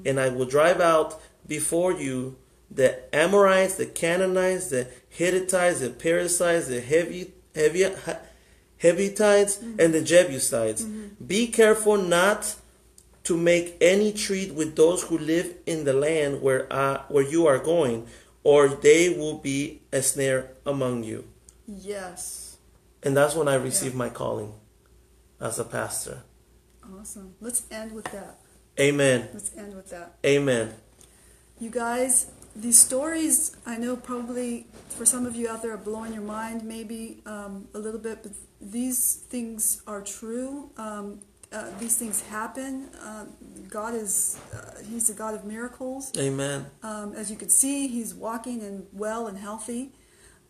and 0.05 0.19
I 0.19 0.29
will 0.29 0.45
drive 0.45 0.79
out 0.79 1.19
before 1.47 1.93
you 1.93 2.37
the 2.69 3.15
Amorites, 3.15 3.75
the 3.75 3.85
Canaanites, 3.85 4.69
the 4.69 4.87
Hittites, 5.09 5.79
the 5.79 5.89
Perizzites, 5.89 6.67
the 6.67 6.81
Heavy, 6.81 7.33
Heavy, 7.55 7.85
Heavitites, 8.81 9.61
and 9.79 9.93
the 9.93 10.01
Jebusites. 10.01 10.83
Be 10.83 11.47
careful 11.47 11.97
not 11.97 12.55
to 13.23 13.35
make 13.35 13.75
any 13.81 14.13
treaty 14.13 14.51
with 14.51 14.75
those 14.75 15.03
who 15.03 15.17
live 15.17 15.53
in 15.65 15.83
the 15.83 15.93
land 15.93 16.41
where 16.41 16.71
uh, 16.71 17.01
where 17.09 17.23
you 17.23 17.47
are 17.47 17.59
going, 17.59 18.07
or 18.43 18.69
they 18.69 19.09
will 19.09 19.37
be 19.37 19.81
a 19.91 20.01
snare 20.01 20.51
among 20.65 21.03
you. 21.03 21.25
Yes. 21.67 22.57
And 23.03 23.15
that's 23.15 23.35
when 23.35 23.47
I 23.47 23.55
received 23.55 23.95
my 23.95 24.09
calling 24.09 24.53
as 25.41 25.59
a 25.59 25.63
pastor. 25.65 26.23
Awesome. 26.97 27.35
Let's 27.41 27.63
end 27.69 27.91
with 27.91 28.05
that. 28.11 28.39
Amen. 28.79 29.27
Let's 29.33 29.55
end 29.57 29.75
with 29.75 29.89
that. 29.89 30.15
Amen. 30.25 30.73
You 31.59 31.69
guys, 31.69 32.27
these 32.57 32.79
stories, 32.79 33.55
I 33.65 33.77
know 33.77 33.95
probably 33.95 34.65
for 34.89 35.05
some 35.05 35.25
of 35.25 35.35
you 35.35 35.47
out 35.47 35.61
there 35.61 35.73
are 35.73 35.77
blowing 35.77 36.13
your 36.13 36.23
mind 36.23 36.63
maybe 36.63 37.21
um, 37.25 37.67
a 37.73 37.79
little 37.79 37.99
bit, 37.99 38.23
but 38.23 38.31
these 38.59 39.15
things 39.29 39.81
are 39.85 40.01
true. 40.01 40.71
Um, 40.77 41.19
uh, 41.53 41.69
these 41.79 41.95
things 41.95 42.21
happen. 42.23 42.89
Uh, 43.01 43.25
God 43.69 43.93
is, 43.93 44.39
uh, 44.53 44.81
He's 44.89 45.09
a 45.09 45.13
God 45.13 45.33
of 45.33 45.45
miracles. 45.45 46.11
Amen. 46.17 46.65
Um, 46.83 47.13
as 47.13 47.31
you 47.31 47.37
could 47.37 47.51
see, 47.51 47.87
He's 47.87 48.13
walking 48.13 48.61
and 48.63 48.87
well 48.91 49.27
and 49.27 49.37
healthy. 49.37 49.91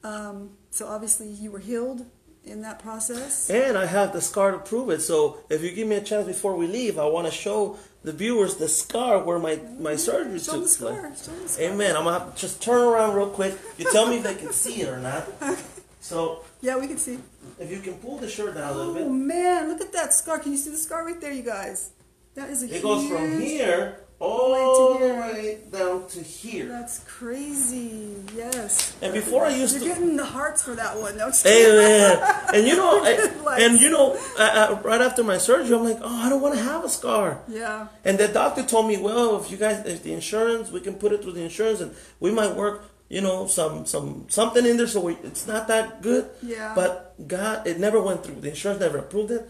Um, 0.04 0.52
so 0.72 0.88
obviously, 0.88 1.28
you 1.28 1.52
were 1.52 1.60
healed 1.60 2.06
in 2.50 2.62
that 2.62 2.80
process. 2.80 3.50
And 3.50 3.78
I 3.78 3.86
have 3.86 4.14
the 4.14 4.22
scar 4.22 4.52
to 4.52 4.58
prove 4.60 4.90
it. 4.90 5.02
So 5.02 5.38
if 5.50 5.62
you 5.64 5.72
give 5.72 5.88
me 5.88 5.96
a 5.96 6.02
chance 6.02 6.26
before 6.28 6.56
we 6.56 6.68
leave, 6.68 6.98
I 6.98 7.06
want 7.06 7.28
to 7.28 7.34
show 7.34 7.78
the 8.04 8.12
viewers 8.14 8.56
the 8.56 8.68
scar 8.68 9.24
where 9.24 9.40
my, 9.40 9.56
mm-hmm. 9.56 9.84
my 9.84 9.96
surgery 9.96 10.40
Show 10.40 10.54
took 10.54 10.64
the 10.64 10.70
scar. 10.70 11.02
place. 11.02 11.26
Show 11.26 11.32
the 11.34 11.50
scar. 11.50 11.66
Amen. 11.66 11.96
I'm 11.98 12.04
gonna 12.06 12.32
to 12.32 12.40
just 12.40 12.62
turn 12.62 12.82
around 12.82 13.16
real 13.16 13.30
quick. 13.30 13.56
You 13.78 13.86
tell 13.92 14.08
me 14.08 14.18
if 14.18 14.24
they 14.24 14.36
can 14.36 14.52
see 14.54 14.82
it 14.82 14.90
or 14.90 15.00
not. 15.00 15.28
So 16.00 16.44
Yeah, 16.62 16.78
we 16.78 16.88
can 16.88 16.98
see. 16.98 17.20
if 17.60 17.70
you 17.70 17.80
can 17.80 17.96
pull 17.96 18.18
the 18.18 18.30
shirt 18.30 18.56
down 18.56 18.72
a 18.72 18.78
little 18.78 18.92
Oh 18.94 18.96
bit, 18.96 19.08
man, 19.10 19.68
look 19.68 19.82
at 19.82 19.92
that 19.92 20.14
scar. 20.14 20.40
Can 20.40 20.54
you 20.54 20.58
see 20.58 20.70
the 20.70 20.78
scar 20.78 21.06
right 21.06 21.20
there, 21.20 21.34
you 21.34 21.44
guys? 21.44 21.90
That 22.36 22.50
is 22.50 22.62
a 22.64 22.66
it 22.68 22.72
huge. 22.72 22.82
goes 22.84 23.10
from 23.10 23.42
here 23.42 24.00
all 24.20 24.94
the 24.94 25.06
here. 25.06 25.20
way 25.20 25.60
down 25.72 26.08
to 26.08 26.22
here. 26.24 26.68
That's 26.68 27.00
crazy. 27.04 28.16
Yes. 28.36 28.96
And 29.02 29.14
before 29.14 29.46
I 29.46 29.56
used 29.56 29.76
You're 29.76 29.84
to. 29.84 29.90
getting 30.00 30.18
the 30.18 30.26
hearts 30.26 30.64
for 30.64 30.74
that 30.76 30.98
one. 30.98 31.18
No, 31.18 31.26
I'm. 31.28 31.34
Amen. 31.46 32.34
And 32.54 32.66
you 32.66 32.76
know, 32.78 33.04
I, 33.04 33.58
and 33.60 33.80
you 33.80 33.90
know, 33.90 34.18
uh, 34.40 34.42
uh, 34.42 34.82
right 34.84 35.02
after 35.02 35.24
my 35.24 35.38
surgery, 35.38 35.76
I'm 35.76 35.84
like, 35.84 36.00
oh, 36.02 36.26
I 36.26 36.30
don't 36.30 36.42
want 36.42 36.56
to 36.56 36.62
have 36.64 36.84
a 36.86 36.90
scar. 36.90 37.42
Yeah. 37.48 37.88
And 38.06 38.18
the 38.18 38.28
doctor 38.30 38.64
told 38.64 38.88
me, 38.88 38.98
well, 38.98 39.40
if 39.42 39.52
you 39.52 39.58
guys, 39.58 39.86
if 39.86 40.02
the 40.04 40.14
insurance, 40.14 40.72
we 40.72 40.80
can 40.80 40.96
put 40.96 41.12
it 41.12 41.22
through 41.22 41.34
the 41.34 41.44
insurance, 41.44 41.82
and 41.82 41.94
we 42.22 42.32
might 42.32 42.56
work, 42.56 42.86
you 43.10 43.20
know, 43.22 43.48
some 43.48 43.86
some 43.86 44.26
something 44.30 44.66
in 44.66 44.78
there, 44.78 44.88
so 44.88 45.02
we, 45.02 45.14
it's 45.24 45.46
not 45.46 45.68
that 45.68 46.02
good. 46.02 46.30
Yeah. 46.42 46.72
But 46.74 47.16
God, 47.28 47.68
it 47.68 47.80
never 47.80 48.02
went 48.02 48.24
through. 48.24 48.40
The 48.40 48.50
insurance 48.50 48.80
never 48.80 48.98
approved 49.00 49.32
it. 49.32 49.48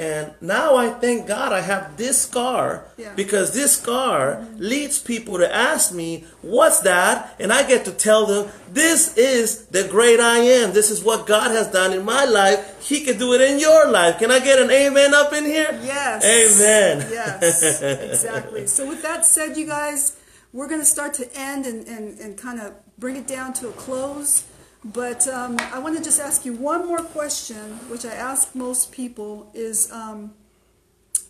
And 0.00 0.32
now 0.40 0.76
I 0.76 0.88
thank 0.88 1.26
God 1.26 1.52
I 1.52 1.60
have 1.60 1.98
this 1.98 2.22
scar 2.22 2.84
Yeah. 2.96 3.12
because 3.14 3.52
this 3.52 3.72
scar 3.76 4.46
leads 4.56 4.98
people 4.98 5.36
to 5.36 5.54
ask 5.54 5.92
me, 5.92 6.24
"What's 6.40 6.80
that?" 6.80 7.34
And 7.38 7.52
I 7.52 7.64
get 7.64 7.84
to 7.84 7.92
tell 7.92 8.24
them, 8.24 8.48
"This 8.72 9.00
is 9.18 9.66
the 9.76 9.84
great 9.84 10.18
I 10.18 10.38
am. 10.38 10.72
This 10.72 10.90
is 10.90 11.02
what 11.04 11.26
God 11.26 11.50
has 11.50 11.66
done 11.66 11.92
in 11.92 12.02
my 12.16 12.24
life. 12.24 12.60
He 12.80 13.04
can 13.04 13.18
do 13.18 13.34
it 13.34 13.42
in 13.42 13.58
your 13.58 13.82
life." 13.90 14.18
Can 14.18 14.30
I 14.30 14.38
get 14.38 14.58
an 14.58 14.70
amen 14.70 15.12
up 15.12 15.34
in 15.34 15.44
here? 15.44 15.78
Yes. 15.84 16.24
Amen. 16.24 16.94
Yes. 17.12 17.82
Exactly. 18.10 18.66
So 18.66 18.86
with 18.88 19.02
that 19.02 19.26
said, 19.26 19.58
you 19.58 19.66
guys, 19.66 20.12
we're 20.54 20.68
going 20.72 20.80
to 20.80 20.92
start 20.96 21.12
to 21.20 21.26
end 21.36 21.66
and, 21.66 21.86
and, 21.86 22.18
and 22.18 22.38
kind 22.38 22.58
of 22.58 22.72
bring 22.98 23.16
it 23.16 23.26
down 23.26 23.52
to 23.60 23.68
a 23.68 23.72
close. 23.72 24.44
But 24.84 25.28
um, 25.28 25.58
I 25.72 25.78
want 25.78 25.96
to 25.98 26.02
just 26.02 26.20
ask 26.20 26.46
you 26.46 26.54
one 26.54 26.86
more 26.86 27.02
question, 27.02 27.78
which 27.90 28.06
I 28.06 28.14
ask 28.14 28.54
most 28.54 28.92
people 28.92 29.50
is, 29.52 29.92
um, 29.92 30.32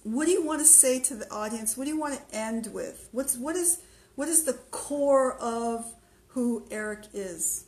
what 0.04 0.26
do 0.26 0.30
you 0.30 0.44
want 0.44 0.60
to 0.60 0.64
say 0.64 1.00
to 1.00 1.14
the 1.14 1.28
audience? 1.30 1.76
What 1.76 1.84
do 1.84 1.90
you 1.90 1.98
want 1.98 2.14
to 2.14 2.36
end 2.36 2.68
with? 2.72 3.08
What's 3.12 3.36
what 3.36 3.56
is 3.56 3.82
what 4.14 4.28
is 4.28 4.44
the 4.44 4.54
core 4.70 5.34
of 5.34 5.92
who 6.28 6.64
Eric 6.70 7.06
is? 7.12 7.64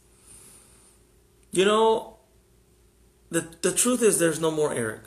You 1.50 1.64
know, 1.64 2.16
the 3.30 3.46
the 3.60 3.72
truth 3.72 4.02
is 4.02 4.18
there's 4.18 4.40
no 4.40 4.50
more 4.50 4.72
Eric. 4.72 5.02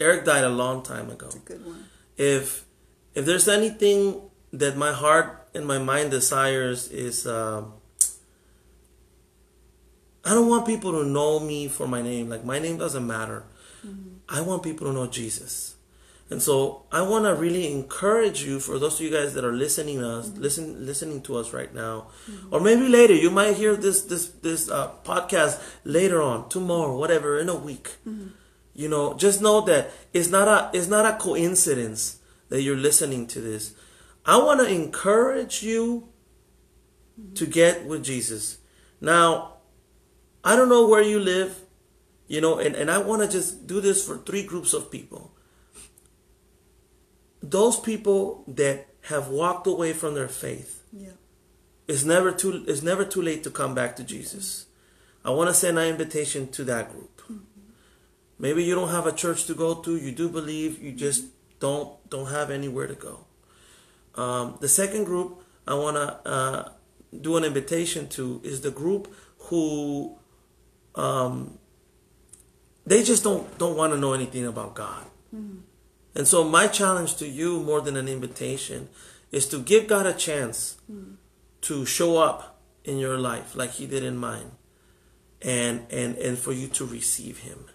Eric 0.00 0.24
died 0.24 0.44
a 0.44 0.48
long 0.48 0.82
time 0.82 1.10
ago. 1.10 1.26
It's 1.26 1.36
a 1.36 1.40
good 1.40 1.66
one. 1.66 1.84
If 2.16 2.64
if 3.14 3.26
there's 3.26 3.48
anything 3.48 4.22
that 4.52 4.76
my 4.76 4.92
heart 4.92 5.48
and 5.54 5.66
my 5.66 5.78
mind 5.78 6.10
desires 6.10 6.88
is 6.88 7.26
um 7.26 7.74
I 10.24 10.30
don't 10.30 10.48
want 10.48 10.66
people 10.66 10.92
to 10.92 11.04
know 11.04 11.40
me 11.40 11.68
for 11.68 11.86
my 11.86 12.02
name. 12.02 12.28
Like 12.28 12.44
my 12.44 12.58
name 12.58 12.78
doesn't 12.78 13.06
matter. 13.06 13.44
Mm-hmm. 13.86 14.14
I 14.28 14.40
want 14.40 14.62
people 14.62 14.86
to 14.86 14.92
know 14.92 15.06
Jesus. 15.06 15.76
And 16.30 16.40
so 16.40 16.86
I 16.90 17.02
want 17.02 17.26
to 17.26 17.34
really 17.34 17.70
encourage 17.70 18.42
you 18.42 18.58
for 18.58 18.78
those 18.78 18.94
of 18.94 19.00
you 19.02 19.10
guys 19.10 19.34
that 19.34 19.44
are 19.44 19.52
listening 19.52 19.98
to 19.98 20.08
us, 20.08 20.28
mm-hmm. 20.28 20.40
listen 20.40 20.86
listening 20.86 21.20
to 21.22 21.36
us 21.36 21.52
right 21.52 21.72
now, 21.74 22.06
mm-hmm. 22.30 22.54
or 22.54 22.60
maybe 22.60 22.88
later 22.88 23.14
you 23.14 23.30
might 23.30 23.56
hear 23.56 23.76
this 23.76 24.02
this 24.02 24.28
this 24.28 24.70
uh, 24.70 24.92
podcast 25.04 25.62
later 25.84 26.22
on, 26.22 26.48
tomorrow, 26.48 26.96
whatever, 26.96 27.38
in 27.38 27.50
a 27.50 27.56
week. 27.56 27.96
You 28.74 28.88
know, 28.88 29.12
just 29.14 29.42
know 29.42 29.60
that 29.62 29.90
it's 30.14 30.30
not 30.30 30.48
a 30.48 30.76
it's 30.76 30.88
not 30.88 31.04
a 31.04 31.18
coincidence 31.18 32.20
that 32.48 32.62
you're 32.62 32.76
listening 32.76 33.26
to 33.26 33.40
this. 33.40 33.74
I 34.24 34.38
want 34.38 34.60
to 34.60 34.72
encourage 34.72 35.62
you 35.62 36.08
to 37.34 37.46
get 37.46 37.84
with 37.84 38.04
Jesus. 38.04 38.58
Now, 39.00 39.51
I 40.44 40.56
don't 40.56 40.68
know 40.68 40.86
where 40.86 41.02
you 41.02 41.20
live, 41.20 41.60
you 42.26 42.40
know, 42.40 42.58
and, 42.58 42.74
and 42.74 42.90
I 42.90 42.98
want 42.98 43.22
to 43.22 43.28
just 43.28 43.66
do 43.66 43.80
this 43.80 44.04
for 44.06 44.18
three 44.18 44.44
groups 44.44 44.72
of 44.72 44.90
people. 44.90 45.32
Those 47.42 47.78
people 47.78 48.44
that 48.48 48.88
have 49.02 49.28
walked 49.28 49.66
away 49.66 49.92
from 49.92 50.14
their 50.14 50.28
faith. 50.28 50.82
Yeah. 50.92 51.10
It's 51.88 52.04
never 52.04 52.32
too 52.32 52.64
it's 52.66 52.82
never 52.82 53.04
too 53.04 53.20
late 53.20 53.42
to 53.44 53.50
come 53.50 53.74
back 53.74 53.96
to 53.96 54.04
Jesus. 54.04 54.66
I 55.24 55.30
want 55.30 55.50
to 55.50 55.54
send 55.54 55.78
an 55.78 55.88
invitation 55.88 56.48
to 56.52 56.64
that 56.64 56.90
group. 56.92 57.22
Maybe 58.38 58.64
you 58.64 58.74
don't 58.74 58.88
have 58.88 59.06
a 59.06 59.12
church 59.12 59.44
to 59.44 59.54
go 59.54 59.74
to, 59.74 59.96
you 59.96 60.10
do 60.10 60.28
believe, 60.28 60.82
you 60.82 60.92
just 60.92 61.26
don't 61.60 61.88
don't 62.10 62.30
have 62.30 62.50
anywhere 62.50 62.86
to 62.86 62.94
go. 62.94 63.26
Um, 64.14 64.58
the 64.60 64.68
second 64.68 65.04
group 65.04 65.42
I 65.66 65.74
want 65.74 65.96
to 65.96 66.28
uh, 66.28 66.68
do 67.20 67.36
an 67.36 67.44
invitation 67.44 68.08
to 68.10 68.40
is 68.44 68.60
the 68.60 68.70
group 68.70 69.14
who 69.38 70.16
um, 70.94 71.58
they 72.86 73.02
just 73.02 73.22
don't 73.24 73.58
don't 73.58 73.76
want 73.76 73.92
to 73.92 73.98
know 73.98 74.12
anything 74.12 74.46
about 74.46 74.74
God. 74.74 75.06
And 76.14 76.28
so 76.28 76.44
my 76.44 76.66
challenge 76.66 77.16
to 77.16 77.26
you 77.26 77.60
more 77.60 77.80
than 77.80 77.96
an 77.96 78.08
invitation 78.08 78.88
is 79.30 79.46
to 79.48 79.58
give 79.58 79.86
God 79.86 80.06
a 80.06 80.12
chance 80.12 80.76
to 81.62 81.86
show 81.86 82.18
up 82.18 82.60
in 82.84 82.98
your 82.98 83.16
life 83.18 83.56
like 83.56 83.70
he 83.72 83.86
did 83.86 84.02
in 84.02 84.16
mine. 84.16 84.52
And 85.40 85.86
and 85.90 86.16
and 86.18 86.38
for 86.38 86.52
you 86.52 86.68
to 86.68 86.84
receive 86.84 87.38
him. 87.38 87.66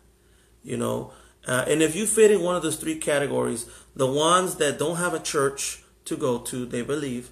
You 0.64 0.78
know, 0.78 1.12
uh, 1.48 1.66
and 1.68 1.82
if 1.82 1.96
you 1.96 2.06
fit 2.06 2.32
in 2.32 2.42
one 2.42 2.56
of 2.56 2.62
those 2.62 2.76
three 2.78 2.98
categories, 2.98 3.66
the 3.96 4.08
ones 4.08 4.56
that 4.56 4.78
don't 4.78 4.98
have 4.98 5.14
a 5.14 5.20
church 5.20 5.84
to 6.06 6.16
go 6.16 6.40
to, 6.40 6.66
they 6.66 6.82
believe, 6.82 7.32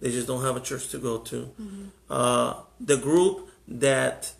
they 0.00 0.10
just 0.10 0.26
don't 0.26 0.42
have 0.42 0.56
a 0.56 0.60
church 0.60 0.88
to 0.88 0.98
go 0.98 1.18
to. 1.18 1.50
Uh, 2.10 2.54
the 2.80 2.96
group 2.96 3.50
that 3.68 4.32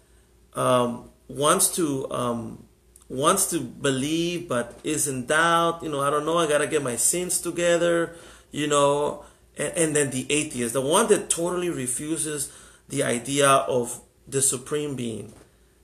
um, 0.54 1.10
wants 1.28 1.74
to 1.76 2.10
um, 2.10 2.64
wants 3.08 3.50
to 3.50 3.60
believe 3.60 4.48
but 4.48 4.78
is 4.84 5.08
in 5.08 5.26
doubt. 5.26 5.82
You 5.82 5.88
know, 5.90 6.00
I 6.00 6.10
don't 6.10 6.26
know. 6.26 6.38
I 6.38 6.48
gotta 6.48 6.66
get 6.66 6.82
my 6.82 6.96
sins 6.96 7.40
together. 7.40 8.16
You 8.50 8.66
know, 8.66 9.24
and, 9.56 9.72
and 9.76 9.96
then 9.96 10.10
the 10.10 10.30
atheist, 10.30 10.74
the 10.74 10.80
one 10.80 11.08
that 11.08 11.30
totally 11.30 11.70
refuses 11.70 12.52
the 12.88 13.02
idea 13.02 13.48
of 13.48 14.00
the 14.26 14.42
supreme 14.42 14.94
being. 14.94 15.32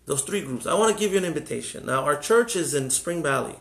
Those 0.07 0.23
three 0.23 0.41
groups. 0.41 0.67
I 0.67 0.75
want 0.75 0.97
to 0.97 0.99
give 0.99 1.13
you 1.13 1.19
an 1.19 1.25
invitation. 1.25 1.87
Now, 1.87 2.05
our 2.05 2.17
church 2.17 2.57
is 2.57 2.75
in 2.75 2.91
Spring 2.91 3.23
Valley. 3.23 3.57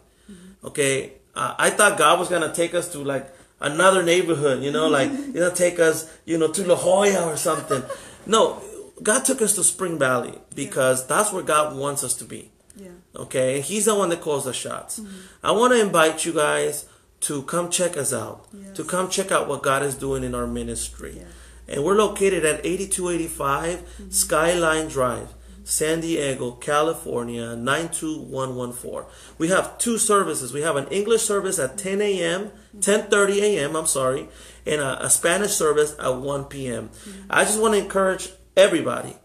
Okay, 0.63 1.13
uh, 1.35 1.55
I 1.57 1.69
thought 1.69 1.97
God 1.97 2.19
was 2.19 2.29
gonna 2.29 2.53
take 2.53 2.73
us 2.73 2.91
to 2.93 2.99
like 2.99 3.33
another 3.59 4.03
neighborhood. 4.03 4.63
You 4.63 4.71
know, 4.71 4.87
like 4.87 5.11
you 5.11 5.39
know, 5.39 5.51
take 5.51 5.79
us, 5.79 6.11
you 6.25 6.37
know, 6.37 6.51
to 6.51 6.67
La 6.67 6.75
Jolla 6.75 7.31
or 7.31 7.37
something. 7.37 7.83
No, 8.25 8.61
God 9.01 9.25
took 9.25 9.41
us 9.41 9.55
to 9.55 9.63
Spring 9.63 9.99
Valley 9.99 10.39
because 10.55 11.05
that's 11.07 11.31
where 11.31 11.43
God 11.43 11.77
wants 11.77 12.03
us 12.03 12.13
to 12.15 12.25
be. 12.25 12.51
Yeah. 12.75 12.89
Okay, 13.15 13.55
and 13.55 13.63
He's 13.63 13.85
the 13.85 13.95
one 13.95 14.09
that 14.09 14.21
calls 14.21 14.45
the 14.45 14.53
shots. 14.53 14.99
Mm-hmm. 14.99 15.15
I 15.43 15.51
want 15.51 15.73
to 15.73 15.81
invite 15.81 16.25
you 16.25 16.33
guys 16.33 16.85
to 17.21 17.41
come 17.43 17.69
check 17.69 17.97
us 17.97 18.13
out, 18.13 18.47
to 18.75 18.83
come 18.83 19.09
check 19.09 19.31
out 19.31 19.47
what 19.47 19.63
God 19.63 19.83
is 19.83 19.95
doing 19.95 20.23
in 20.23 20.35
our 20.35 20.47
ministry. 20.47 21.15
Yeah. 21.17 21.23
And 21.67 21.83
we're 21.83 21.95
located 21.95 22.45
at 22.45 22.65
8285 22.65 23.79
mm-hmm. 23.79 24.09
Skyline 24.09 24.87
Drive, 24.87 25.33
San 25.63 25.99
Diego, 25.99 26.51
California 26.51 27.55
92114. 27.55 29.11
We 29.37 29.49
have 29.49 29.77
two 29.77 29.97
services. 29.97 30.53
We 30.53 30.61
have 30.61 30.75
an 30.75 30.87
English 30.87 31.23
service 31.23 31.59
at 31.59 31.77
10 31.77 32.01
a.m., 32.01 32.51
10:30 32.77 33.41
a.m. 33.41 33.75
I'm 33.75 33.87
sorry, 33.87 34.29
and 34.65 34.79
a, 34.79 35.05
a 35.05 35.09
Spanish 35.09 35.51
service 35.51 35.95
at 35.99 36.15
1 36.15 36.45
p.m. 36.45 36.89
Mm-hmm. 36.89 37.31
I 37.31 37.43
just 37.43 37.59
want 37.59 37.73
to 37.73 37.79
encourage 37.79 38.29
everybody, 38.57 39.15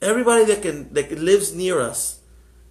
everybody 0.00 0.44
that 0.46 0.62
can 0.62 0.94
that 0.94 1.10
lives 1.12 1.54
near 1.54 1.80
us, 1.80 2.20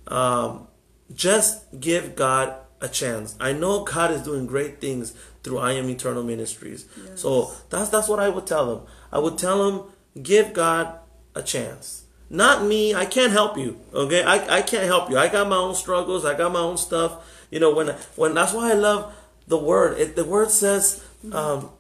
um, 0.08 0.68
just 1.14 1.80
give 1.80 2.16
God 2.16 2.56
a 2.82 2.88
chance. 2.88 3.36
I 3.40 3.52
know 3.52 3.84
God 3.84 4.12
is 4.12 4.24
doing 4.24 4.48
great 4.48 4.80
things 4.80 5.14
through 5.44 5.60
I 5.60 5.74
Am 5.74 5.90
Eternal 5.90 6.24
Ministries. 6.24 6.88
Yes. 7.06 7.22
So 7.22 7.52
that's 7.70 7.90
that's 7.90 8.08
what 8.08 8.20
I 8.20 8.30
would 8.30 8.48
tell 8.48 8.66
them. 8.74 8.88
I 9.12 9.20
would 9.20 9.38
tell 9.38 9.70
them 9.70 10.24
give 10.24 10.54
God 10.54 10.98
a 11.36 11.44
chance. 11.44 12.06
Not 12.32 12.64
me. 12.64 12.94
I 12.94 13.06
can't 13.06 13.32
help 13.32 13.58
you. 13.58 13.80
Okay, 13.94 14.24
I, 14.24 14.58
I 14.58 14.62
can't 14.62 14.86
help 14.86 15.10
you. 15.10 15.18
I 15.18 15.28
got 15.30 15.50
my 15.50 15.56
own 15.58 15.76
struggles. 15.76 16.26
I 16.26 16.38
got 16.38 16.52
my 16.54 16.60
own 16.60 16.78
stuff. 16.78 17.46
You 17.52 17.60
know 17.60 17.74
when 17.74 17.90
when 18.16 18.34
that's 18.34 18.54
why 18.54 18.72
I 18.72 18.76
love 18.76 19.14
the 19.48 19.58
word. 19.58 20.00
It, 20.00 20.16
the 20.16 20.26
word 20.26 20.50
says. 20.50 21.04
Um, 21.34 21.72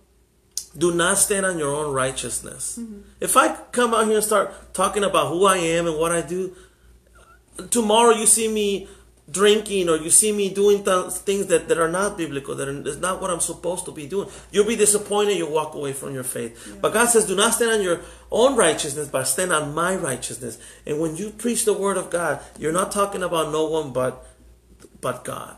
do 0.77 0.93
not 0.93 1.17
stand 1.17 1.45
on 1.45 1.57
your 1.57 1.73
own 1.73 1.93
righteousness. 1.93 2.79
If 3.19 3.35
I 3.35 3.55
come 3.71 3.93
out 3.93 4.05
here 4.05 4.15
and 4.15 4.23
start 4.23 4.73
talking 4.73 5.03
about 5.03 5.29
who 5.29 5.45
I 5.45 5.57
am 5.57 5.87
and 5.87 5.97
what 5.97 6.11
I 6.11 6.21
do, 6.21 6.55
tomorrow 7.71 8.11
you 8.11 8.25
see 8.25 8.47
me 8.47 8.87
drinking 9.31 9.89
or 9.89 9.97
you 9.97 10.09
see 10.09 10.31
me 10.31 10.51
doing 10.51 10.83
th- 10.83 11.11
things 11.11 11.47
that, 11.47 11.67
that 11.67 11.77
are 11.77 11.89
not 11.89 12.17
biblical, 12.17 12.55
that 12.55 12.67
are, 12.67 12.87
is 12.87 12.97
not 12.97 13.21
what 13.21 13.29
I'm 13.29 13.39
supposed 13.39 13.85
to 13.85 13.91
be 13.91 14.07
doing, 14.07 14.29
you'll 14.51 14.65
be 14.65 14.75
disappointed. 14.75 15.37
You'll 15.37 15.51
walk 15.51 15.75
away 15.75 15.93
from 15.93 16.13
your 16.13 16.23
faith. 16.23 16.77
But 16.81 16.93
God 16.93 17.07
says, 17.07 17.25
do 17.25 17.35
not 17.35 17.53
stand 17.53 17.71
on 17.71 17.81
your 17.81 18.01
own 18.31 18.55
righteousness, 18.55 19.07
but 19.07 19.25
stand 19.25 19.51
on 19.51 19.73
my 19.73 19.95
righteousness. 19.95 20.59
And 20.85 20.99
when 20.99 21.15
you 21.15 21.31
preach 21.31 21.65
the 21.65 21.73
word 21.73 21.97
of 21.97 22.09
God, 22.09 22.41
you're 22.57 22.71
not 22.71 22.91
talking 22.91 23.23
about 23.23 23.51
no 23.51 23.65
one 23.65 23.93
but 23.93 24.25
but 25.01 25.23
God. 25.23 25.55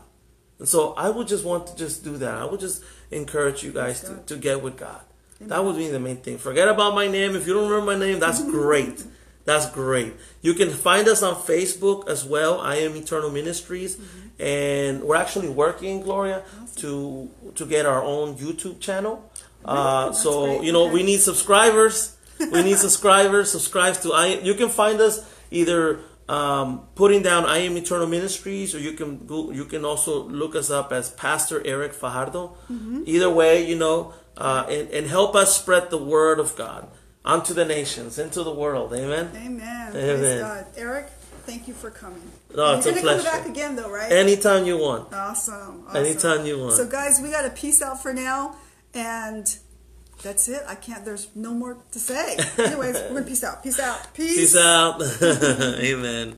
And 0.58 0.68
so 0.68 0.92
I 0.92 1.10
would 1.10 1.26
just 1.26 1.44
want 1.44 1.66
to 1.66 1.76
just 1.76 2.04
do 2.04 2.16
that. 2.18 2.34
I 2.34 2.44
would 2.44 2.60
just 2.60 2.84
encourage 3.12 3.62
you 3.62 3.72
guys 3.72 4.00
to, 4.02 4.16
to 4.26 4.36
get 4.36 4.62
with 4.62 4.76
God. 4.76 5.00
That 5.40 5.64
would 5.64 5.76
be 5.76 5.88
the 5.88 5.98
main 6.00 6.18
thing. 6.18 6.38
Forget 6.38 6.68
about 6.68 6.94
my 6.94 7.08
name. 7.08 7.34
If 7.34 7.46
you 7.48 7.54
don't 7.54 7.68
remember 7.68 7.92
my 7.92 7.98
name, 7.98 8.20
that's 8.20 8.42
great. 8.58 9.04
That's 9.44 9.68
great. 9.70 10.14
You 10.40 10.54
can 10.54 10.70
find 10.70 11.08
us 11.08 11.20
on 11.22 11.34
Facebook 11.34 12.08
as 12.08 12.24
well. 12.24 12.60
I 12.60 12.76
am 12.76 12.94
Eternal 12.94 13.28
Ministries, 13.30 13.98
and 14.38 15.02
we're 15.02 15.16
actually 15.16 15.48
working, 15.48 16.00
Gloria, 16.02 16.42
to 16.76 17.28
to 17.56 17.66
get 17.66 17.84
our 17.86 18.02
own 18.04 18.36
YouTube 18.36 18.78
channel. 18.78 19.28
Uh, 19.64 20.12
so 20.12 20.46
great. 20.46 20.62
you 20.62 20.72
know 20.72 20.84
Okay. 20.84 20.94
we 20.94 21.02
need 21.02 21.20
subscribers. 21.20 22.16
We 22.38 22.62
need 22.62 22.78
subscribers. 22.86 23.50
Subscribe 23.50 23.94
to 24.02 24.12
I. 24.12 24.38
You 24.42 24.54
can 24.54 24.68
find 24.68 25.00
us 25.00 25.24
either 25.50 25.98
um, 26.28 26.86
putting 26.94 27.22
down 27.22 27.44
I 27.44 27.58
am 27.58 27.76
Eternal 27.76 28.06
Ministries, 28.06 28.74
or 28.74 28.78
you 28.78 28.92
can 28.92 29.26
go, 29.26 29.50
you 29.50 29.64
can 29.64 29.84
also 29.84 30.24
look 30.24 30.54
us 30.54 30.70
up 30.70 30.92
as 30.92 31.10
Pastor 31.10 31.62
Eric 31.66 31.92
Fajardo. 31.92 32.56
Mm-hmm. 32.70 33.02
Either 33.06 33.30
way, 33.30 33.66
you 33.66 33.76
know, 33.76 34.14
uh, 34.36 34.66
and, 34.68 34.88
and 34.90 35.06
help 35.06 35.34
us 35.34 35.58
spread 35.58 35.90
the 35.90 35.98
word 35.98 36.38
of 36.38 36.56
God 36.56 36.88
onto 37.24 37.54
the 37.54 37.64
nations, 37.64 38.18
into 38.18 38.42
the 38.42 38.52
world. 38.52 38.92
Amen. 38.92 39.30
Amen. 39.34 39.60
Amen. 39.90 39.92
Praise 39.92 40.40
God. 40.40 40.66
Eric, 40.76 41.06
thank 41.46 41.68
you 41.68 41.74
for 41.74 41.90
coming. 41.90 42.22
No, 42.54 42.76
it's 42.76 42.86
You're 42.86 42.98
a 42.98 43.02
gonna 43.02 43.14
come 43.14 43.20
pleasure. 43.22 43.38
back 43.38 43.48
again, 43.48 43.76
though, 43.76 43.90
right? 43.90 44.10
Anytime 44.10 44.64
you 44.66 44.78
want. 44.78 45.12
awesome, 45.12 45.84
awesome. 45.86 46.04
Anytime 46.04 46.46
you 46.46 46.58
want. 46.60 46.74
So, 46.74 46.86
guys, 46.86 47.20
we 47.22 47.30
got 47.30 47.44
a 47.44 47.50
peace 47.50 47.82
out 47.82 48.02
for 48.02 48.12
now, 48.12 48.56
and 48.94 49.56
that's 50.22 50.48
it. 50.48 50.62
I 50.66 50.74
can't. 50.74 51.04
There's 51.04 51.28
no 51.34 51.52
more 51.52 51.78
to 51.92 51.98
say. 51.98 52.36
Anyways, 52.58 52.94
we're 52.94 53.08
gonna 53.08 53.22
peace 53.22 53.44
out. 53.44 53.62
Peace 53.62 53.80
out. 53.80 54.14
Peace 54.14 54.56
out. 54.56 55.02
Amen. 55.22 56.30